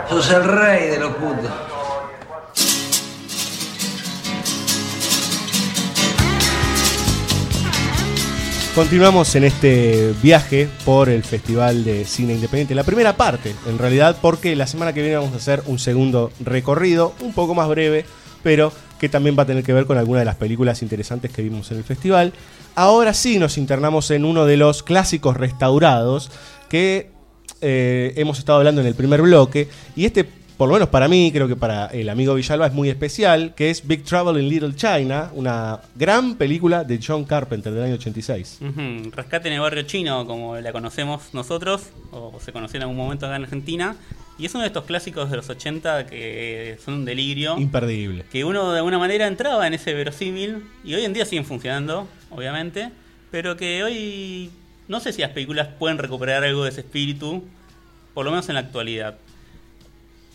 sos 0.10 0.30
el 0.32 0.44
rey 0.44 0.90
de 0.90 1.00
los 1.00 1.16
putos. 1.16 1.52
Continuamos 8.76 9.34
en 9.36 9.46
este 9.46 10.14
viaje 10.22 10.68
por 10.84 11.08
el 11.08 11.24
Festival 11.24 11.86
de 11.86 12.04
Cine 12.04 12.34
Independiente. 12.34 12.76
La 12.76 12.84
primera 12.84 13.16
parte, 13.16 13.56
en 13.68 13.78
realidad, 13.78 14.18
porque 14.22 14.54
la 14.58 14.68
semana 14.68 14.92
que 14.92 15.02
viene 15.02 15.16
vamos 15.16 15.32
a 15.34 15.38
hacer 15.38 15.64
un 15.66 15.80
segundo 15.80 16.34
recorrido, 16.42 17.14
un 17.22 17.32
poco 17.32 17.56
más 17.56 17.70
breve, 17.70 18.06
pero 18.44 18.74
que 19.00 19.08
también 19.08 19.38
va 19.40 19.44
a 19.44 19.46
tener 19.46 19.64
que 19.64 19.72
ver 19.72 19.86
con 19.86 19.98
algunas 19.98 20.20
de 20.22 20.26
las 20.26 20.36
películas 20.36 20.82
interesantes 20.82 21.32
que 21.32 21.42
vimos 21.42 21.72
en 21.72 21.78
el 21.78 21.86
festival. 21.86 22.34
Ahora 22.76 23.14
sí 23.14 23.40
nos 23.40 23.58
internamos 23.58 24.12
en 24.12 24.26
uno 24.26 24.44
de 24.44 24.58
los 24.58 24.84
clásicos 24.84 25.38
restaurados 25.38 26.30
que 26.68 27.15
eh, 27.62 28.14
hemos 28.16 28.40
estado 28.40 28.60
hablando 28.60 28.82
en 28.82 28.88
el 28.88 28.96
primer 28.96 29.22
bloque. 29.22 29.68
Y 29.96 30.06
este, 30.06 30.26
por 30.58 30.70
lo 30.70 30.74
menos 30.74 30.90
para 30.90 31.08
mí, 31.08 31.32
creo 31.34 31.48
que 31.48 31.56
para 31.56 31.88
el 31.88 32.08
amigo 32.10 32.34
Villalba 32.36 32.68
es 32.68 32.74
muy 32.74 32.90
especial, 32.90 33.54
que 33.56 33.70
es 33.70 33.86
Big 33.86 34.04
Trouble 34.04 34.42
in 34.42 34.50
Little 34.50 34.76
China, 34.76 35.30
una 35.34 35.82
gran 35.96 36.36
película 36.36 36.84
de 36.84 37.00
John 37.06 37.26
Carpenter 37.26 37.74
del 37.74 37.84
año 37.84 37.96
86. 37.96 38.60
Ujú, 38.62 39.12
Rescate 39.12 39.48
en 39.50 39.56
el 39.56 39.60
barrio 39.60 39.84
chino, 39.84 40.26
como 40.26 40.56
la 40.58 40.72
conocemos 40.72 41.34
nosotros, 41.34 41.90
o 42.12 42.40
se 42.40 42.54
conoció 42.54 42.78
en 42.78 42.84
algún 42.84 42.98
momento 42.98 43.26
acá 43.26 43.36
en 43.36 43.44
Argentina. 43.44 43.96
Y 44.38 44.46
es 44.46 44.54
uno 44.54 44.64
de 44.64 44.68
estos 44.68 44.84
clásicos 44.86 45.30
de 45.30 45.38
los 45.38 45.50
80 45.50 46.08
que 46.08 46.78
son 46.84 46.96
un 46.96 47.06
delirio. 47.06 47.58
Imperdible. 47.58 48.26
Que 48.32 48.44
uno 48.44 48.72
de 48.72 48.78
alguna 48.78 49.00
manera 49.00 49.28
entraba 49.28 49.66
en 49.66 49.74
ese 49.74 49.94
verosímil, 49.94 50.64
y 50.84 50.94
hoy 50.94 51.06
en 51.06 51.14
día 51.14 51.26
siguen 51.26 51.46
funcionando, 51.46 52.08
obviamente, 52.30 52.92
pero 53.32 53.58
que 53.58 53.84
hoy 53.84 54.52
no 54.88 55.00
sé 55.00 55.14
si 55.14 55.22
las 55.22 55.32
películas 55.32 55.70
pueden 55.80 55.98
recuperar 55.98 56.44
algo 56.44 56.64
de 56.64 56.70
ese 56.70 56.82
espíritu, 56.82 57.44
por 58.14 58.26
lo 58.26 58.32
menos 58.32 58.48
en 58.50 58.56
la 58.56 58.62
actualidad. 58.62 59.16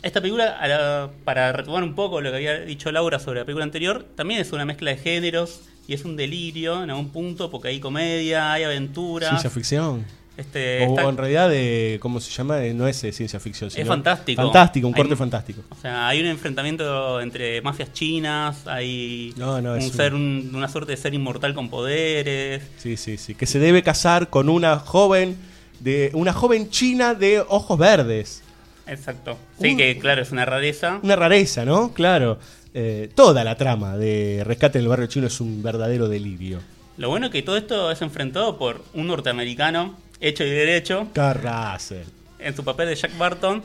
Esta 0.02 0.20
película, 0.20 1.10
para 1.24 1.52
retomar 1.52 1.82
un 1.82 1.94
poco 1.94 2.20
lo 2.20 2.30
que 2.30 2.36
había 2.36 2.60
dicho 2.60 2.90
Laura 2.90 3.18
sobre 3.18 3.40
la 3.40 3.44
película 3.44 3.64
anterior, 3.64 4.06
también 4.16 4.40
es 4.40 4.52
una 4.52 4.64
mezcla 4.64 4.90
de 4.90 4.96
géneros 4.96 5.62
y 5.86 5.94
es 5.94 6.04
un 6.04 6.16
delirio 6.16 6.82
en 6.82 6.90
algún 6.90 7.10
punto 7.10 7.50
porque 7.50 7.68
hay 7.68 7.80
comedia, 7.80 8.52
hay 8.52 8.62
aventura. 8.62 9.28
Ciencia 9.28 9.50
ficción. 9.50 10.06
Este, 10.36 10.86
o 10.86 10.90
está- 10.96 11.08
en 11.08 11.16
realidad, 11.18 11.50
de, 11.50 11.98
¿cómo 12.00 12.18
se 12.20 12.30
llama? 12.30 12.60
No 12.74 12.88
es 12.88 12.96
ciencia 12.98 13.38
ficción. 13.40 13.70
sino 13.70 13.86
fantástico. 13.86 14.40
Fantástico, 14.42 14.86
un 14.88 14.94
Hay- 14.94 15.00
corte 15.02 15.16
fantástico. 15.16 15.62
O 15.68 15.74
sea, 15.80 16.08
hay 16.08 16.20
un 16.20 16.26
enfrentamiento 16.28 17.20
entre 17.20 17.60
mafias 17.60 17.92
chinas, 17.92 18.66
hay 18.66 19.34
No, 19.36 19.60
no, 19.60 19.72
un 19.72 19.78
es 19.78 19.92
ser, 19.92 20.14
un- 20.14 20.50
una 20.54 20.68
suerte 20.68 20.92
de 20.92 20.96
ser 20.96 21.12
inmortal 21.12 21.54
con 21.54 21.68
poderes. 21.68 22.62
Sí, 22.78 22.96
sí, 22.96 23.16
sí. 23.18 23.34
Que 23.34 23.44
se 23.46 23.58
debe 23.58 23.82
casar 23.82 24.30
con 24.30 24.48
una 24.48 24.78
joven 24.78 25.36
de 25.80 26.10
una 26.14 26.32
joven 26.32 26.70
china 26.70 27.14
de 27.14 27.40
ojos 27.40 27.78
verdes. 27.78 28.42
Exacto. 28.86 29.36
Sí, 29.60 29.72
Un- 29.72 29.76
que 29.76 29.98
claro, 29.98 30.22
es 30.22 30.30
una 30.32 30.44
rareza. 30.46 31.00
Una 31.02 31.16
rareza, 31.16 31.64
¿no? 31.64 31.92
Claro. 31.92 32.38
Eh, 32.72 33.10
toda 33.14 33.44
la 33.44 33.56
trama 33.56 33.96
de 33.96 34.42
Rescate 34.46 34.78
en 34.78 34.84
el 34.84 34.88
Barrio 34.88 35.06
Chino 35.06 35.26
es 35.26 35.40
un 35.40 35.62
verdadero 35.62 36.08
delirio. 36.08 36.60
Lo 36.96 37.08
bueno 37.08 37.26
es 37.26 37.32
que 37.32 37.42
todo 37.42 37.56
esto 37.56 37.90
es 37.90 38.00
enfrentado 38.00 38.58
por 38.58 38.84
un 38.94 39.06
norteamericano 39.08 39.96
hecho 40.20 40.44
y 40.44 40.50
derecho 40.50 41.08
Carl 41.14 41.40
Russell. 41.42 42.04
en 42.38 42.54
su 42.56 42.64
papel 42.64 42.88
de 42.88 42.94
Jack 42.96 43.16
Barton. 43.18 43.62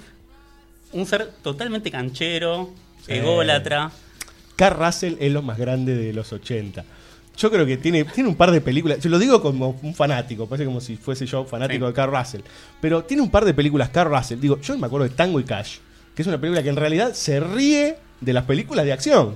Un 0.91 1.05
ser 1.05 1.29
totalmente 1.41 1.91
canchero, 1.91 2.69
Sí. 3.05 3.13
ególatra. 3.13 3.91
Carl 4.55 4.77
Russell 4.79 5.15
es 5.19 5.31
lo 5.31 5.41
más 5.41 5.57
grande 5.57 5.95
de 5.95 6.13
los 6.13 6.31
80. 6.31 6.83
Yo 7.37 7.51
creo 7.51 7.65
que 7.65 7.75
tiene, 7.75 8.05
tiene 8.05 8.29
un 8.29 8.35
par 8.35 8.51
de 8.51 8.61
películas. 8.61 8.99
Yo 9.01 9.09
lo 9.09 9.19
digo 9.19 9.41
como 9.41 9.77
un 9.83 9.93
fanático, 9.93 10.47
parece 10.47 10.65
como 10.65 10.79
si 10.79 10.95
fuese 10.95 11.25
yo 11.25 11.43
fanático 11.43 11.85
Sí. 11.85 11.89
de 11.91 11.93
Carl 11.93 12.15
Russell. 12.17 12.41
Pero 12.79 13.03
tiene 13.03 13.21
un 13.21 13.29
par 13.29 13.43
de 13.43 13.53
películas 13.53 13.89
Carl 13.89 14.09
Russell. 14.15 14.39
Digo, 14.39 14.59
yo 14.61 14.77
me 14.77 14.87
acuerdo 14.87 15.03
de 15.09 15.13
Tango 15.13 15.39
y 15.41 15.43
Cash, 15.43 15.77
que 16.15 16.21
es 16.21 16.27
una 16.29 16.39
película 16.39 16.63
que 16.63 16.69
en 16.69 16.77
realidad 16.77 17.13
se 17.13 17.41
ríe 17.41 17.97
de 18.21 18.33
las 18.33 18.45
películas 18.45 18.85
de 18.85 18.93
acción. 18.93 19.35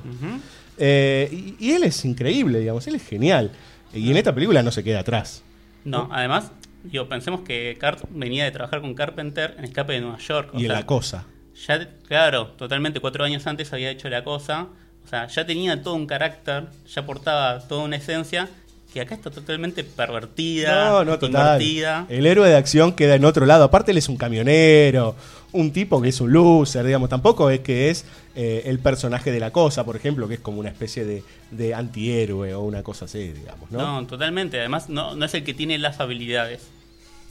Eh, 0.77 1.55
y, 1.59 1.65
y 1.67 1.71
él 1.73 1.83
es 1.83 2.05
increíble, 2.05 2.59
digamos, 2.59 2.87
él 2.87 2.95
es 2.95 3.05
genial. 3.05 3.51
Y 3.93 4.09
en 4.11 4.15
esta 4.17 4.33
película 4.33 4.63
no 4.63 4.71
se 4.71 4.81
queda 4.83 4.99
atrás. 5.01 5.43
No, 5.83 6.07
además, 6.11 6.51
digo, 6.83 7.07
pensemos 7.07 7.41
que 7.41 7.77
Cart 7.79 8.03
venía 8.09 8.45
de 8.45 8.51
trabajar 8.51 8.81
con 8.81 8.93
Carpenter 8.93 9.55
en 9.57 9.65
Escape 9.65 9.93
de 9.93 10.01
Nueva 10.01 10.17
York. 10.19 10.51
o 10.53 10.59
Y 10.59 10.65
sea, 10.65 10.73
la 10.73 10.85
cosa. 10.85 11.25
Ya, 11.67 11.89
claro, 12.07 12.47
totalmente 12.57 12.99
cuatro 12.99 13.23
años 13.23 13.45
antes 13.47 13.71
había 13.73 13.89
hecho 13.91 14.09
la 14.09 14.23
cosa. 14.23 14.67
O 15.03 15.07
sea, 15.07 15.27
ya 15.27 15.45
tenía 15.45 15.81
todo 15.81 15.95
un 15.95 16.07
carácter, 16.07 16.67
ya 16.87 17.05
portaba 17.05 17.59
toda 17.67 17.83
una 17.83 17.95
esencia 17.95 18.47
que 18.93 19.01
acá 19.01 19.13
está 19.15 19.29
totalmente 19.29 19.83
pervertida, 19.83 20.89
No, 20.89 21.05
no, 21.05 21.19
total. 21.19 21.61
invertida. 21.61 22.05
El 22.09 22.25
héroe 22.25 22.49
de 22.49 22.55
acción 22.55 22.93
queda 22.93 23.15
en 23.15 23.25
otro 23.25 23.45
lado. 23.45 23.63
Aparte, 23.63 23.91
él 23.91 23.97
es 23.97 24.09
un 24.09 24.17
camionero, 24.17 25.15
un 25.51 25.71
tipo 25.71 26.01
que 26.01 26.09
es 26.09 26.19
un 26.21 26.31
loser, 26.33 26.85
digamos. 26.85 27.07
Tampoco 27.09 27.49
es 27.51 27.59
que 27.59 27.89
es 27.91 28.05
eh, 28.35 28.63
el 28.65 28.79
personaje 28.79 29.31
de 29.31 29.39
la 29.39 29.51
cosa, 29.51 29.83
por 29.85 29.95
ejemplo, 29.95 30.27
que 30.27 30.35
es 30.35 30.39
como 30.39 30.59
una 30.59 30.69
especie 30.69 31.05
de, 31.05 31.23
de 31.51 31.73
antihéroe 31.75 32.53
o 32.55 32.61
una 32.61 32.81
cosa 32.81 33.05
así, 33.05 33.31
digamos, 33.31 33.69
¿no? 33.71 34.01
¿no? 34.01 34.07
totalmente. 34.07 34.59
Además, 34.59 34.89
no, 34.89 35.15
no 35.15 35.25
es 35.25 35.33
el 35.35 35.43
que 35.43 35.53
tiene 35.53 35.77
las 35.77 35.99
habilidades. 35.99 36.61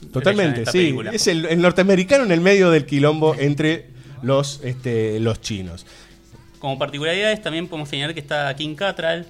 en 0.01 0.11
Totalmente, 0.11 0.65
sí. 0.65 0.71
película. 0.71 1.11
Es 1.11 1.27
el, 1.27 1.45
el 1.45 1.61
norteamericano 1.61 2.23
en 2.23 2.31
el 2.31 2.39
medio 2.41 2.71
del 2.71 2.85
quilombo 2.85 3.35
entre 3.37 3.87
los, 4.21 4.61
este, 4.63 5.19
los 5.19 5.41
chinos. 5.41 5.85
Como 6.59 6.77
particularidades 6.79 7.41
también 7.41 7.67
podemos 7.67 7.89
señalar 7.89 8.13
que 8.13 8.19
está 8.21 8.53
King 8.55 8.75
Cattrall, 8.75 9.25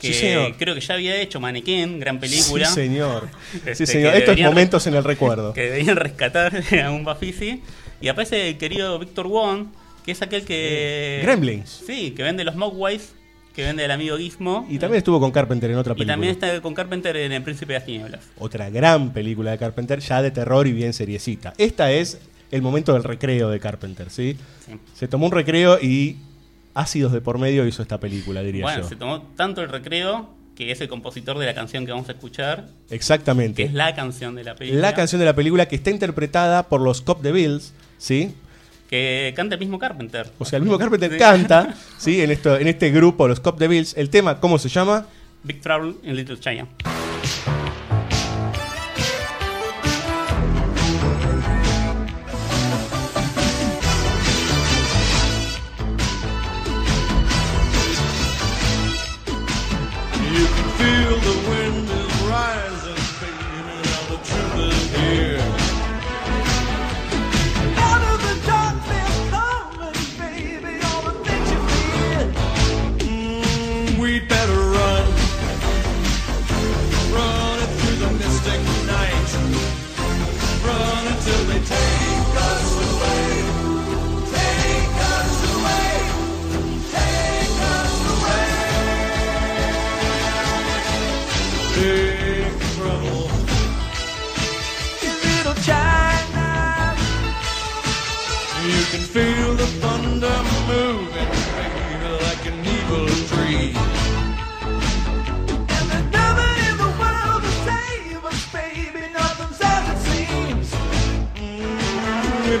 que 0.00 0.12
Sí, 0.12 0.54
creo 0.58 0.74
que 0.74 0.80
ya 0.80 0.94
había 0.94 1.20
hecho 1.20 1.40
Mannequin, 1.40 1.98
gran 2.00 2.18
película. 2.20 2.66
Sí, 2.66 2.74
señor. 2.74 3.28
Este, 3.54 3.74
Sí, 3.74 3.86
señor. 3.86 4.14
Estos 4.14 4.38
momentos 4.40 4.86
en 4.86 4.94
el 4.94 5.04
recuerdo. 5.04 5.52
Que 5.54 5.62
deberían 5.62 5.96
rescatar 5.96 6.62
a 6.84 6.90
un 6.90 7.04
Bafisi. 7.04 7.62
Y 8.00 8.08
aparece 8.08 8.48
el 8.50 8.58
querido 8.58 8.98
Victor 8.98 9.26
Wong, 9.26 9.68
que 10.04 10.12
es 10.12 10.20
aquel 10.22 10.44
que... 10.44 11.20
Gremlins. 11.22 11.82
Sí, 11.86 12.10
que 12.10 12.22
vende 12.22 12.44
los 12.44 12.54
Mogwais, 12.54 13.14
que 13.54 13.62
vende 13.64 13.84
el 13.86 13.90
amigo 13.90 14.18
Gizmo. 14.18 14.66
Y 14.68 14.78
también 14.78 14.98
estuvo 14.98 15.18
con 15.18 15.30
Carpenter 15.32 15.70
en 15.70 15.78
otra 15.78 15.92
Y 15.92 15.96
película. 15.96 16.12
también 16.12 16.32
está 16.34 16.60
con 16.60 16.74
Carpenter 16.74 17.16
en 17.16 17.32
El 17.32 17.42
Príncipe 17.42 17.72
de 17.72 17.78
las 17.78 17.86
Tinieblas. 17.86 18.20
Otra 18.38 18.68
gran 18.68 19.14
película 19.14 19.52
de 19.52 19.58
Carpenter, 19.58 19.98
ya 20.00 20.20
de 20.20 20.30
terror 20.30 20.66
y 20.66 20.72
bien 20.72 20.92
seriecita. 20.92 21.54
Esta 21.56 21.90
es 21.90 22.18
el 22.50 22.60
momento 22.60 22.92
del 22.92 23.02
recreo 23.02 23.48
de 23.48 23.58
Carpenter, 23.58 24.10
¿sí? 24.10 24.36
Sí. 24.66 24.72
Se 24.94 25.08
tomó 25.08 25.26
un 25.26 25.32
recreo 25.32 25.78
y 25.80 26.18
ácidos 26.76 27.12
de 27.12 27.20
por 27.20 27.38
medio 27.38 27.66
hizo 27.66 27.82
esta 27.82 27.98
película, 27.98 28.42
diría 28.42 28.62
Bueno, 28.62 28.82
yo. 28.82 28.88
se 28.88 28.96
tomó 28.96 29.22
tanto 29.36 29.62
el 29.62 29.68
recreo 29.68 30.30
que 30.54 30.70
es 30.72 30.80
el 30.80 30.88
compositor 30.88 31.38
de 31.38 31.46
la 31.46 31.54
canción 31.54 31.84
que 31.84 31.92
vamos 31.92 32.08
a 32.08 32.12
escuchar, 32.12 32.68
Exactamente. 32.90 33.62
que 33.64 33.68
es 33.68 33.74
la 33.74 33.94
canción 33.94 34.34
de 34.34 34.44
la 34.44 34.54
película. 34.54 34.80
La 34.80 34.94
canción 34.94 35.18
de 35.18 35.24
la 35.26 35.34
película 35.36 35.66
que 35.66 35.76
está 35.76 35.90
interpretada 35.90 36.68
por 36.68 36.80
los 36.80 37.02
Cop 37.02 37.20
de 37.22 37.32
Bills, 37.32 37.74
¿sí? 37.98 38.34
Que 38.88 39.32
canta 39.36 39.56
el 39.56 39.60
mismo 39.60 39.78
Carpenter. 39.78 40.30
O 40.38 40.44
sea, 40.44 40.56
el 40.58 40.62
mismo 40.62 40.78
Carpenter 40.78 41.12
Sí. 41.12 41.18
canta, 41.18 41.74
¿sí? 41.98 42.22
En, 42.22 42.30
esto, 42.30 42.56
en 42.56 42.68
este 42.68 42.90
grupo, 42.90 43.28
los 43.28 43.40
Cop 43.40 43.58
de 43.58 43.68
Bills. 43.68 43.96
El 43.98 44.08
tema, 44.08 44.40
¿cómo 44.40 44.58
se 44.58 44.68
llama? 44.70 45.06
Big 45.42 45.60
Trouble 45.60 45.94
in 46.04 46.16
Little 46.16 46.38
China. 46.40 46.66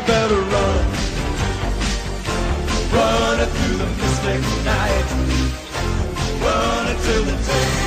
Better 0.06 0.40
run. 0.40 0.86
Run 2.92 3.40
it 3.40 3.50
through 3.56 3.78
the 3.78 3.86
mystic 4.00 4.40
night. 4.64 5.06
Run 6.42 6.86
until 6.86 7.24
they 7.24 7.36
take 7.42 7.76
us 7.80 7.85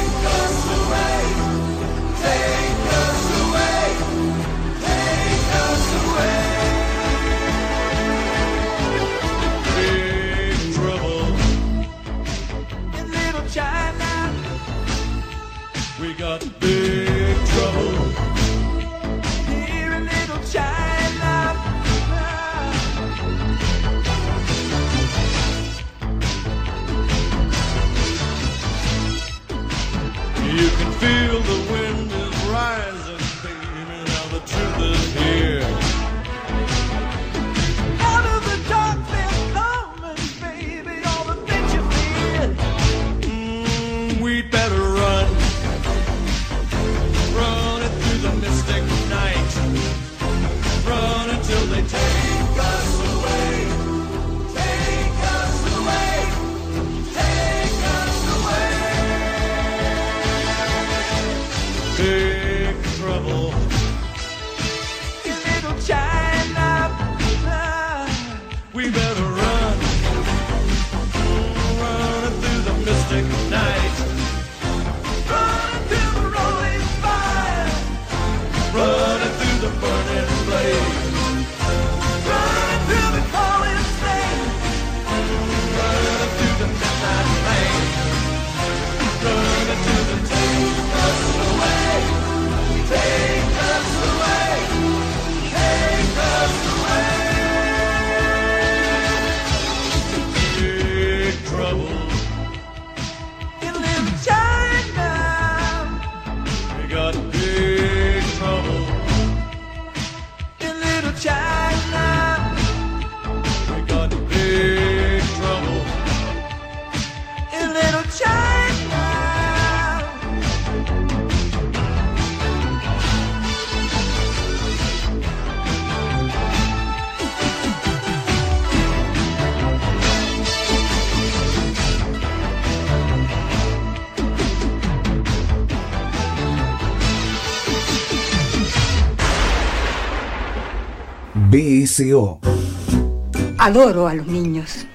Adoro 143.58 144.08
a 144.08 144.14
los 144.14 144.26
niños. 144.26 144.86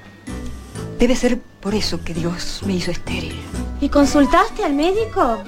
Debe 0.99 1.15
ser 1.15 1.39
por 1.61 1.75
eso 1.75 2.03
que 2.03 2.15
Dios 2.15 2.63
me 2.65 2.75
hizo 2.75 2.91
estéril. 2.91 3.39
¿Y 3.81 3.91
consultaste 3.91 4.65
al 4.65 4.73
médico? 4.73 5.39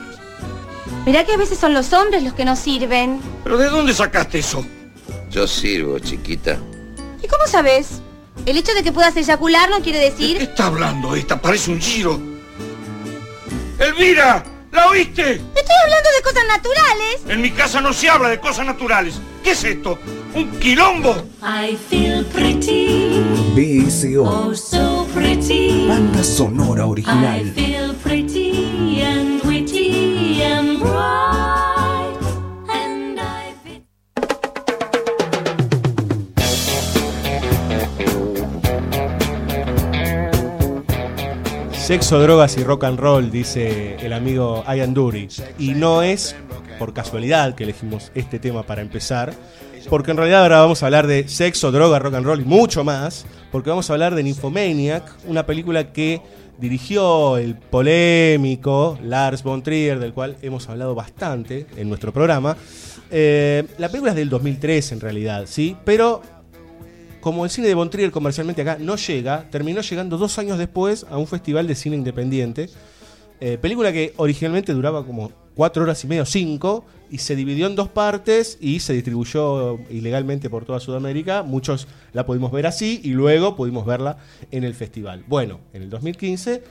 Mirá 1.06 1.24
que 1.24 1.32
a 1.32 1.38
veces 1.38 1.58
son 1.58 1.72
los 1.72 1.94
hombres 1.94 2.22
los 2.22 2.34
que 2.34 2.44
nos 2.44 2.58
sirven. 2.58 3.20
¿Pero 3.42 3.56
de 3.56 3.70
dónde 3.70 3.94
sacaste 3.94 4.40
eso? 4.40 4.66
Yo 5.30 5.46
sirvo, 5.46 5.98
chiquita. 5.98 6.58
¿Y 7.22 7.26
cómo 7.26 7.46
sabes? 7.46 8.02
El 8.44 8.58
hecho 8.58 8.74
de 8.74 8.82
que 8.82 8.92
puedas 8.92 9.16
eyacular 9.16 9.70
no 9.70 9.80
quiere 9.80 9.98
decir... 9.98 10.36
¿Qué 10.36 10.44
está 10.44 10.66
hablando 10.66 11.14
esta? 11.14 11.40
Parece 11.40 11.70
un 11.70 11.80
giro. 11.80 12.20
¡Elvira! 13.78 14.44
¿La 14.72 14.88
oíste? 14.90 15.36
Estoy 15.36 15.76
hablando 15.84 16.10
de 16.16 16.22
cosas 16.22 16.44
naturales. 16.48 17.20
En 17.28 17.40
mi 17.40 17.50
casa 17.50 17.80
no 17.80 17.94
se 17.94 18.10
habla 18.10 18.28
de 18.28 18.40
cosas 18.40 18.66
naturales. 18.66 19.14
¿Qué 19.42 19.52
es 19.52 19.64
esto? 19.64 19.98
¿Un 20.36 20.50
quilombo? 20.60 21.14
I 21.42 21.76
feel 21.76 22.24
pretty, 22.26 23.22
BSO. 23.54 24.22
oh 24.26 24.54
so 24.54 25.06
pretty. 25.14 25.86
Banda 25.88 26.22
sonora 26.22 26.84
I 26.84 26.90
original. 26.92 27.44
feel 27.54 27.94
pretty 28.02 29.00
and 29.02 29.40
witty 29.42 30.42
and 30.42 30.78
bright. 30.78 32.18
And 32.68 33.18
I 33.18 33.54
feel 33.64 33.82
Sexo, 41.72 42.20
drogas 42.20 42.56
y 42.58 42.64
rock 42.64 42.84
and 42.84 42.98
roll, 42.98 43.30
dice 43.30 43.96
el 44.00 44.12
amigo 44.12 44.64
Ian 44.66 44.92
Dury. 44.92 45.28
Y 45.58 45.70
no 45.74 46.02
es 46.02 46.34
por 46.78 46.92
casualidad 46.92 47.54
que 47.54 47.64
elegimos 47.64 48.10
este 48.14 48.38
tema 48.38 48.64
para 48.64 48.82
empezar, 48.82 49.32
porque 49.88 50.10
en 50.10 50.16
realidad 50.16 50.42
ahora 50.42 50.60
vamos 50.60 50.82
a 50.82 50.86
hablar 50.86 51.06
de 51.06 51.28
sexo, 51.28 51.72
droga, 51.72 51.98
rock 51.98 52.14
and 52.14 52.26
roll 52.26 52.40
y 52.40 52.44
mucho 52.44 52.84
más, 52.84 53.26
porque 53.52 53.70
vamos 53.70 53.88
a 53.88 53.92
hablar 53.92 54.14
de 54.14 54.22
Nymphomaniac, 54.22 55.04
una 55.26 55.46
película 55.46 55.92
que 55.92 56.20
dirigió 56.58 57.36
el 57.36 57.56
polémico 57.56 58.98
Lars 59.02 59.42
von 59.42 59.62
Trier, 59.62 59.98
del 59.98 60.12
cual 60.12 60.36
hemos 60.42 60.68
hablado 60.68 60.94
bastante 60.94 61.66
en 61.76 61.88
nuestro 61.88 62.12
programa. 62.12 62.56
Eh, 63.10 63.64
la 63.78 63.88
película 63.88 64.12
es 64.12 64.16
del 64.16 64.28
2003 64.28 64.92
en 64.92 65.00
realidad, 65.00 65.44
¿sí? 65.46 65.76
Pero 65.84 66.22
como 67.20 67.44
el 67.44 67.50
cine 67.50 67.68
de 67.68 67.74
Von 67.74 67.90
Trier 67.90 68.10
comercialmente 68.10 68.62
acá 68.62 68.78
no 68.80 68.96
llega, 68.96 69.48
terminó 69.50 69.80
llegando 69.80 70.16
dos 70.16 70.38
años 70.38 70.58
después 70.58 71.06
a 71.10 71.18
un 71.18 71.26
festival 71.26 71.66
de 71.66 71.74
cine 71.74 71.96
independiente. 71.96 72.68
Eh, 73.40 73.58
película 73.60 73.92
que 73.92 74.14
originalmente 74.16 74.72
duraba 74.72 75.04
como 75.04 75.32
cuatro 75.56 75.84
horas 75.84 76.04
y 76.04 76.06
medio, 76.06 76.26
cinco, 76.26 76.84
y 77.10 77.18
se 77.18 77.34
dividió 77.34 77.66
en 77.66 77.74
dos 77.74 77.88
partes 77.88 78.58
y 78.60 78.80
se 78.80 78.92
distribuyó 78.92 79.78
ilegalmente 79.90 80.50
por 80.50 80.64
toda 80.64 80.80
Sudamérica. 80.80 81.42
Muchos 81.42 81.88
la 82.12 82.26
pudimos 82.26 82.52
ver 82.52 82.66
así 82.66 83.00
y 83.02 83.10
luego 83.10 83.56
pudimos 83.56 83.86
verla 83.86 84.18
en 84.50 84.64
el 84.64 84.74
festival. 84.74 85.24
Bueno, 85.26 85.60
en 85.72 85.82
el 85.82 85.90
2015 85.90 86.62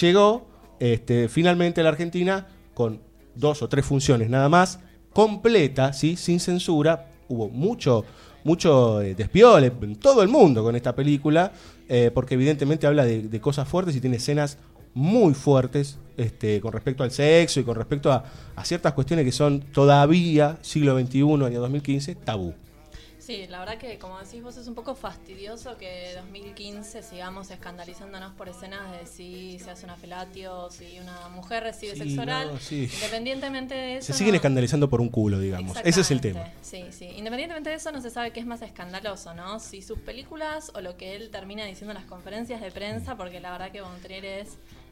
llegó 0.00 0.48
este, 0.78 1.28
finalmente 1.28 1.82
a 1.82 1.84
la 1.84 1.90
Argentina 1.90 2.46
con 2.72 3.00
dos 3.34 3.62
o 3.62 3.68
tres 3.68 3.84
funciones 3.84 4.30
nada 4.30 4.48
más, 4.48 4.80
completa, 5.12 5.92
¿sí? 5.92 6.16
sin 6.16 6.40
censura. 6.40 7.10
Hubo 7.28 7.48
mucho, 7.48 8.04
mucho 8.42 9.02
eh, 9.02 9.14
despiole 9.14 9.72
en 9.82 9.96
todo 9.96 10.22
el 10.22 10.28
mundo 10.28 10.62
con 10.62 10.74
esta 10.76 10.94
película, 10.94 11.52
eh, 11.88 12.10
porque 12.12 12.34
evidentemente 12.34 12.86
habla 12.86 13.04
de, 13.04 13.22
de 13.22 13.40
cosas 13.40 13.68
fuertes 13.68 13.94
y 13.96 14.00
tiene 14.00 14.16
escenas 14.16 14.58
muy 14.94 15.34
fuertes 15.34 15.98
este, 16.20 16.60
con 16.60 16.72
respecto 16.72 17.02
al 17.02 17.10
sexo 17.10 17.60
y 17.60 17.64
con 17.64 17.74
respecto 17.76 18.12
a, 18.12 18.24
a 18.56 18.64
ciertas 18.64 18.92
cuestiones 18.94 19.24
que 19.24 19.32
son 19.32 19.60
todavía, 19.60 20.58
siglo 20.62 20.98
XXI, 20.98 21.20
año 21.44 21.60
2015, 21.60 22.14
tabú. 22.16 22.54
Sí, 23.18 23.46
la 23.48 23.60
verdad 23.60 23.78
que 23.78 23.96
como 23.98 24.18
decís 24.18 24.42
vos 24.42 24.56
es 24.56 24.66
un 24.66 24.74
poco 24.74 24.94
fastidioso 24.96 25.76
que 25.76 26.14
2015 26.16 27.02
sigamos 27.02 27.50
escandalizándonos 27.50 28.32
por 28.32 28.48
escenas 28.48 28.90
de 28.98 29.06
si 29.06 29.58
se 29.60 29.70
hace 29.70 29.84
una 29.84 29.94
felatio, 29.94 30.68
si 30.70 30.98
una 30.98 31.28
mujer 31.28 31.62
recibe 31.62 31.92
Sí, 31.92 31.98
sexo 32.00 32.22
oral. 32.22 32.48
no, 32.54 32.58
sí. 32.58 32.88
Independientemente 32.92 33.74
de 33.74 33.96
eso. 33.98 34.06
Se 34.06 34.14
siguen 34.14 34.32
no- 34.32 34.36
escandalizando 34.36 34.88
por 34.90 35.00
un 35.00 35.10
culo, 35.10 35.38
digamos. 35.38 35.76
Ese 35.84 36.00
es 36.00 36.10
el 36.10 36.20
tema. 36.20 36.44
Sí, 36.62 36.86
sí. 36.90 37.04
Independientemente 37.16 37.70
de 37.70 37.76
eso, 37.76 37.92
no 37.92 38.00
se 38.00 38.10
sabe 38.10 38.32
qué 38.32 38.40
es 38.40 38.46
más 38.46 38.62
escandaloso, 38.62 39.32
¿no? 39.34 39.60
Si 39.60 39.82
sus 39.82 39.98
películas 40.00 40.72
o 40.74 40.80
lo 40.80 40.96
que 40.96 41.14
él 41.14 41.30
termina 41.30 41.64
diciendo 41.66 41.92
en 41.92 41.98
las 41.98 42.06
conferencias 42.08 42.60
de 42.60 42.72
prensa, 42.72 43.16
porque 43.16 43.38
la 43.38 43.52
verdad 43.52 43.70
que 43.70 43.82
Von 43.82 44.00
Trier 44.02 44.24
es 44.24 44.48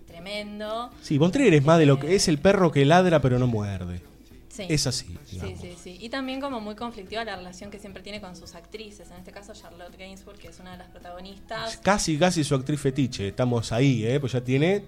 tremendo. 0.08 0.90
Sí, 1.02 1.18
Von 1.18 1.30
Trier 1.30 1.54
es 1.54 1.64
más 1.64 1.78
de 1.78 1.86
lo 1.86 1.98
que 2.00 2.14
es 2.14 2.26
el 2.28 2.38
perro 2.38 2.72
que 2.72 2.84
ladra 2.84 3.20
pero 3.20 3.38
no 3.38 3.46
muerde. 3.46 4.02
Sí. 4.48 4.64
Es 4.68 4.88
así, 4.88 5.06
Sí, 5.24 5.36
digamos. 5.36 5.60
sí, 5.60 5.74
sí. 5.80 5.96
Y 6.00 6.08
también 6.08 6.40
como 6.40 6.60
muy 6.60 6.74
conflictiva 6.74 7.24
la 7.24 7.36
relación 7.36 7.70
que 7.70 7.78
siempre 7.78 8.02
tiene 8.02 8.20
con 8.20 8.34
sus 8.34 8.56
actrices. 8.56 9.08
En 9.12 9.18
este 9.18 9.30
caso 9.30 9.52
Charlotte 9.54 9.96
Gainsbourg, 9.96 10.36
que 10.38 10.48
es 10.48 10.58
una 10.58 10.72
de 10.72 10.78
las 10.78 10.88
protagonistas. 10.88 11.76
Casi, 11.76 12.18
casi 12.18 12.42
su 12.42 12.56
actriz 12.56 12.80
fetiche. 12.80 13.28
Estamos 13.28 13.70
ahí, 13.70 14.04
¿eh? 14.04 14.18
Pues 14.18 14.32
ya 14.32 14.40
tiene, 14.40 14.84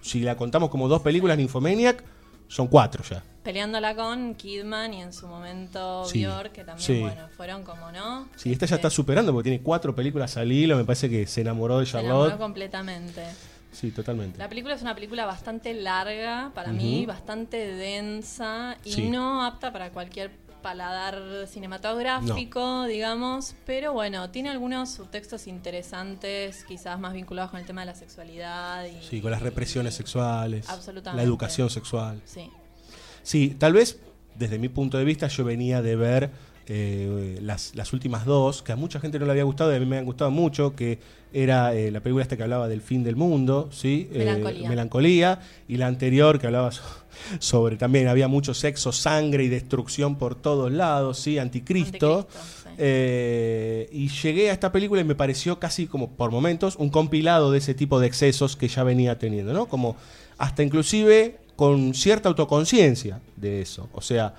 si 0.00 0.20
la 0.22 0.36
contamos 0.36 0.70
como 0.70 0.88
dos 0.88 1.02
películas, 1.02 1.38
Nymphomaniac, 1.38 2.02
son 2.48 2.66
cuatro 2.66 3.04
ya. 3.04 3.22
Peleándola 3.44 3.94
con 3.94 4.34
Kidman 4.34 4.92
y 4.92 5.02
en 5.02 5.12
su 5.12 5.28
momento 5.28 6.04
Sí, 6.06 6.24
Björk, 6.26 6.50
que 6.50 6.64
también, 6.64 6.84
sí. 6.84 7.00
bueno, 7.00 7.28
fueron 7.36 7.62
como 7.62 7.92
no. 7.92 8.28
Sí, 8.34 8.50
esta 8.50 8.66
ya 8.66 8.74
está 8.74 8.90
superando 8.90 9.32
porque 9.32 9.50
tiene 9.50 9.62
cuatro 9.62 9.94
películas 9.94 10.36
al 10.36 10.50
hilo. 10.50 10.76
Me 10.76 10.84
parece 10.84 11.08
que 11.08 11.28
se 11.28 11.42
enamoró 11.42 11.78
de 11.78 11.86
Se 11.86 11.96
enamoró 12.00 12.24
Charlotte. 12.24 12.40
completamente. 12.40 13.22
Sí, 13.78 13.90
totalmente. 13.90 14.38
La 14.38 14.48
película 14.48 14.74
es 14.74 14.80
una 14.80 14.94
película 14.94 15.26
bastante 15.26 15.74
larga 15.74 16.50
para 16.54 16.72
mí, 16.72 17.00
Ujú. 17.00 17.08
bastante 17.08 17.58
densa 17.74 18.78
y 18.84 18.92
Sí. 18.92 19.10
no 19.10 19.44
apta 19.44 19.70
para 19.72 19.90
cualquier 19.90 20.30
paladar 20.62 21.46
cinematográfico, 21.46 22.84
digamos, 22.84 23.54
pero 23.66 23.92
bueno, 23.92 24.30
tiene 24.30 24.48
algunos 24.48 24.90
subtextos 24.90 25.46
interesantes, 25.46 26.64
quizás 26.64 26.98
más 26.98 27.12
vinculados 27.12 27.50
con 27.50 27.60
el 27.60 27.66
tema 27.66 27.82
de 27.82 27.86
la 27.86 27.94
sexualidad 27.94 28.84
y 28.86 29.02
Sí, 29.04 29.20
con 29.20 29.30
las 29.30 29.42
represiones 29.42 29.94
sexuales. 29.94 30.68
Absolutamente. 30.68 31.22
La 31.22 31.22
educación 31.26 31.70
sexual. 31.70 32.20
Sí. 32.24 32.50
Sí, 33.22 33.56
tal 33.58 33.74
vez 33.74 34.00
desde 34.34 34.58
mi 34.58 34.68
punto 34.68 34.98
de 34.98 35.04
vista 35.04 35.28
yo 35.28 35.44
venía 35.44 35.82
de 35.82 35.96
ver 35.96 36.30
eh, 36.68 37.38
las, 37.42 37.76
las 37.76 37.92
últimas 37.92 38.24
dos, 38.24 38.62
que 38.62 38.72
a 38.72 38.76
mucha 38.76 38.98
gente 38.98 39.18
no 39.20 39.24
le 39.26 39.30
había 39.30 39.44
gustado 39.44 39.72
y 39.72 39.76
a 39.76 39.78
mí 39.78 39.86
me 39.86 39.98
han 39.98 40.04
gustado 40.04 40.32
mucho, 40.32 40.74
que 40.74 40.98
era 41.42 41.74
eh, 41.74 41.90
la 41.90 42.00
película 42.00 42.22
esta 42.22 42.36
que 42.36 42.42
hablaba 42.42 42.66
del 42.66 42.80
fin 42.80 43.04
del 43.04 43.14
mundo, 43.16 43.68
¿sí? 43.70 44.08
Eh, 44.12 44.18
Melancolía. 44.68 45.40
Y 45.68 45.76
la 45.76 45.86
anterior 45.86 46.38
que 46.38 46.46
hablaba 46.46 46.72
so- 46.72 46.82
sobre 47.38 47.76
también 47.76 48.08
había 48.08 48.26
mucho 48.26 48.54
sexo, 48.54 48.90
sangre 48.90 49.44
y 49.44 49.48
destrucción 49.48 50.16
por 50.16 50.34
todos 50.34 50.72
lados, 50.72 51.18
¿sí? 51.18 51.38
Anticristo. 51.38 52.26
Eh, 52.78 53.88
y 53.92 54.08
llegué 54.08 54.50
a 54.50 54.52
esta 54.52 54.70
película 54.72 55.00
y 55.00 55.04
me 55.04 55.14
pareció 55.14 55.58
casi 55.58 55.86
como 55.86 56.10
por 56.10 56.30
momentos 56.30 56.76
un 56.76 56.90
compilado 56.90 57.50
de 57.50 57.58
ese 57.58 57.74
tipo 57.74 58.00
de 58.00 58.06
excesos 58.06 58.56
que 58.56 58.68
ya 58.68 58.82
venía 58.84 59.18
teniendo, 59.18 59.52
¿no? 59.52 59.66
Como 59.66 59.96
hasta 60.38 60.62
inclusive 60.62 61.38
con 61.56 61.94
cierta 61.94 62.28
autoconciencia 62.28 63.20
de 63.36 63.62
eso. 63.62 63.88
O 63.92 64.00
sea, 64.02 64.34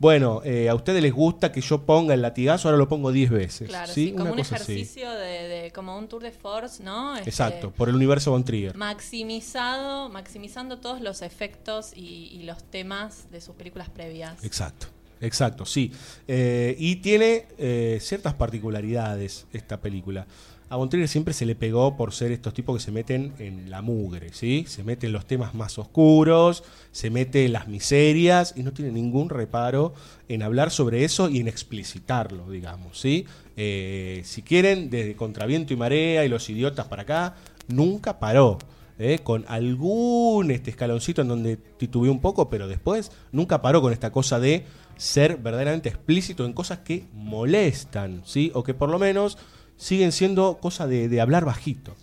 bueno, 0.00 0.40
eh, 0.44 0.68
a 0.70 0.74
ustedes 0.74 1.02
les 1.02 1.12
gusta 1.12 1.52
que 1.52 1.60
yo 1.60 1.82
ponga 1.84 2.14
el 2.14 2.22
latigazo, 2.22 2.66
ahora 2.68 2.78
lo 2.78 2.88
pongo 2.88 3.12
10 3.12 3.30
veces. 3.30 3.68
Claro, 3.68 3.92
¿sí? 3.92 4.06
sí, 4.06 4.10
como 4.12 4.22
Una 4.24 4.30
un 4.32 4.38
cosa 4.38 4.54
ejercicio 4.56 5.10
de, 5.12 5.26
de- 5.48 5.70
como 5.72 5.96
un 5.96 6.08
tour 6.08 6.22
de 6.22 6.32
force, 6.32 6.82
¿no? 6.82 7.14
Este, 7.16 7.28
Exacto, 7.28 7.70
por 7.70 7.88
el 7.90 7.94
universo 7.94 8.30
Von 8.30 8.42
Trier. 8.42 8.74
Maximizado, 8.76 10.08
maximizando 10.08 10.78
todos 10.78 11.00
los 11.02 11.20
efectos 11.22 11.92
y, 11.94 12.30
y 12.32 12.42
los 12.44 12.64
temas 12.64 13.30
de 13.30 13.40
sus 13.42 13.54
películas 13.54 13.90
previas. 13.90 14.42
Exacto, 14.42 14.86
exacto, 15.20 15.66
sí. 15.66 15.92
Eh, 16.26 16.74
y 16.78 16.96
tiene 16.96 17.46
eh, 17.58 17.98
ciertas 18.00 18.32
particularidades 18.34 19.46
esta 19.52 19.80
película. 19.80 20.26
A 20.70 20.76
Von 20.76 20.88
Trier 20.88 21.08
siempre 21.08 21.34
se 21.34 21.46
le 21.46 21.56
pegó 21.56 21.96
por 21.96 22.12
ser 22.12 22.30
estos 22.30 22.54
tipos 22.54 22.76
que 22.76 22.80
se 22.80 22.92
meten 22.92 23.32
en 23.40 23.70
la 23.70 23.82
mugre, 23.82 24.32
¿sí? 24.32 24.66
Se 24.68 24.84
meten 24.84 25.08
en 25.08 25.14
los 25.14 25.26
temas 25.26 25.52
más 25.52 25.76
oscuros, 25.80 26.62
se 26.92 27.10
mete 27.10 27.44
en 27.44 27.52
las 27.52 27.66
miserias 27.66 28.54
y 28.56 28.62
no 28.62 28.72
tiene 28.72 28.92
ningún 28.92 29.30
reparo 29.30 29.94
en 30.28 30.44
hablar 30.44 30.70
sobre 30.70 31.02
eso 31.02 31.28
y 31.28 31.40
en 31.40 31.48
explicitarlo, 31.48 32.48
digamos, 32.48 33.00
¿sí? 33.00 33.26
Eh, 33.56 34.22
si 34.24 34.42
quieren, 34.42 34.90
desde 34.90 35.16
Contraviento 35.16 35.74
y 35.74 35.76
Marea 35.76 36.24
y 36.24 36.28
Los 36.28 36.48
Idiotas 36.48 36.86
para 36.86 37.02
acá, 37.02 37.34
nunca 37.66 38.20
paró. 38.20 38.56
¿eh? 39.00 39.20
con 39.24 39.46
algún 39.48 40.50
este 40.50 40.70
escaloncito 40.70 41.22
en 41.22 41.28
donde 41.28 41.56
titubeó 41.56 42.12
un 42.12 42.20
poco, 42.20 42.50
pero 42.50 42.68
después 42.68 43.10
nunca 43.32 43.62
paró 43.62 43.80
con 43.80 43.94
esta 43.94 44.12
cosa 44.12 44.38
de 44.38 44.66
ser 44.98 45.38
verdaderamente 45.38 45.88
explícito 45.88 46.44
en 46.44 46.52
cosas 46.52 46.80
que 46.80 47.06
molestan, 47.14 48.20
¿sí? 48.26 48.52
O 48.54 48.62
que 48.62 48.74
por 48.74 48.90
lo 48.90 48.98
menos 48.98 49.38
siguen 49.80 50.12
siendo 50.12 50.58
cosa 50.60 50.86
de, 50.86 51.08
de 51.08 51.20
hablar 51.20 51.44
bajito. 51.44 51.94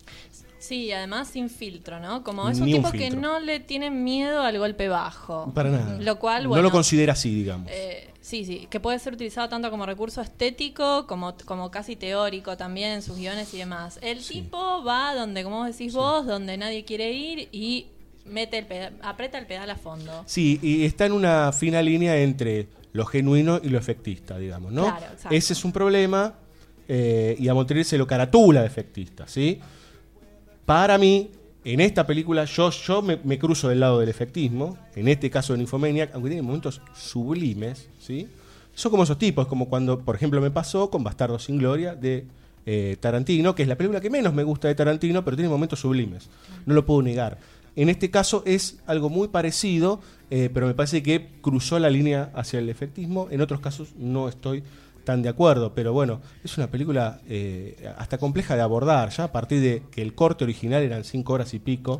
Sí, 0.58 0.86
y 0.86 0.92
además 0.92 1.28
sin 1.28 1.48
filtro, 1.48 1.98
¿no? 2.00 2.22
Como 2.24 2.48
es 2.50 2.58
un 2.58 2.66
Ni 2.66 2.74
un 2.74 2.80
tipo 2.80 2.90
que 2.92 2.98
filtro. 2.98 3.20
no 3.20 3.40
le 3.40 3.60
tienen 3.60 4.04
miedo 4.04 4.42
al 4.42 4.58
golpe 4.58 4.88
bajo. 4.88 5.50
Para 5.54 5.70
nada. 5.70 5.98
Lo 6.00 6.18
cual, 6.18 6.44
no 6.50 6.60
lo 6.60 6.70
considera 6.70 7.14
así, 7.14 7.32
digamos. 7.32 7.70
eh, 7.70 8.10
sí, 8.20 8.44
sí, 8.44 8.66
que 8.68 8.78
puede 8.80 8.98
ser 8.98 9.14
utilizado 9.14 9.48
tanto 9.48 9.70
como 9.70 9.86
recurso 9.86 10.20
estético 10.20 11.06
como, 11.06 11.34
como 11.46 11.70
casi 11.70 11.96
teórico 11.96 12.56
también 12.58 12.90
en 12.90 13.02
sus 13.02 13.16
guiones 13.16 13.54
y 13.54 13.58
demás. 13.58 13.98
El 14.02 14.22
tipo 14.22 14.82
va 14.84 15.14
donde, 15.14 15.42
como 15.44 15.58
vos 15.58 15.66
decís 15.68 15.94
vos, 15.94 16.26
donde 16.26 16.58
nadie 16.58 16.84
quiere 16.84 17.12
ir 17.12 17.48
y 17.50 17.86
mete 18.26 18.58
el 18.58 18.66
peda- 18.66 18.92
aprieta 19.02 19.38
el 19.38 19.46
pedal 19.46 19.70
a 19.70 19.76
fondo. 19.76 20.24
Sí, 20.26 20.58
y 20.60 20.84
está 20.84 21.06
en 21.06 21.12
una 21.12 21.50
fina 21.52 21.80
línea 21.80 22.14
entre 22.18 22.66
lo 22.92 23.06
genuino 23.06 23.58
y 23.62 23.68
lo 23.70 23.78
efectista, 23.78 24.36
digamos, 24.36 24.72
¿no? 24.72 24.82
Claro, 24.82 25.06
exacto. 25.12 25.34
Ese 25.34 25.52
es 25.54 25.64
un 25.64 25.72
problema 25.72 26.34
eh, 26.88 27.36
y 27.38 27.48
a 27.48 27.54
Montiel 27.54 27.84
se 27.84 27.98
lo 27.98 28.06
caratula 28.06 28.62
de 28.62 28.66
efectista, 28.66 29.28
¿sí? 29.28 29.60
Para 30.64 30.96
mí, 30.98 31.30
en 31.64 31.80
esta 31.80 32.06
película, 32.06 32.44
yo, 32.46 32.70
yo 32.70 33.02
me, 33.02 33.38
cruzo 33.38 33.68
del 33.68 33.80
lado 33.80 34.00
del 34.00 34.08
efectismo, 34.08 34.78
en 34.96 35.08
este 35.08 35.30
caso 35.30 35.52
de 35.52 35.58
Nymphomaniac, 35.58 36.14
aunque 36.14 36.30
tiene 36.30 36.42
momentos 36.42 36.80
sublimes, 36.94 37.88
¿sí? 37.98 38.26
Son 38.74 38.90
como 38.90 39.02
esos 39.02 39.18
tipos, 39.18 39.46
como 39.46 39.68
cuando, 39.68 40.00
por 40.00 40.14
ejemplo, 40.14 40.40
me 40.40 40.50
pasó 40.50 40.90
con 40.90 41.04
Bastardo 41.04 41.38
sin 41.38 41.58
Gloria 41.58 41.94
de 41.94 42.26
eh, 42.64 42.96
Tarantino, 43.00 43.54
que 43.54 43.62
es 43.62 43.68
la 43.68 43.76
película 43.76 44.00
que 44.00 44.08
menos 44.08 44.32
me 44.32 44.44
gusta 44.44 44.68
de 44.68 44.74
Tarantino, 44.74 45.24
pero 45.24 45.36
tiene 45.36 45.48
momentos 45.48 45.80
sublimes. 45.80 46.28
No 46.64 46.74
lo 46.74 46.86
puedo 46.86 47.02
negar. 47.02 47.38
En 47.76 47.88
este 47.88 48.10
caso 48.10 48.42
es 48.44 48.78
algo 48.86 49.08
muy 49.08 49.28
parecido, 49.28 50.00
eh, 50.30 50.50
pero 50.52 50.66
me 50.66 50.74
parece 50.74 51.02
que 51.02 51.28
cruzó 51.40 51.78
la 51.78 51.90
línea 51.90 52.30
hacia 52.34 52.58
el 52.58 52.68
efectismo. 52.68 53.28
En 53.30 53.40
otros 53.40 53.60
casos 53.60 53.90
no 53.96 54.28
estoy 54.28 54.64
tan 55.08 55.22
de 55.22 55.30
acuerdo, 55.30 55.72
pero 55.72 55.94
bueno, 55.94 56.20
es 56.44 56.58
una 56.58 56.70
película 56.70 57.22
eh, 57.26 57.90
hasta 57.96 58.18
compleja 58.18 58.56
de 58.56 58.60
abordar, 58.60 59.08
ya 59.08 59.24
a 59.24 59.32
partir 59.32 59.62
de 59.62 59.84
que 59.90 60.02
el 60.02 60.14
corte 60.14 60.44
original 60.44 60.82
eran 60.82 61.02
cinco 61.02 61.32
horas 61.32 61.54
y 61.54 61.60
pico, 61.60 61.98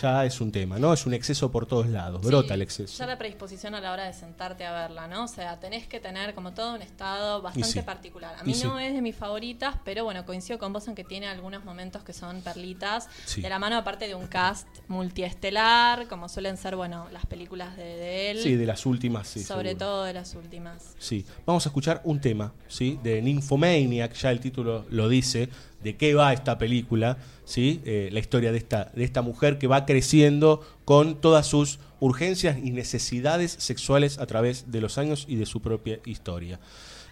ya 0.00 0.24
es 0.24 0.40
un 0.40 0.50
tema, 0.52 0.78
¿no? 0.78 0.92
Es 0.92 1.06
un 1.06 1.14
exceso 1.14 1.50
por 1.50 1.66
todos 1.66 1.86
lados, 1.88 2.20
brota 2.22 2.48
Sí, 2.48 2.54
el 2.54 2.62
exceso. 2.62 2.98
Ya 2.98 3.06
la 3.06 3.18
predisposición 3.18 3.74
a 3.74 3.80
la 3.80 3.92
hora 3.92 4.04
de 4.04 4.12
sentarte 4.12 4.64
a 4.64 4.72
verla, 4.72 5.06
¿no? 5.08 5.24
O 5.24 5.28
sea, 5.28 5.58
tenés 5.60 5.86
que 5.86 6.00
tener 6.00 6.34
como 6.34 6.52
todo 6.54 6.74
un 6.74 6.82
estado 6.82 7.42
bastante 7.42 7.68
sí. 7.68 7.82
particular. 7.82 8.36
A 8.38 8.42
Y 8.42 8.46
mí 8.48 8.54
sí. 8.54 8.64
no 8.64 8.78
es 8.78 8.92
de 8.94 9.02
mis 9.02 9.16
favoritas, 9.16 9.76
pero 9.84 10.04
bueno, 10.04 10.24
coincido 10.24 10.58
con 10.58 10.72
vos 10.72 10.88
en 10.88 10.94
que 10.94 11.04
tiene 11.04 11.26
algunos 11.28 11.64
momentos 11.64 12.02
que 12.02 12.12
son 12.12 12.40
perlitas. 12.42 13.08
Sí. 13.26 13.40
De 13.42 13.48
la 13.48 13.58
mano, 13.58 13.76
aparte 13.76 14.06
de 14.08 14.14
un 14.14 14.26
cast 14.26 14.66
multiestelar, 14.88 16.08
como 16.08 16.28
suelen 16.28 16.56
ser, 16.56 16.76
bueno, 16.76 17.06
las 17.12 17.26
películas 17.26 17.76
de, 17.76 17.84
de 17.84 18.30
él. 18.30 18.38
Sí, 18.42 18.56
de 18.56 18.66
las 18.66 18.86
últimas, 18.86 19.28
sí. 19.28 19.42
Sobre 19.44 19.70
seguro. 19.70 19.86
todo 19.86 20.04
de 20.04 20.12
las 20.14 20.34
últimas. 20.34 20.94
Sí, 20.98 21.24
vamos 21.46 21.66
a 21.66 21.68
escuchar 21.68 22.00
un 22.04 22.20
tema, 22.20 22.52
¿sí? 22.68 22.98
De 23.02 23.20
Nymphomaniac, 23.22 24.14
ya 24.14 24.30
el 24.30 24.40
título 24.40 24.84
lo 24.90 25.08
dice, 25.08 25.48
de 25.82 25.96
qué 25.96 26.14
va 26.14 26.32
esta 26.32 26.58
película, 26.58 27.18
¿sí? 27.44 27.80
Eh, 27.84 28.08
la 28.12 28.20
historia 28.20 28.52
de 28.52 28.58
esta, 28.58 28.90
de 28.94 29.04
esta 29.04 29.22
mujer 29.22 29.58
que 29.58 29.66
va 29.66 29.86
creciendo 29.86 30.60
con 30.84 31.20
todas 31.20 31.46
sus 31.46 31.78
urgencias 32.00 32.58
y 32.62 32.70
necesidades 32.70 33.52
sexuales 33.52 34.18
a 34.18 34.26
través 34.26 34.70
de 34.70 34.80
los 34.80 34.98
años 34.98 35.24
y 35.28 35.36
de 35.36 35.46
su 35.46 35.60
propia 35.60 36.00
historia. 36.04 36.58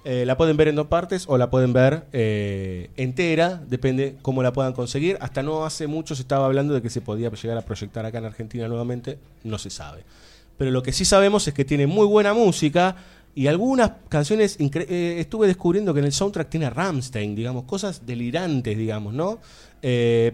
Eh, 0.03 0.25
la 0.25 0.37
pueden 0.39 0.57
ver 0.57 0.69
en 0.69 0.77
dos 0.77 0.87
partes 0.87 1.27
o 1.29 1.37
la 1.37 1.51
pueden 1.51 1.75
ver 1.75 2.07
eh, 2.13 2.91
entera, 2.97 3.63
depende 3.69 4.17
cómo 4.23 4.43
la 4.43 4.53
puedan 4.53 4.73
conseguir. 4.73 5.19
Hasta 5.21 5.43
no 5.43 5.67
hace 5.67 5.87
mucho 5.87 6.15
se 6.15 6.23
estaba 6.23 6.47
hablando 6.47 6.73
de 6.73 6.81
que 6.81 6.89
se 6.89 7.03
podía 7.03 7.31
llegar 7.31 7.59
a 7.59 7.63
proyectar 7.63 8.07
acá 8.07 8.19
en 8.19 8.25
Argentina 8.25 8.67
nuevamente, 8.67 9.19
no 9.45 9.59
se 9.59 9.71
sabe. 9.71 10.05
Pero 10.57 10.71
lo 10.71 10.83
que 10.83 10.93
sí 10.93 11.05
sabemos 11.05 11.47
es 11.49 11.55
que 11.55 11.65
tiene 11.65 11.87
muy 11.87 12.07
buena 12.07 12.35
música 12.35 12.97
y 13.35 13.47
algunas 13.47 13.93
canciones 14.09 14.57
eh, 14.61 15.17
estuve 15.19 15.47
descubriendo 15.47 15.95
que 15.95 16.01
en 16.01 16.07
el 16.07 16.13
soundtrack 16.13 16.49
tiene 16.49 16.69
Ramstein, 16.69 17.35
digamos, 17.35 17.65
cosas 17.65 18.05
delirantes, 18.05 18.77
digamos, 18.77 19.15
¿no? 19.15 19.39
Eh, 19.83 20.33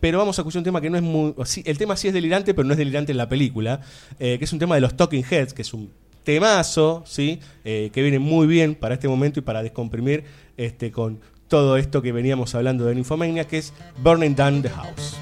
pero 0.00 0.18
vamos 0.18 0.38
a 0.38 0.42
escuchar 0.42 0.60
un 0.60 0.64
tema 0.64 0.80
que 0.80 0.90
no 0.90 0.96
es 0.96 1.02
muy. 1.02 1.34
el 1.64 1.78
tema 1.78 1.96
sí 1.96 2.08
es 2.08 2.14
delirante, 2.14 2.54
pero 2.54 2.66
no 2.66 2.72
es 2.72 2.78
delirante 2.78 3.12
en 3.12 3.18
la 3.18 3.28
película. 3.28 3.80
eh, 4.18 4.38
que 4.38 4.44
es 4.44 4.52
un 4.52 4.58
tema 4.58 4.76
de 4.76 4.80
los 4.80 4.96
Talking 4.96 5.24
Heads, 5.28 5.52
que 5.52 5.62
es 5.62 5.74
un 5.74 5.90
temazo, 6.24 7.02
¿sí? 7.06 7.40
Que 7.64 7.90
viene 7.94 8.18
muy 8.18 8.46
bien 8.46 8.74
para 8.74 8.94
este 8.94 9.08
momento 9.08 9.40
y 9.40 9.42
para 9.42 9.62
descomprimir 9.62 10.24
este, 10.56 10.92
con 10.92 11.20
todo 11.48 11.78
esto 11.78 12.02
que 12.02 12.12
veníamos 12.12 12.54
hablando 12.54 12.84
de 12.84 12.94
Nymphomania, 12.94 13.44
que 13.44 13.58
es 13.58 13.72
Burning 14.02 14.34
Down 14.34 14.62
the 14.62 14.68
House. 14.68 15.16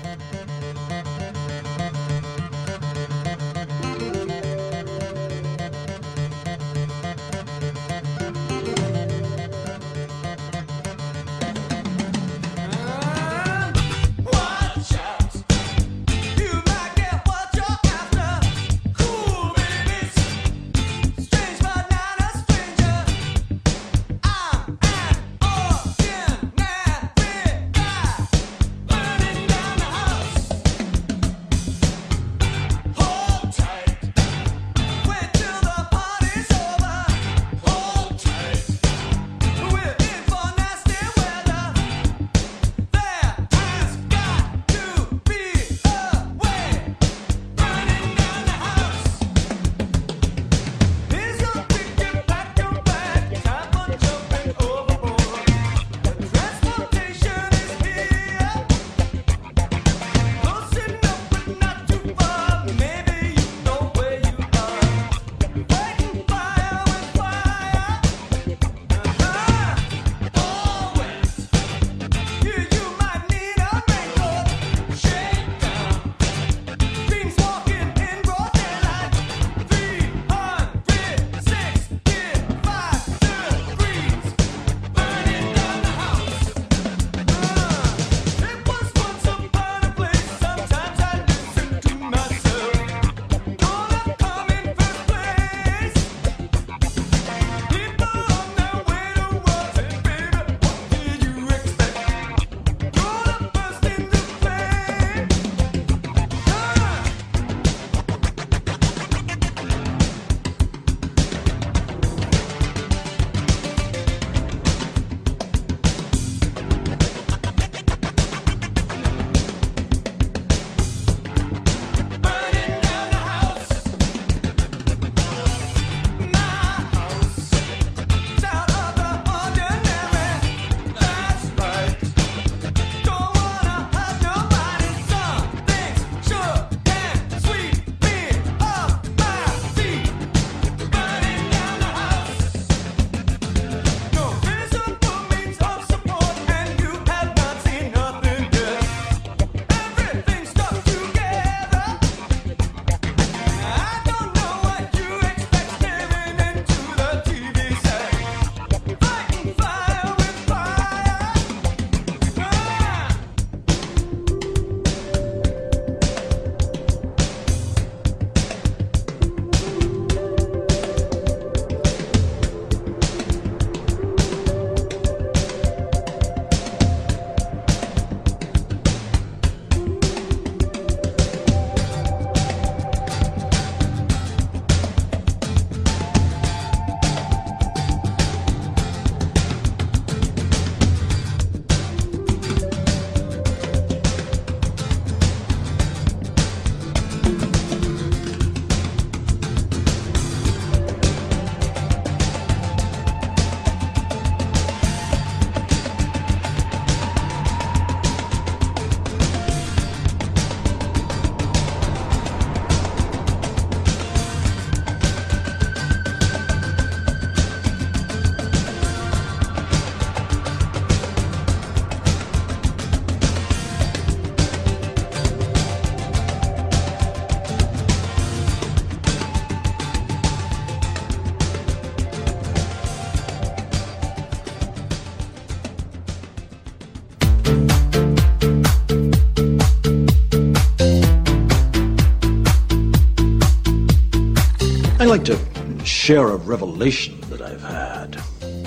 Like 245.16 245.24
to 245.24 245.84
share 245.86 246.28
a 246.28 246.36
revelation 246.36 247.18
that 247.30 247.40
I've 247.40 247.62
had 247.62 248.20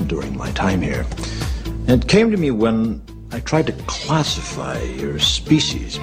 during 0.07 0.35
my 0.35 0.49
time 0.53 0.81
here. 0.81 1.05
It 1.87 2.07
came 2.07 2.31
to 2.31 2.37
me 2.37 2.49
when 2.49 3.03
I 3.31 3.39
tried 3.41 3.67
to 3.67 3.73
classify 3.85 4.81
your 4.81 5.19
species. 5.19 5.99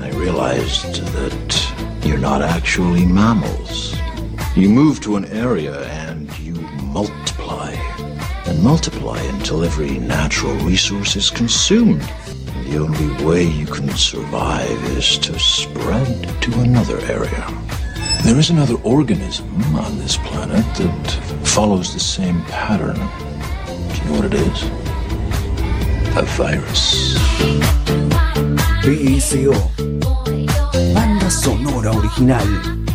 I 0.00 0.10
realized 0.10 0.96
that 1.14 2.02
you're 2.04 2.18
not 2.18 2.42
actually 2.42 3.06
mammals. 3.06 3.96
You 4.54 4.68
move 4.68 5.00
to 5.00 5.16
an 5.16 5.24
area 5.26 5.86
and 5.88 6.30
you 6.40 6.52
multiply. 6.82 7.72
And 8.44 8.62
multiply 8.62 9.20
until 9.20 9.64
every 9.64 9.98
natural 9.98 10.54
resource 10.56 11.16
is 11.16 11.30
consumed. 11.30 12.02
The 12.68 12.76
only 12.76 13.24
way 13.24 13.44
you 13.44 13.64
can 13.64 13.88
survive 13.96 14.84
is 14.90 15.16
to 15.18 15.38
spread 15.38 16.42
to 16.42 16.60
another 16.60 17.00
area. 17.06 17.65
There 18.26 18.40
is 18.40 18.50
another 18.50 18.74
organism 18.82 19.46
on 19.76 19.98
this 19.98 20.16
planet 20.16 20.64
that 20.78 21.46
follows 21.46 21.94
the 21.94 22.00
same 22.00 22.42
pattern. 22.46 22.96
Do 22.96 23.98
you 23.98 24.04
know 24.04 24.16
what 24.16 24.24
it 24.24 24.34
is? 24.34 24.62
A 26.16 26.22
virus. 26.34 27.14
BSO. 28.82 29.54
Banda 30.92 31.30
sonora 31.30 31.96
original. 31.96 32.85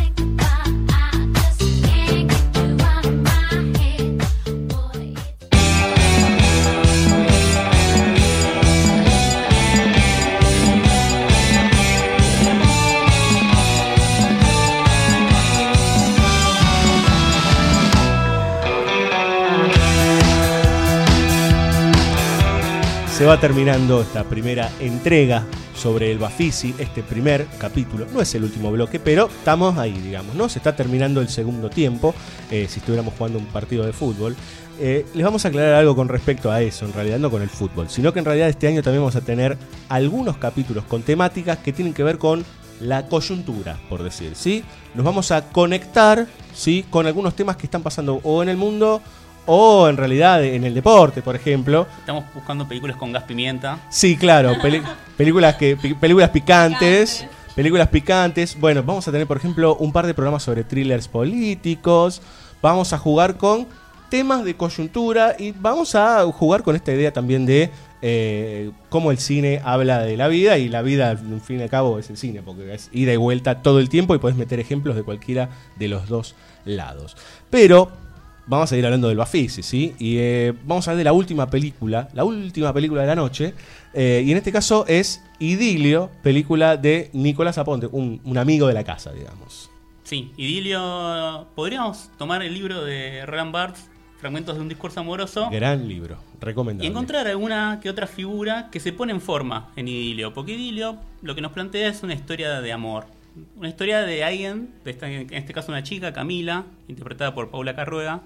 Se 23.22 23.28
va 23.28 23.38
terminando 23.38 24.02
esta 24.02 24.24
primera 24.24 24.68
entrega 24.80 25.46
sobre 25.76 26.10
el 26.10 26.18
Bafisi, 26.18 26.74
este 26.76 27.04
primer 27.04 27.46
capítulo. 27.56 28.04
No 28.12 28.20
es 28.20 28.34
el 28.34 28.42
último 28.42 28.72
bloque, 28.72 28.98
pero 28.98 29.28
estamos 29.28 29.78
ahí, 29.78 29.92
digamos, 29.92 30.34
¿no? 30.34 30.48
Se 30.48 30.58
está 30.58 30.74
terminando 30.74 31.20
el 31.20 31.28
segundo 31.28 31.70
tiempo, 31.70 32.16
eh, 32.50 32.66
si 32.68 32.80
estuviéramos 32.80 33.14
jugando 33.16 33.38
un 33.38 33.46
partido 33.46 33.86
de 33.86 33.92
fútbol. 33.92 34.34
Eh, 34.80 35.06
les 35.14 35.24
vamos 35.24 35.44
a 35.44 35.48
aclarar 35.50 35.74
algo 35.74 35.94
con 35.94 36.08
respecto 36.08 36.50
a 36.50 36.62
eso, 36.62 36.84
en 36.84 36.94
realidad 36.94 37.20
no 37.20 37.30
con 37.30 37.42
el 37.42 37.48
fútbol, 37.48 37.88
sino 37.88 38.12
que 38.12 38.18
en 38.18 38.24
realidad 38.24 38.48
este 38.48 38.66
año 38.66 38.82
también 38.82 39.02
vamos 39.02 39.14
a 39.14 39.20
tener 39.20 39.56
algunos 39.88 40.36
capítulos 40.38 40.82
con 40.86 41.02
temáticas 41.02 41.58
que 41.58 41.72
tienen 41.72 41.94
que 41.94 42.02
ver 42.02 42.18
con 42.18 42.44
la 42.80 43.06
coyuntura, 43.06 43.78
por 43.88 44.02
decir, 44.02 44.32
¿sí? 44.34 44.64
Nos 44.96 45.04
vamos 45.04 45.30
a 45.30 45.48
conectar, 45.52 46.26
¿sí? 46.52 46.84
Con 46.90 47.06
algunos 47.06 47.36
temas 47.36 47.56
que 47.56 47.66
están 47.66 47.84
pasando 47.84 48.18
o 48.24 48.42
en 48.42 48.48
el 48.48 48.56
mundo 48.56 49.00
o 49.46 49.88
en 49.88 49.96
realidad 49.96 50.44
en 50.44 50.64
el 50.64 50.74
deporte, 50.74 51.22
por 51.22 51.36
ejemplo. 51.36 51.86
Estamos 51.98 52.24
buscando 52.34 52.66
películas 52.66 52.96
con 52.96 53.12
gas 53.12 53.24
pimienta. 53.24 53.78
Sí, 53.90 54.16
claro, 54.16 54.54
películas 55.16 55.56
que 55.56 55.76
películas 55.76 56.30
picantes, 56.30 57.26
películas 57.54 57.88
picantes. 57.88 58.58
Bueno, 58.58 58.82
vamos 58.82 59.06
a 59.08 59.12
tener, 59.12 59.26
por 59.26 59.36
ejemplo, 59.36 59.76
un 59.76 59.92
par 59.92 60.06
de 60.06 60.14
programas 60.14 60.42
sobre 60.42 60.64
thrillers 60.64 61.08
políticos. 61.08 62.22
Vamos 62.60 62.92
a 62.92 62.98
jugar 62.98 63.36
con 63.36 63.66
temas 64.08 64.44
de 64.44 64.54
coyuntura 64.54 65.34
y 65.38 65.52
vamos 65.52 65.94
a 65.94 66.22
jugar 66.32 66.62
con 66.62 66.76
esta 66.76 66.92
idea 66.92 67.12
también 67.12 67.46
de 67.46 67.70
eh, 68.02 68.70
cómo 68.90 69.10
el 69.10 69.18
cine 69.18 69.62
habla 69.64 70.00
de 70.00 70.16
la 70.16 70.28
vida 70.28 70.58
y 70.58 70.68
la 70.68 70.82
vida, 70.82 71.10
al 71.10 71.40
fin 71.40 71.60
y 71.60 71.62
al 71.62 71.70
cabo, 71.70 71.98
es 71.98 72.10
el 72.10 72.16
cine, 72.16 72.42
porque 72.42 72.74
es 72.74 72.90
ida 72.92 73.12
y 73.12 73.16
vuelta 73.16 73.62
todo 73.62 73.78
el 73.78 73.88
tiempo 73.88 74.14
y 74.14 74.18
puedes 74.18 74.36
meter 74.36 74.60
ejemplos 74.60 74.96
de 74.96 75.02
cualquiera 75.02 75.48
de 75.76 75.88
los 75.88 76.08
dos 76.08 76.34
lados. 76.64 77.16
Pero 77.48 77.90
vamos 78.46 78.72
a 78.72 78.76
ir 78.76 78.84
hablando 78.84 79.08
del 79.08 79.16
Bafisi, 79.16 79.62
¿sí? 79.62 79.94
Y 79.98 80.16
eh, 80.18 80.52
vamos 80.64 80.86
a 80.86 80.90
hablar 80.90 80.98
de 80.98 81.04
la 81.04 81.12
última 81.12 81.48
película, 81.48 82.08
la 82.14 82.24
última 82.24 82.72
película 82.72 83.02
de 83.02 83.06
la 83.08 83.14
noche. 83.14 83.54
eh, 83.94 84.22
y 84.24 84.30
en 84.30 84.36
este 84.38 84.52
caso 84.52 84.84
es 84.88 85.22
Idilio, 85.38 86.10
película 86.22 86.76
de 86.76 87.10
Nicolás 87.12 87.58
Aponte, 87.58 87.86
un, 87.90 88.20
un 88.24 88.38
amigo 88.38 88.66
de 88.66 88.74
la 88.74 88.84
casa, 88.84 89.12
digamos. 89.12 89.70
Sí, 90.04 90.32
Idilio. 90.36 91.46
Podríamos 91.54 92.10
tomar 92.18 92.42
el 92.42 92.52
libro 92.54 92.84
de 92.84 93.24
Roland 93.26 93.52
Barthes, 93.52 93.88
Fragmentos 94.20 94.54
de 94.54 94.60
un 94.60 94.68
discurso 94.68 95.00
amoroso, 95.00 95.48
Gran 95.50 95.88
libro, 95.88 96.16
y 96.40 96.44
recomendable. 96.44 96.88
encontrar 96.88 97.26
alguna 97.26 97.80
que 97.82 97.90
otra 97.90 98.06
figura 98.06 98.68
que 98.70 98.78
se 98.78 98.92
pone 98.92 99.12
en 99.12 99.20
forma 99.20 99.70
en 99.74 99.88
Idilio. 99.88 100.32
Porque 100.32 100.52
Idilio 100.52 100.96
lo 101.22 101.34
que 101.34 101.40
nos 101.40 101.50
plantea 101.52 101.88
es 101.88 102.02
una 102.04 102.14
historia 102.14 102.60
de 102.60 102.72
amor. 102.72 103.06
Una 103.56 103.68
historia 103.68 104.02
de 104.02 104.24
alguien, 104.24 104.70
de 104.84 104.90
esta- 104.90 105.10
en 105.10 105.32
este 105.32 105.54
caso 105.54 105.72
una 105.72 105.82
chica, 105.82 106.12
Camila, 106.12 106.64
interpretada 106.88 107.34
por 107.34 107.50
Paula 107.50 107.74
Carruega, 107.74 108.22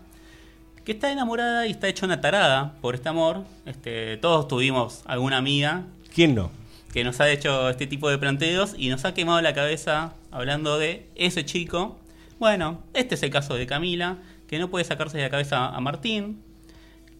que 0.84 0.92
está 0.92 1.12
enamorada 1.12 1.66
y 1.66 1.70
está 1.70 1.88
hecha 1.88 2.06
una 2.06 2.20
tarada 2.20 2.74
por 2.80 2.94
este 2.94 3.08
amor. 3.08 3.44
Este, 3.66 4.16
todos 4.16 4.48
tuvimos 4.48 5.02
alguna 5.06 5.36
amiga 5.36 5.84
¿Quién 6.14 6.34
no? 6.34 6.50
que 6.92 7.04
nos 7.04 7.20
ha 7.20 7.30
hecho 7.30 7.68
este 7.68 7.86
tipo 7.86 8.08
de 8.08 8.18
planteos 8.18 8.74
y 8.76 8.88
nos 8.88 9.04
ha 9.04 9.14
quemado 9.14 9.40
la 9.42 9.52
cabeza 9.54 10.14
hablando 10.30 10.78
de 10.78 11.08
ese 11.14 11.44
chico. 11.44 11.98
Bueno, 12.38 12.82
este 12.94 13.14
es 13.14 13.22
el 13.22 13.30
caso 13.30 13.54
de 13.54 13.66
Camila, 13.66 14.18
que 14.48 14.58
no 14.58 14.70
puede 14.70 14.84
sacarse 14.84 15.18
de 15.18 15.24
la 15.24 15.30
cabeza 15.30 15.68
a 15.68 15.80
Martín. 15.80 16.42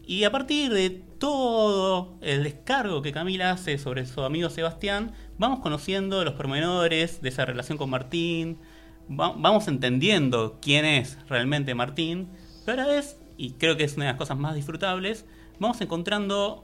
Y 0.05 0.23
a 0.23 0.31
partir 0.31 0.71
de 0.73 0.89
todo 1.19 2.13
el 2.21 2.43
descargo 2.43 3.01
que 3.01 3.11
Camila 3.11 3.51
hace 3.51 3.77
sobre 3.77 4.05
su 4.05 4.21
amigo 4.23 4.49
Sebastián, 4.49 5.11
vamos 5.37 5.59
conociendo 5.59 6.23
los 6.23 6.33
pormenores 6.33 7.21
de 7.21 7.29
esa 7.29 7.45
relación 7.45 7.77
con 7.77 7.89
Martín, 7.89 8.57
va- 9.09 9.33
vamos 9.37 9.67
entendiendo 9.67 10.57
quién 10.61 10.85
es 10.85 11.17
realmente 11.29 11.75
Martín, 11.75 12.27
pero 12.65 12.81
a 12.81 12.85
la 12.85 12.93
vez, 12.93 13.17
y 13.37 13.51
creo 13.51 13.77
que 13.77 13.83
es 13.83 13.95
una 13.95 14.05
de 14.05 14.11
las 14.11 14.17
cosas 14.17 14.37
más 14.37 14.55
disfrutables, 14.55 15.25
vamos 15.59 15.79
encontrando 15.81 16.63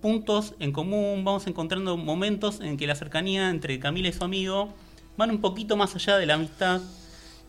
puntos 0.00 0.54
en 0.60 0.72
común, 0.72 1.24
vamos 1.24 1.46
encontrando 1.46 1.96
momentos 1.96 2.60
en 2.60 2.76
que 2.76 2.86
la 2.86 2.94
cercanía 2.94 3.50
entre 3.50 3.78
Camila 3.78 4.08
y 4.08 4.12
su 4.12 4.24
amigo 4.24 4.72
van 5.16 5.30
un 5.30 5.40
poquito 5.40 5.76
más 5.76 5.94
allá 5.94 6.16
de 6.16 6.26
la 6.26 6.34
amistad. 6.34 6.80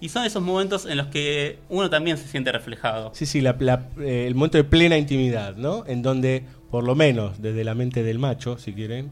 Y 0.02 0.10
son 0.10 0.26
esos 0.26 0.42
momentos 0.42 0.86
en 0.88 0.98
los 0.98 1.08
que 1.08 1.60
uno 1.70 1.90
también 1.90 2.18
se 2.18 2.28
siente 2.28 2.52
reflejado. 2.52 3.12
Sí, 3.14 3.26
sí, 3.28 3.40
la- 3.40 3.56
la- 3.60 3.88
eh, 4.00 4.26
el 4.28 4.34
momento 4.36 4.58
de 4.58 4.64
plena 4.64 4.98
intimidad, 4.98 5.56
¿no? 5.56 5.86
En 5.86 6.02
donde, 6.02 6.44
por 6.72 6.84
lo 6.84 6.96
menos 6.96 7.40
desde 7.42 7.64
la 7.64 7.76
mente 7.76 8.02
del 8.04 8.18
macho, 8.18 8.58
si 8.58 8.74
quieren, 8.74 9.12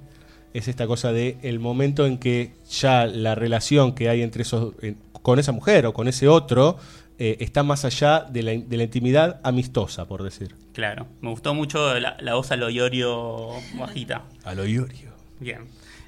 es 0.54 0.68
esta 0.68 0.88
cosa 0.88 1.12
de 1.12 1.38
el 1.44 1.60
momento 1.60 2.06
en 2.06 2.18
que 2.18 2.54
ya 2.70 3.06
la 3.06 3.36
relación 3.36 3.94
que 3.96 4.10
hay 4.10 4.22
entre 4.22 4.42
esos, 4.44 4.74
en- 4.82 4.98
con 5.22 5.38
esa 5.40 5.52
mujer 5.52 5.86
o 5.86 5.94
con 5.94 6.08
ese 6.08 6.28
otro 6.28 6.78
eh, 7.20 7.38
está 7.42 7.64
más 7.64 7.84
allá 7.84 8.22
de 8.22 8.42
la, 8.44 8.52
de 8.52 8.78
la 8.78 8.84
intimidad 8.84 9.42
amistosa, 9.44 10.06
por 10.08 10.24
decir. 10.24 10.56
Claro, 10.74 11.08
me 11.22 11.30
gustó 11.30 11.54
mucho 11.54 12.00
la, 12.00 12.16
la 12.22 12.36
voz 12.36 12.52
a 12.52 12.56
lo 12.56 12.70
Iorio 12.70 13.50
bajita. 13.78 14.24
A 14.46 14.54
lo 14.56 14.66
Iorio. 14.66 15.10
Bien. 15.40 15.66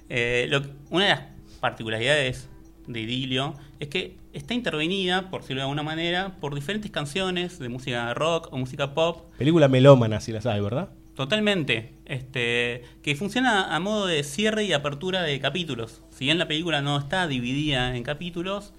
Eh, 0.09 0.45
lo- 0.49 0.61
una 0.89 1.03
de 1.05 1.09
las 1.11 1.21
particularidades 1.59 2.47
de 2.87 2.99
Idilio 3.01 3.55
es 3.79 3.89
que 3.89 4.15
está 4.33 4.53
intervenida, 4.53 5.29
por 5.29 5.41
decirlo 5.41 5.59
de 5.59 5.63
alguna 5.63 5.83
manera, 5.83 6.37
por 6.39 6.55
diferentes 6.55 6.89
canciones 6.91 7.59
de 7.59 7.69
música 7.69 8.13
rock 8.13 8.47
o 8.51 8.57
música 8.57 8.93
pop 8.93 9.29
Película 9.37 9.67
melómana, 9.67 10.19
si 10.21 10.31
la 10.31 10.41
sabes, 10.41 10.63
¿verdad? 10.63 10.89
Totalmente. 11.15 11.93
Este, 12.05 12.83
que 13.03 13.15
funciona 13.15 13.75
a 13.75 13.79
modo 13.79 14.05
de 14.05 14.23
cierre 14.23 14.63
y 14.63 14.73
apertura 14.73 15.21
de 15.21 15.39
capítulos. 15.39 16.01
Si 16.09 16.25
bien 16.25 16.37
la 16.37 16.47
película 16.47 16.81
no 16.81 16.97
está 16.97 17.27
dividida 17.27 17.95
en 17.95 18.03
capítulos, 18.03 18.73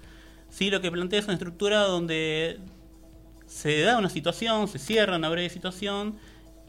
sí 0.49 0.69
lo 0.69 0.81
que 0.81 0.91
plantea 0.91 1.19
es 1.19 1.25
una 1.25 1.33
estructura 1.33 1.81
donde 1.81 2.59
se 3.45 3.81
da 3.81 3.97
una 3.97 4.09
situación, 4.09 4.67
se 4.67 4.79
cierra 4.79 5.17
una 5.17 5.29
breve 5.29 5.49
situación, 5.49 6.17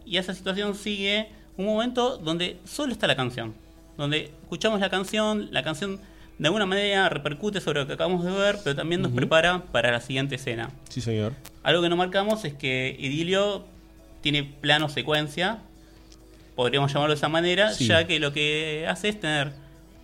y 0.04 0.18
esa 0.18 0.34
situación 0.34 0.74
sigue 0.74 1.28
un 1.56 1.66
momento 1.66 2.18
donde 2.18 2.58
solo 2.64 2.92
está 2.92 3.06
la 3.06 3.16
canción. 3.16 3.54
Donde 3.96 4.32
escuchamos 4.42 4.80
la 4.80 4.90
canción, 4.90 5.48
la 5.52 5.62
canción 5.62 6.00
de 6.38 6.48
alguna 6.48 6.66
manera 6.66 7.08
repercute 7.08 7.60
sobre 7.60 7.80
lo 7.80 7.86
que 7.86 7.92
acabamos 7.92 8.24
de 8.24 8.32
ver, 8.32 8.58
pero 8.64 8.74
también 8.74 9.02
nos 9.02 9.12
prepara 9.12 9.64
para 9.66 9.92
la 9.92 10.00
siguiente 10.00 10.34
escena. 10.34 10.70
Sí, 10.88 11.00
señor. 11.00 11.32
Algo 11.62 11.80
que 11.82 11.88
no 11.88 11.96
marcamos 11.96 12.44
es 12.44 12.54
que 12.54 12.96
Idilio 12.98 13.64
tiene 14.24 14.42
plano 14.42 14.88
secuencia, 14.88 15.58
podríamos 16.56 16.90
llamarlo 16.92 17.12
de 17.14 17.18
esa 17.18 17.28
manera, 17.28 17.72
Sí. 17.72 17.86
ya 17.86 18.06
que 18.06 18.18
lo 18.18 18.32
que 18.32 18.86
hace 18.88 19.10
es 19.10 19.20
tener 19.20 19.52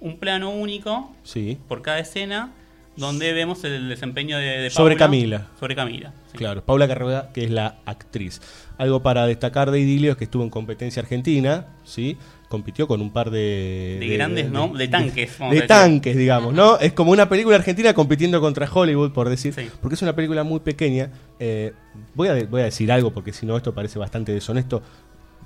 un 0.00 0.18
plano 0.18 0.50
único 0.50 1.10
Sí. 1.22 1.56
por 1.68 1.80
cada 1.80 1.98
escena 2.00 2.52
donde 2.96 3.32
vemos 3.32 3.64
el 3.64 3.88
desempeño 3.88 4.36
de, 4.36 4.44
de 4.44 4.68
Sobre 4.70 4.94
Paula 4.94 5.06
Camila. 5.06 5.46
Sobre 5.58 5.74
Camila. 5.74 6.12
sí. 6.32 6.36
Claro, 6.36 6.62
Paula 6.62 6.86
Carrera, 6.86 7.30
que 7.32 7.44
es 7.44 7.50
la 7.50 7.76
actriz. 7.86 8.42
Algo 8.76 9.02
para 9.02 9.26
destacar 9.26 9.70
de 9.70 9.80
Idilio 9.80 10.12
es 10.12 10.16
que 10.18 10.24
estuvo 10.24 10.42
en 10.42 10.50
competencia 10.50 11.00
argentina, 11.00 11.66
¿sí? 11.84 12.18
Compitió 12.50 12.88
con 12.88 13.00
un 13.00 13.12
par 13.12 13.30
de... 13.30 13.98
De 14.00 14.08
grandes, 14.08 14.50
¿no? 14.50 14.74
De 14.74 14.88
tanques, 14.88 15.38
vamos 15.38 15.54
De 15.54 15.62
a 15.62 15.66
tanques, 15.68 16.16
digamos, 16.16 16.52
¿no? 16.52 16.80
Es 16.80 16.92
como 16.92 17.12
una 17.12 17.28
película 17.28 17.54
argentina 17.54 17.94
compitiendo 17.94 18.40
contra 18.40 18.68
Hollywood, 18.68 19.12
por 19.12 19.28
decir. 19.28 19.54
Porque 19.80 19.94
es 19.94 20.02
una 20.02 20.16
película 20.16 20.42
muy 20.42 20.58
pequeña. 20.58 21.12
Eh, 21.38 21.72
voy, 22.16 22.26
a, 22.26 22.34
voy 22.46 22.62
a 22.62 22.64
decir 22.64 22.90
algo, 22.90 23.12
porque 23.12 23.32
si 23.32 23.46
no 23.46 23.56
esto 23.56 23.72
parece 23.72 24.00
bastante 24.00 24.32
deshonesto. 24.32 24.82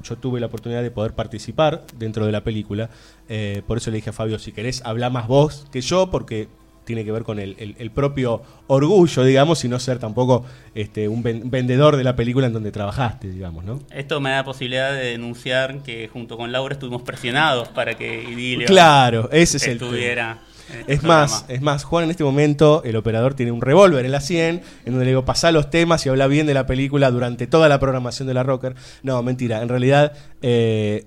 Yo 0.02 0.16
tuve 0.16 0.40
la 0.40 0.46
oportunidad 0.46 0.82
de 0.82 0.90
poder 0.90 1.12
participar 1.12 1.84
dentro 1.98 2.24
de 2.24 2.32
la 2.32 2.42
película. 2.42 2.88
eh, 3.28 3.60
por 3.66 3.76
eso 3.76 3.90
le 3.90 3.96
dije 3.96 4.08
a 4.08 4.14
Fabio, 4.14 4.38
si 4.38 4.52
querés, 4.52 4.80
habla 4.86 5.10
más 5.10 5.28
vos 5.28 5.66
que 5.70 5.82
yo, 5.82 6.10
porque 6.10 6.48
tiene 6.84 7.04
que 7.04 7.12
ver 7.12 7.22
con 7.22 7.38
el, 7.38 7.56
el- 7.58 7.74
el 7.78 7.90
propio 7.90 8.42
orgullo, 8.66 9.24
digamos, 9.24 9.64
y 9.64 9.68
no 9.68 9.78
ser 9.78 9.98
tampoco 9.98 10.44
este, 10.74 11.08
un 11.08 11.22
ven- 11.22 11.50
vendedor 11.50 11.96
de 11.96 12.04
la 12.04 12.16
película 12.16 12.46
en 12.46 12.52
donde 12.52 12.70
trabajaste, 12.72 13.30
digamos, 13.30 13.64
¿no? 13.64 13.80
Esto 13.90 14.20
me 14.20 14.30
da 14.30 14.44
posibilidad 14.44 14.92
de 14.92 15.04
denunciar 15.06 15.82
que 15.82 16.08
junto 16.08 16.36
con 16.36 16.52
Laura 16.52 16.74
estuvimos 16.74 17.02
presionados 17.02 17.68
para 17.68 17.94
que 17.94 18.22
Idilio 18.22 18.66
Claro, 18.66 19.28
ese 19.32 19.56
es 19.58 19.66
el 19.66 19.72
estuviera. 19.74 20.38
en 20.72 20.80
este 20.80 20.92
Es 20.94 20.98
programa. 21.00 21.20
más, 21.22 21.44
es 21.48 21.60
más, 21.62 21.84
Juan 21.84 22.04
en 22.04 22.10
este 22.10 22.24
momento, 22.24 22.82
el 22.84 22.96
operador 22.96 23.34
tiene 23.34 23.52
un 23.52 23.60
revólver 23.60 24.04
en 24.04 24.12
la 24.12 24.20
100, 24.20 24.56
en 24.56 24.92
donde 24.92 25.04
le 25.04 25.10
digo, 25.10 25.24
pasá 25.24 25.52
los 25.52 25.68
temas 25.70 26.04
y 26.06 26.08
habla 26.08 26.26
bien 26.26 26.46
de 26.46 26.54
la 26.54 26.66
película 26.66 27.10
durante 27.10 27.46
toda 27.46 27.68
la 27.68 27.78
programación 27.78 28.26
de 28.28 28.34
la 28.34 28.42
Rocker. 28.42 28.74
No, 29.02 29.22
mentira, 29.22 29.60
en 29.62 29.68
realidad, 29.68 30.12
eh, 30.42 31.06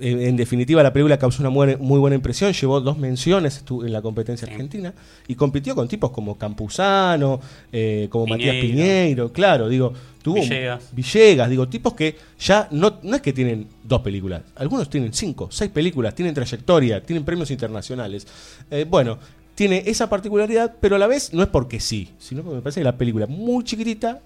en, 0.00 0.36
definitiva, 0.36 0.82
la 0.82 0.92
película 0.92 1.18
causó 1.18 1.42
una 1.42 1.50
muy, 1.50 1.76
muy 1.76 1.98
buena 1.98 2.14
impresión, 2.14 2.52
llevó 2.52 2.80
dos 2.80 2.98
menciones 2.98 3.64
en 3.68 3.92
la 3.92 4.00
competencia 4.00 4.46
argentina 4.46 4.94
y 5.26 5.34
compitió 5.34 5.74
con 5.74 5.88
tipos 5.88 6.10
como 6.10 6.38
Campuzano, 6.38 7.40
eh, 7.72 8.06
como 8.08 8.26
Matías 8.26 8.56
Piñeiro. 8.56 9.32
Claro, 9.32 9.68
digo, 9.68 9.92
tuvo 10.22 10.36
Villegas. 10.36 10.90
Villegas, 10.92 11.50
digo, 11.50 11.68
tipos 11.68 11.94
que 11.94 12.14
ya 12.38 12.68
no, 12.70 12.98
no 13.02 13.16
es 13.16 13.22
que 13.22 13.32
tienen 13.32 13.66
dos 13.82 14.00
películas, 14.00 14.42
algunos 14.54 14.88
tienen 14.88 15.12
cinco, 15.12 15.48
seis 15.50 15.70
películas, 15.70 16.14
tienen 16.14 16.32
trayectoria, 16.32 17.02
tienen 17.02 17.24
premios 17.24 17.50
internacionales. 17.50 18.26
Eh, 18.70 18.86
bueno, 18.88 19.18
tiene 19.56 19.82
esa 19.86 20.08
particularidad, 20.08 20.76
pero 20.80 20.94
a 20.94 20.98
la 21.00 21.08
vez 21.08 21.34
no 21.34 21.42
es 21.42 21.48
porque 21.48 21.80
sí, 21.80 22.10
sino 22.18 22.42
porque 22.42 22.56
me 22.56 22.62
parece 22.62 22.80
que 22.80 22.84
la 22.84 22.96
película 22.96 23.24
es 23.24 23.30
muy 23.30 23.64
chiquitita, 23.64 24.20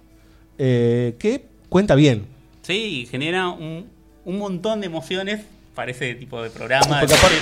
eh, 0.59 1.17
que 1.19 1.47
cuenta 1.71 1.95
bien. 1.95 2.27
Sí, 2.61 3.09
genera 3.11 3.49
un, 3.49 3.87
un 4.27 4.39
montón 4.39 4.81
de 4.81 4.87
emociones 4.87 5.41
para 5.75 5.91
ese 5.91 6.15
tipo 6.15 6.43
de 6.43 6.51
programa. 6.51 7.01
Porque 7.01 7.15
de 7.15 7.15
aparte- 7.15 7.37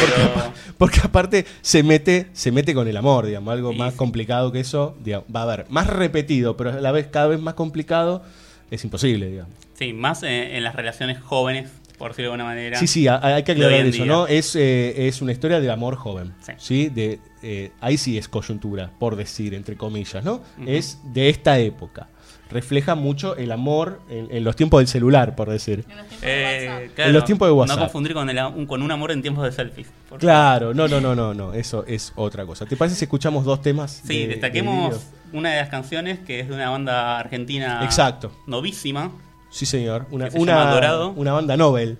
pero- 0.00 0.52
porque 0.78 1.00
aparte 1.02 1.46
se 1.62 1.82
mete, 1.82 2.26
se 2.32 2.52
mete 2.52 2.74
con 2.74 2.88
el 2.88 2.96
amor, 2.96 3.26
digamos, 3.26 3.52
algo 3.52 3.72
más 3.72 3.94
complicado 3.94 4.52
que 4.52 4.60
eso, 4.60 4.96
digamos, 5.02 5.26
va 5.34 5.40
a 5.40 5.42
haber 5.44 5.66
más 5.70 5.86
repetido, 5.86 6.56
pero 6.56 6.70
a 6.70 6.74
la 6.80 6.92
vez 6.92 7.06
cada 7.10 7.28
vez 7.28 7.40
más 7.40 7.54
complicado, 7.54 8.22
es 8.70 8.82
imposible, 8.84 9.30
digamos. 9.30 9.52
Sí, 9.78 9.92
más 9.92 10.22
eh, 10.22 10.56
en 10.56 10.64
las 10.64 10.74
relaciones 10.74 11.18
jóvenes, 11.20 11.70
por 11.98 12.10
decirlo 12.10 12.30
de 12.30 12.34
alguna 12.34 12.44
manera. 12.44 12.78
Sí, 12.78 12.86
sí, 12.86 13.06
ha- 13.08 13.20
hay 13.24 13.42
que 13.44 13.52
aclarar 13.52 13.86
eso, 13.86 13.98
día. 14.04 14.04
¿no? 14.06 14.26
Es, 14.26 14.54
eh, 14.56 15.06
es 15.08 15.22
una 15.22 15.32
historia 15.32 15.60
de 15.60 15.70
amor 15.70 15.96
joven, 15.96 16.34
sí. 16.58 16.88
De, 16.88 17.18
eh, 17.42 17.70
ahí 17.80 17.96
sí 17.96 18.18
es 18.18 18.28
coyuntura, 18.28 18.90
por 18.98 19.16
decir, 19.16 19.54
entre 19.54 19.76
comillas, 19.76 20.24
¿no? 20.24 20.42
Es 20.66 20.98
de 21.04 21.28
esta 21.28 21.58
época. 21.58 22.08
Refleja 22.50 22.94
mucho 22.94 23.36
el 23.36 23.50
amor 23.50 24.00
en, 24.08 24.28
en 24.30 24.44
los 24.44 24.54
tiempos 24.54 24.78
del 24.80 24.86
celular, 24.86 25.34
por 25.34 25.48
decir. 25.50 25.84
Eh, 26.22 26.90
En 26.98 27.12
los 27.12 27.24
tiempos 27.24 27.48
de 27.48 27.52
WhatsApp. 27.52 27.76
No 27.78 27.82
confundir 27.84 28.14
con, 28.14 28.28
el, 28.30 28.38
un- 28.54 28.66
con 28.66 28.82
un 28.82 28.90
amor 28.92 29.10
en 29.12 29.22
tiempos 29.22 29.44
de 29.44 29.52
selfies. 29.52 29.88
Claro, 30.18 30.72
no, 30.74 30.86
no, 30.86 31.00
no, 31.00 31.14
no, 31.14 31.34
no, 31.34 31.52
eso 31.54 31.84
es 31.86 32.12
otra 32.16 32.44
cosa. 32.46 32.66
¿Te 32.66 32.76
parece 32.76 32.96
si 32.96 33.04
escuchamos 33.06 33.44
dos 33.44 33.60
temas? 33.62 34.02
Sí, 34.06 34.20
de- 34.22 34.28
destaquemos 34.28 34.94
de 35.32 35.38
una 35.38 35.50
de 35.52 35.56
las 35.56 35.68
canciones 35.68 36.20
que 36.20 36.40
es 36.40 36.48
de 36.48 36.54
una 36.54 36.70
banda 36.70 37.18
argentina 37.18 37.80
Exacto. 37.82 38.30
novísima. 38.46 39.10
Sí, 39.50 39.66
señor. 39.66 40.06
Una, 40.10 40.26
que 40.26 40.32
se 40.32 40.38
una, 40.38 40.52
llama 40.58 40.70
Dorado. 40.74 41.10
una 41.16 41.32
banda 41.32 41.56
Nobel. 41.56 41.98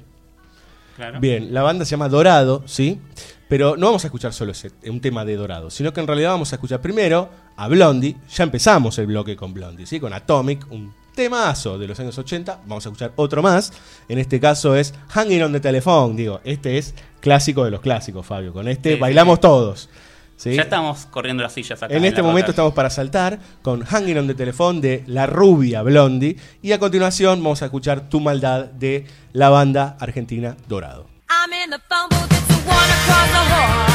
Claro. 0.97 1.19
Bien, 1.21 1.53
la 1.53 1.63
banda 1.63 1.85
se 1.85 1.93
llama 1.93 2.09
Dorado, 2.09 2.63
¿sí? 2.67 3.01
Pero 3.49 3.77
no 3.77 3.87
vamos 3.87 4.05
a 4.05 4.09
escuchar 4.09 4.33
solo 4.33 4.53
ese, 4.53 4.71
un 4.89 5.01
tema 5.01 5.25
de 5.25 5.37
Dorado, 5.37 5.71
sino 5.71 5.93
que 5.93 6.01
en 6.01 6.07
realidad 6.07 6.31
vamos 6.31 6.53
a 6.53 6.57
escuchar 6.57 6.81
primero 6.81 7.29
a 7.57 7.69
Blondie. 7.69 8.17
Ya 8.35 8.45
empezamos 8.45 8.99
el 8.99 9.07
bloque 9.07 9.37
con 9.37 9.53
Blondie, 9.53 9.87
¿sí? 9.87 10.01
Con 10.01 10.13
Atomic, 10.13 10.67
un 10.71 10.93
temazo 11.15 11.79
de 11.79 11.87
los 11.87 11.99
años 12.01 12.17
80. 12.19 12.61
Vamos 12.67 12.85
a 12.87 12.89
escuchar 12.89 13.13
otro 13.17 13.43
más. 13.43 13.73
En 14.09 14.19
este 14.19 14.41
caso 14.41 14.75
es 14.75 14.95
Hanging 15.09 15.43
on 15.43 15.53
the 15.53 15.61
Telephone. 15.61 16.17
Digo, 16.17 16.41
este 16.45 16.79
es 16.79 16.95
clásico 17.21 17.65
de 17.65 17.71
los 17.71 17.81
clásicos, 17.81 18.27
Fabio. 18.27 18.53
Con 18.53 18.67
este 18.69 18.95
Sí, 18.95 19.01
bailamos 19.01 19.37
sí. 19.37 19.41
todos. 19.43 19.91
¿sí? 20.37 20.55
Ya 20.55 20.63
estamos 20.63 21.07
corriendo 21.07 21.43
las 21.43 21.53
sillas 21.53 21.83
acá. 21.83 21.95
En 21.95 22.05
este 22.05 22.23
la 22.23 22.29
momento 22.29 22.51
estamos 22.51 22.73
para 22.73 22.91
saltar 22.91 23.39
con 23.63 23.85
Hanging 23.85 24.19
on 24.19 24.27
the 24.27 24.35
Telephone 24.35 24.81
de 24.81 25.05
La 25.07 25.27
Rubia 25.27 25.83
Blondie. 25.83 26.37
Y 26.63 26.73
a 26.73 26.79
continuación 26.79 27.43
vamos 27.43 27.63
a 27.63 27.67
escuchar 27.67 28.09
Tu 28.09 28.21
Maldad 28.21 28.65
de 28.67 29.07
la 29.33 29.51
banda 29.51 29.97
argentina 30.01 30.57
Dorado. 30.67 31.14
I'm 31.37 31.53
in 31.53 31.71
the 31.71 31.81
phone 31.91 32.09
booth, 32.11 32.31
it's 32.31 32.47
the 32.47 32.55
one 32.69 32.91
across 32.97 33.29
the 33.31 33.45
hall. 33.51 33.94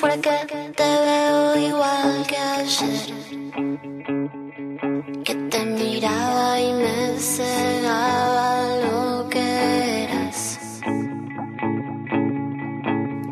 Fuera 0.00 0.16
que 0.16 0.56
te 0.80 0.90
veo 1.06 1.56
igual 1.68 2.26
que 2.26 2.38
ayer. 2.38 3.00
Que 5.26 5.34
te 5.34 5.60
miraba 5.66 6.58
y 6.58 6.72
me 6.72 7.18
cegaba 7.18 8.76
lo 8.84 9.28
que 9.28 10.04
eras. 10.04 10.58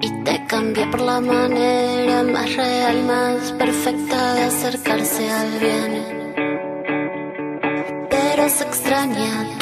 Y 0.06 0.08
te 0.24 0.44
cambié 0.46 0.86
por 0.88 1.00
la 1.00 1.20
manera 1.20 2.22
más 2.34 2.54
real, 2.54 2.96
más 3.04 3.52
perfecta 3.52 4.34
de 4.34 4.42
acercarse 4.42 5.30
al 5.30 5.50
bien. 5.64 5.92
Pero 8.10 8.48
se 8.50 8.64
extraña 8.64 9.57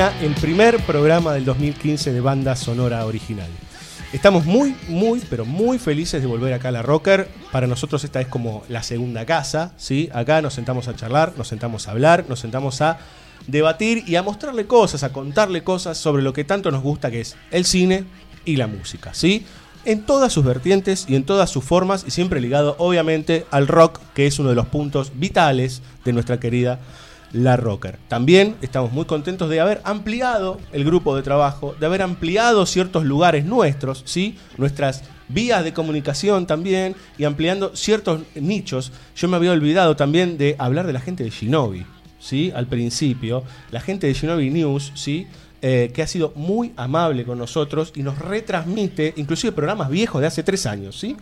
termina 0.00 0.26
el 0.26 0.34
primer 0.34 0.78
programa 0.86 1.34
del 1.34 1.44
2015 1.44 2.12
de 2.12 2.20
banda 2.22 2.56
sonora 2.56 3.04
original. 3.04 3.48
Estamos 4.14 4.46
muy, 4.46 4.74
muy, 4.88 5.20
pero 5.28 5.44
muy 5.44 5.78
felices 5.78 6.22
de 6.22 6.26
volver 6.26 6.54
acá 6.54 6.68
a 6.68 6.72
la 6.72 6.80
Rocker. 6.80 7.28
Para 7.52 7.66
nosotros 7.66 8.02
esta 8.02 8.18
es 8.18 8.26
como 8.26 8.62
la 8.70 8.82
segunda 8.82 9.26
casa, 9.26 9.74
¿sí? 9.76 10.08
Acá 10.14 10.40
nos 10.40 10.54
sentamos 10.54 10.88
a 10.88 10.96
charlar, 10.96 11.34
nos 11.36 11.48
sentamos 11.48 11.86
a 11.86 11.90
hablar, 11.90 12.24
nos 12.30 12.40
sentamos 12.40 12.80
a 12.80 12.98
debatir 13.46 14.04
y 14.06 14.16
a 14.16 14.22
mostrarle 14.22 14.66
cosas, 14.66 15.02
a 15.02 15.12
contarle 15.12 15.64
cosas 15.64 15.98
sobre 15.98 16.22
lo 16.22 16.32
que 16.32 16.44
tanto 16.44 16.70
nos 16.70 16.82
gusta 16.82 17.10
que 17.10 17.20
es 17.20 17.36
el 17.50 17.66
cine 17.66 18.04
y 18.46 18.56
la 18.56 18.68
música, 18.68 19.12
¿sí? 19.12 19.44
En 19.84 20.06
todas 20.06 20.32
sus 20.32 20.46
vertientes 20.46 21.04
y 21.08 21.14
en 21.14 21.24
todas 21.24 21.50
sus 21.50 21.62
formas 21.62 22.04
y 22.06 22.10
siempre 22.10 22.40
ligado 22.40 22.74
obviamente 22.78 23.44
al 23.50 23.68
rock, 23.68 24.00
que 24.14 24.26
es 24.26 24.38
uno 24.38 24.48
de 24.48 24.54
los 24.54 24.66
puntos 24.66 25.12
vitales 25.16 25.82
de 26.06 26.14
nuestra 26.14 26.40
querida 26.40 26.80
La 27.32 27.56
Rocker. 27.56 27.98
También 28.08 28.56
estamos 28.60 28.92
muy 28.92 29.04
contentos 29.04 29.48
de 29.48 29.60
haber 29.60 29.80
ampliado 29.84 30.58
el 30.72 30.84
grupo 30.84 31.14
de 31.16 31.22
trabajo, 31.22 31.74
de 31.78 31.86
haber 31.86 32.02
ampliado 32.02 32.66
ciertos 32.66 33.04
lugares 33.04 33.44
nuestros, 33.44 34.02
¿sí? 34.04 34.36
Nuestras 34.56 35.04
vías 35.28 35.62
de 35.62 35.72
comunicación 35.72 36.46
también 36.46 36.96
y 37.18 37.24
ampliando 37.24 37.76
ciertos 37.76 38.22
nichos. 38.34 38.92
Yo 39.14 39.28
me 39.28 39.36
había 39.36 39.52
olvidado 39.52 39.94
también 39.96 40.38
de 40.38 40.56
hablar 40.58 40.86
de 40.86 40.92
la 40.92 41.00
gente 41.00 41.22
de 41.22 41.30
Shinobi, 41.30 41.86
¿sí? 42.18 42.52
Al 42.54 42.66
principio, 42.66 43.44
la 43.70 43.80
gente 43.80 44.06
de 44.06 44.14
Shinobi 44.14 44.50
News, 44.50 44.92
¿sí? 44.94 45.26
Eh, 45.62 45.92
que 45.94 46.02
ha 46.02 46.06
sido 46.06 46.32
muy 46.36 46.72
amable 46.76 47.24
con 47.24 47.38
nosotros 47.38 47.92
y 47.94 48.02
nos 48.02 48.18
retransmite 48.18 49.12
inclusive 49.16 49.52
programas 49.52 49.90
viejos 49.90 50.20
de 50.20 50.26
hace 50.26 50.42
tres 50.42 50.66
años, 50.66 50.98
¿sí? 50.98 51.16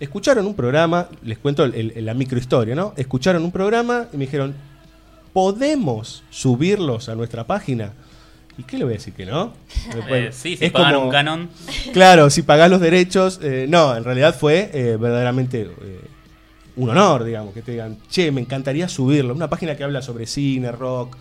Escucharon 0.00 0.46
un 0.46 0.54
programa, 0.54 1.08
les 1.22 1.38
cuento 1.38 1.66
la 1.66 2.14
microhistoria, 2.14 2.74
¿no? 2.74 2.94
Escucharon 2.96 3.44
un 3.44 3.50
programa 3.52 4.06
y 4.12 4.16
me 4.16 4.26
dijeron, 4.26 4.54
¿podemos 5.32 6.22
subirlos 6.30 7.08
a 7.08 7.14
nuestra 7.14 7.46
página? 7.46 7.92
¿Y 8.58 8.64
qué 8.64 8.76
le 8.76 8.84
voy 8.84 8.94
a 8.94 8.96
decir 8.96 9.14
que 9.14 9.24
no? 9.24 9.52
Eh, 10.08 10.30
sí, 10.32 10.56
si 10.56 10.70
pagan 10.70 10.96
un 10.96 11.10
canon. 11.10 11.48
Claro, 11.92 12.28
si 12.28 12.42
pagás 12.42 12.68
los 12.68 12.80
derechos. 12.80 13.38
eh, 13.40 13.66
no, 13.68 13.96
en 13.96 14.02
realidad 14.02 14.36
fue 14.36 14.70
eh, 14.74 14.96
verdaderamente 15.00 15.70
un 16.74 16.90
honor, 16.90 17.24
digamos, 17.24 17.54
que 17.54 17.62
te 17.62 17.72
digan, 17.72 17.98
che, 18.10 18.32
me 18.32 18.40
encantaría 18.40 18.88
subirlo. 18.88 19.32
Una 19.34 19.48
página 19.48 19.76
que 19.76 19.84
habla 19.84 20.02
sobre 20.02 20.26
cine, 20.26 20.72
rock, 20.72 21.16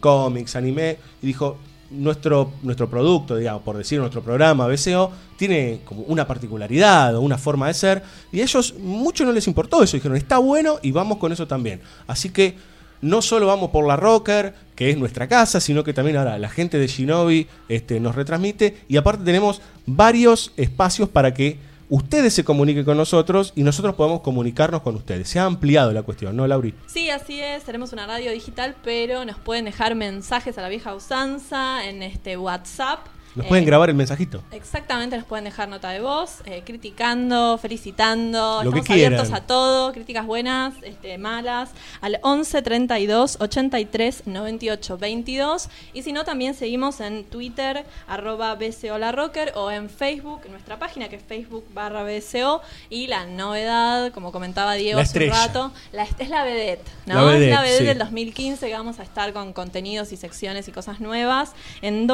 cómics, 0.00 0.54
anime. 0.54 0.98
Y 1.20 1.26
dijo, 1.26 1.58
nuestro, 1.90 2.52
nuestro 2.62 2.88
producto, 2.88 3.36
digamos, 3.36 3.62
por 3.62 3.76
decir 3.76 3.98
nuestro 3.98 4.22
programa 4.22 4.66
BCO, 4.66 5.10
tiene 5.36 5.80
como 5.84 6.02
una 6.02 6.26
particularidad 6.26 7.16
o 7.16 7.20
una 7.20 7.38
forma 7.38 7.66
de 7.66 7.74
ser. 7.74 8.02
Y 8.30 8.40
a 8.40 8.44
ellos 8.44 8.74
mucho 8.78 9.24
no 9.24 9.32
les 9.32 9.46
importó 9.46 9.82
eso. 9.82 9.96
Dijeron, 9.96 10.16
está 10.16 10.38
bueno 10.38 10.78
y 10.82 10.92
vamos 10.92 11.18
con 11.18 11.32
eso 11.32 11.46
también. 11.46 11.80
Así 12.06 12.30
que 12.30 12.56
no 13.00 13.22
solo 13.22 13.46
vamos 13.46 13.70
por 13.70 13.86
la 13.86 13.96
Rocker, 13.96 14.54
que 14.74 14.90
es 14.90 14.96
nuestra 14.96 15.28
casa, 15.28 15.60
sino 15.60 15.84
que 15.84 15.92
también 15.92 16.16
ahora 16.16 16.38
la 16.38 16.48
gente 16.48 16.78
de 16.78 16.86
Shinobi 16.86 17.46
este, 17.68 18.00
nos 18.00 18.14
retransmite. 18.14 18.78
Y 18.88 18.96
aparte 18.96 19.24
tenemos 19.24 19.60
varios 19.86 20.52
espacios 20.56 21.08
para 21.08 21.34
que 21.34 21.58
ustedes 21.88 22.34
se 22.34 22.44
comuniquen 22.44 22.84
con 22.84 22.96
nosotros 22.96 23.52
y 23.56 23.62
nosotros 23.62 23.94
podamos 23.94 24.20
comunicarnos 24.20 24.82
con 24.82 24.96
ustedes. 24.96 25.28
Se 25.28 25.38
ha 25.38 25.44
ampliado 25.44 25.92
la 25.92 26.02
cuestión, 26.02 26.36
¿no, 26.36 26.46
Lauri? 26.46 26.74
Sí, 26.86 27.10
así 27.10 27.40
es. 27.40 27.64
Tenemos 27.64 27.92
una 27.92 28.06
radio 28.06 28.30
digital, 28.30 28.76
pero 28.84 29.24
nos 29.24 29.38
pueden 29.38 29.64
dejar 29.64 29.94
mensajes 29.94 30.58
a 30.58 30.62
la 30.62 30.68
vieja 30.68 30.94
usanza 30.94 31.86
en 31.88 32.02
este 32.02 32.36
WhatsApp. 32.36 33.00
Nos 33.38 33.46
Eh, 33.46 33.48
pueden 33.50 33.64
grabar 33.64 33.88
el 33.88 33.94
mensajito. 33.94 34.42
Exactamente, 34.50 35.16
nos 35.16 35.24
pueden 35.24 35.44
dejar 35.44 35.68
nota 35.68 35.90
de 35.90 36.00
voz, 36.00 36.42
eh, 36.44 36.62
criticando, 36.66 37.56
felicitando. 37.56 38.64
Lo 38.64 38.72
que 38.72 38.80
Estamos 38.80 38.90
abiertos 38.90 39.32
a 39.32 39.42
todo, 39.42 39.92
críticas 39.92 40.26
buenas, 40.26 40.74
este, 40.82 41.18
malas, 41.18 41.70
al 42.00 42.18
11 42.22 42.62
32 42.62 43.36
83 43.40 44.26
98 44.26 44.98
22. 44.98 45.68
Y 45.92 46.02
si 46.02 46.12
no, 46.12 46.24
también 46.24 46.54
seguimos 46.54 46.98
en 47.00 47.22
Twitter, 47.22 47.84
arroba 48.08 48.56
BCO 48.56 48.98
La 48.98 49.12
Rocker, 49.12 49.52
o 49.54 49.70
en 49.70 49.88
Facebook, 49.88 50.40
en 50.44 50.50
nuestra 50.50 50.80
página 50.80 51.08
que 51.08 51.14
es 51.14 51.22
Facebook 51.22 51.64
barra 51.72 52.02
BCO. 52.02 52.60
Y 52.90 53.06
la 53.06 53.24
novedad, 53.26 54.10
como 54.10 54.32
comentaba 54.32 54.74
Diego 54.74 54.98
hace 54.98 55.26
un 55.26 55.30
rato, 55.30 55.72
la, 55.92 56.08
es 56.18 56.28
la 56.28 56.42
vedette, 56.42 56.84
¿no? 57.06 57.14
La 57.14 57.22
vedette, 57.22 57.44
es 57.44 57.54
la 57.54 57.62
vedette 57.62 57.78
sí. 57.78 57.84
del 57.84 57.98
2015 57.98 58.66
que 58.66 58.74
vamos 58.74 58.98
a 58.98 59.04
estar 59.04 59.32
con 59.32 59.52
contenidos 59.52 60.10
y 60.10 60.16
secciones 60.16 60.66
y 60.66 60.72
cosas 60.72 60.98
nuevas 60.98 61.52
en 61.82 62.08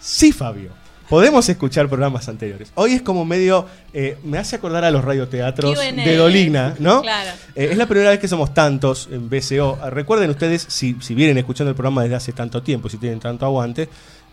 Sí, 0.01 0.33
Fabio. 0.33 0.71
Podemos 1.09 1.49
escuchar 1.49 1.89
programas 1.89 2.29
anteriores. 2.29 2.71
Hoy 2.75 2.93
es 2.93 3.01
como 3.01 3.25
medio. 3.25 3.67
eh, 3.95 4.19
me 4.25 4.37
hace 4.37 4.57
acordar 4.57 4.85
a 4.85 4.91
los 4.91 5.03
radioteatros 5.03 5.79
de 5.79 6.17
Dolina, 6.17 6.75
¿no? 6.81 7.01
Claro. 7.01 7.31
Eh, 7.55 7.69
es 7.71 7.79
la 7.79 7.87
primera 7.87 8.11
vez 8.11 8.19
que 8.19 8.29
somos 8.29 8.53
tantos 8.53 9.09
en 9.11 9.31
BCO. 9.31 9.79
Recuerden 9.89 10.29
ustedes, 10.29 10.67
si, 10.69 10.97
si 11.01 11.15
vienen 11.15 11.39
escuchando 11.39 11.71
el 11.71 11.77
programa 11.77 12.03
desde 12.03 12.17
hace 12.17 12.33
tanto 12.33 12.63
tiempo, 12.63 12.91
si 12.91 12.99
tienen 12.99 13.21
tanto 13.21 13.47
aguante, 13.47 13.89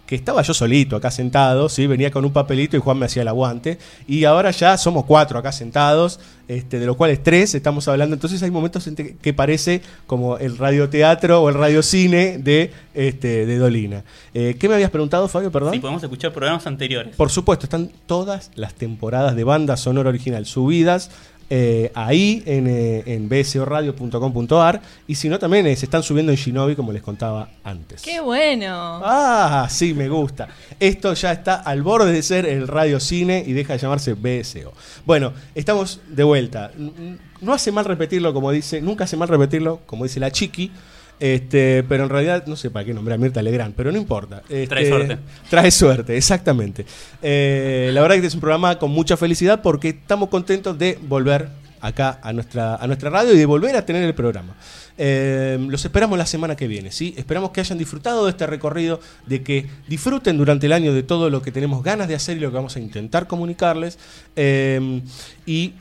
que 0.06 0.15
estaba 0.15 0.41
yo 0.41 0.53
solito 0.53 0.95
acá 0.95 1.11
sentado, 1.11 1.69
¿sí? 1.69 1.88
venía 1.88 2.11
con 2.11 2.26
un 2.26 2.32
papelito 2.32 2.77
y 2.77 2.80
Juan 2.80 2.99
me 2.99 3.06
hacía 3.06 3.23
el 3.23 3.27
aguante. 3.27 3.77
Y 4.07 4.26
ahora 4.26 4.52
ya 4.52 4.77
somos 4.77 5.06
cuatro 5.06 5.40
acá 5.40 5.52
sentados, 5.52 6.19
este, 6.48 6.80
de 6.80 6.86
los 6.86 6.95
cuales 6.95 7.23
tres 7.23 7.56
estamos 7.56 7.88
hablando. 7.88 8.14
Entonces 8.14 8.41
hay 8.44 8.52
momentos 8.52 8.86
en 8.88 8.95
que 8.95 9.34
parece 9.34 9.82
como 10.06 10.38
el 10.38 10.57
radioteatro 10.57 11.41
o 11.41 11.49
el 11.49 11.56
radiocine 11.56 12.38
de, 12.38 12.72
este, 12.94 13.45
de 13.45 13.57
Dolina. 13.57 14.03
Eh, 14.34 14.56
¿Qué 14.60 14.69
me 14.69 14.76
habías 14.76 14.91
preguntado, 14.91 15.27
Fabio? 15.27 15.52
Perdón. 15.52 15.73
Si 15.73 15.80
podemos 15.80 16.03
escuchar 16.03 16.32
programas 16.34 16.68
anteriores. 16.68 17.15
Por 17.15 17.32
supuesto, 17.32 17.65
están 17.65 17.90
todas 18.06 18.52
las 18.56 18.76
temporadas 18.76 19.36
de 19.36 19.44
banda 19.44 19.76
sonora 19.77 20.10
original 20.10 20.45
subidas 20.45 21.10
eh, 21.50 21.92
ahí 21.94 22.42
en, 22.48 22.66
eh, 22.68 23.04
en 23.06 23.30
bsoradio.com.ar 23.30 24.82
y 25.08 25.14
si 25.14 25.30
no 25.30 25.38
también 25.38 25.68
eh, 25.68 25.76
se 25.76 25.86
están 25.86 26.02
subiendo 26.02 26.32
en 26.32 26.38
Shinobi 26.38 26.76
como 26.76 26.92
les 26.92 27.04
contaba 27.04 27.50
antes. 27.64 28.02
¡Qué 28.02 28.20
bueno! 28.20 29.02
Ah, 29.04 29.68
sí, 29.70 29.94
me 29.94 30.10
gusta. 30.10 30.48
Esto 30.80 31.14
ya 31.14 31.32
está 31.32 31.56
al 31.56 31.84
borde 31.84 32.12
de 32.12 32.24
ser 32.24 32.48
el 32.48 32.68
radio 32.68 33.00
cine 33.00 33.44
y 33.46 33.54
deja 33.54 33.74
de 33.74 33.80
llamarse 33.80 34.14
BSO. 34.14 34.74
Bueno, 35.06 35.34
estamos 35.54 36.02
de 36.08 36.24
vuelta. 36.24 36.72
No 37.42 37.54
hace 37.54 37.72
mal 37.72 37.86
repetirlo 37.86 38.34
como 38.34 38.52
dice, 38.52 38.82
nunca 38.82 39.04
hace 39.04 39.16
mal 39.16 39.28
repetirlo 39.28 39.82
como 39.86 40.06
dice 40.06 40.20
la 40.20 40.32
Chiqui. 40.32 40.72
Este, 41.20 41.84
pero 41.88 42.04
en 42.04 42.10
realidad 42.10 42.46
no 42.46 42.56
sé 42.56 42.70
para 42.70 42.86
qué 42.86 42.94
nombré 42.94 43.16
a 43.16 43.18
Mirta 43.18 43.42
Legrand, 43.42 43.74
pero 43.76 43.92
no 43.92 43.98
importa. 43.98 44.42
Este, 44.50 44.68
Trae 44.68 44.88
suerte. 44.88 45.18
Trae 45.50 45.72
suerte, 45.72 46.18
exactamente. 46.18 46.86
Eh, 47.22 47.90
la 47.94 48.02
verdad 48.02 48.16
que 48.16 48.20
este 48.20 48.28
es 48.28 48.36
un 48.36 48.42
programa 48.42 48.78
con 48.78 48.92
mucha 48.92 49.18
felicidad 49.18 49.62
porque 49.62 49.90
estamos 49.90 50.30
contentos 50.30 50.78
de 50.78 51.00
volver 51.02 51.50
acá 51.82 52.20
a 52.22 52.34
nuestra, 52.34 52.76
a 52.76 52.88
nuestra 52.88 53.10
radio 53.10 53.34
y 53.34 53.38
de 53.38 53.46
volver 53.46 53.76
a 53.76 53.86
tener 53.86 54.04
el 54.04 54.14
programa. 54.14 54.56
Eh, 54.98 55.58
los 55.70 55.84
esperamos 55.86 56.18
la 56.18 56.26
semana 56.26 56.56
que 56.56 56.68
viene, 56.68 56.92
¿sí? 56.92 57.14
Esperamos 57.18 57.52
que 57.52 57.60
hayan 57.60 57.78
disfrutado 57.78 58.26
de 58.26 58.32
este 58.32 58.48
recorrido, 58.48 59.00
de 59.26 59.44
que 59.44 59.68
disfruten 59.88 60.38
durante 60.38 60.66
el 60.66 60.74
año 60.74 60.94
de 60.94 61.04
todo 61.04 61.30
lo 61.30 61.42
que 61.42 61.52
tenemos 61.52 61.84
ganas 61.84 62.08
de 62.08 62.16
hacer 62.16 62.38
y 62.38 62.40
lo 62.40 62.50
que 62.50 62.56
vamos 62.56 62.76
a 62.76 62.80
intentar 62.80 63.28
comunicarles. 63.28 64.00
Eh, 64.36 65.02
y 65.46 65.74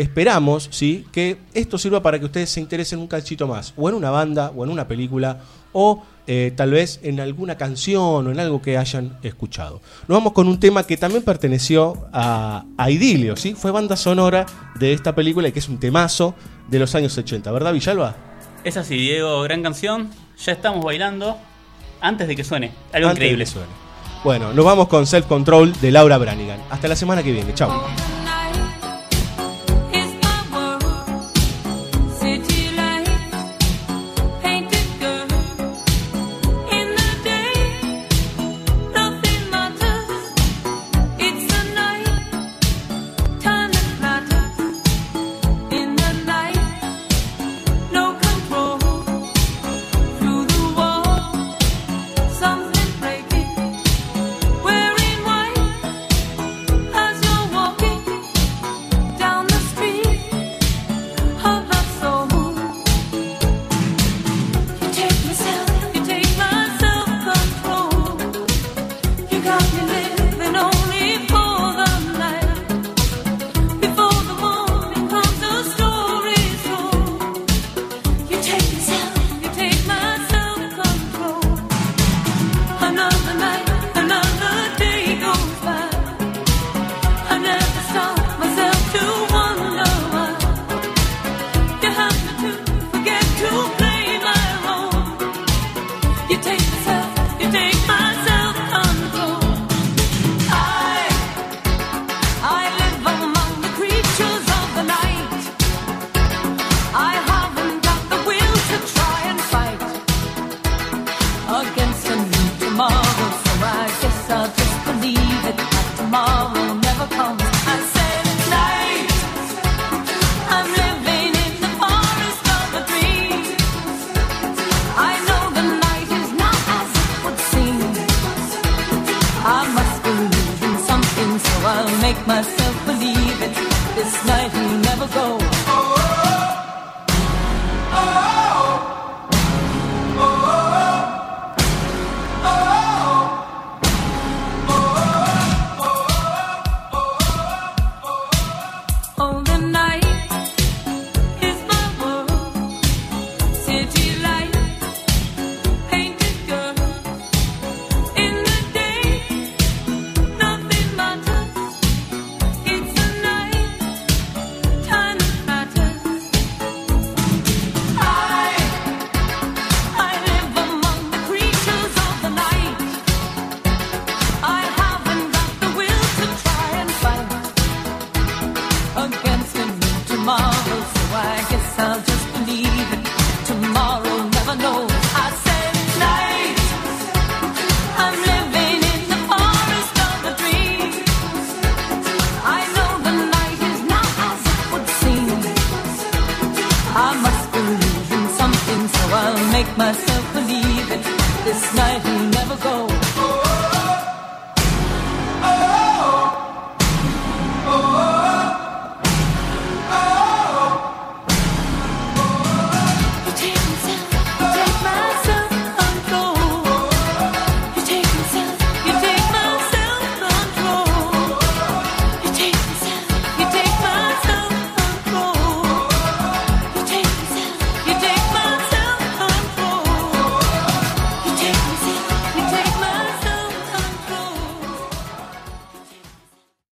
esperamos 0.00 0.68
¿sí? 0.70 1.04
que 1.12 1.38
esto 1.54 1.78
sirva 1.78 2.02
para 2.02 2.18
que 2.18 2.24
ustedes 2.24 2.50
se 2.50 2.60
interesen 2.60 2.98
un 2.98 3.06
cachito 3.06 3.46
más, 3.46 3.74
o 3.76 3.88
en 3.88 3.94
una 3.94 4.10
banda, 4.10 4.52
o 4.56 4.64
en 4.64 4.70
una 4.70 4.88
película, 4.88 5.40
o 5.72 6.02
eh, 6.26 6.52
tal 6.56 6.70
vez 6.70 7.00
en 7.02 7.20
alguna 7.20 7.56
canción 7.56 8.26
o 8.26 8.30
en 8.30 8.40
algo 8.40 8.62
que 8.62 8.78
hayan 8.78 9.18
escuchado. 9.22 9.80
Nos 10.08 10.16
vamos 10.18 10.32
con 10.32 10.48
un 10.48 10.58
tema 10.58 10.84
que 10.84 10.96
también 10.96 11.22
perteneció 11.22 12.08
a, 12.12 12.64
a 12.76 12.90
Idilio, 12.90 13.36
¿sí? 13.36 13.54
fue 13.54 13.70
banda 13.70 13.96
sonora 13.96 14.46
de 14.78 14.92
esta 14.92 15.14
película 15.14 15.48
y 15.48 15.52
que 15.52 15.58
es 15.58 15.68
un 15.68 15.78
temazo 15.78 16.34
de 16.68 16.78
los 16.78 16.94
años 16.94 17.16
80, 17.16 17.50
¿verdad, 17.52 17.72
Villalba? 17.72 18.16
Es 18.64 18.76
así, 18.76 18.96
Diego, 18.96 19.42
gran 19.42 19.62
canción. 19.62 20.10
Ya 20.44 20.52
estamos 20.52 20.84
bailando 20.84 21.36
antes 22.00 22.28
de 22.28 22.36
que 22.36 22.44
suene. 22.44 22.72
Algo 22.92 23.08
Antes 23.08 23.20
de 23.20 23.26
increíble. 23.26 23.44
que 23.44 23.50
suene. 23.50 23.68
Bueno, 24.22 24.52
nos 24.52 24.64
vamos 24.64 24.88
con 24.88 25.06
Self 25.06 25.26
Control 25.26 25.72
de 25.80 25.90
Laura 25.90 26.18
Branigan. 26.18 26.60
Hasta 26.70 26.88
la 26.88 26.96
semana 26.96 27.22
que 27.22 27.32
viene, 27.32 27.54
chao. 27.54 28.19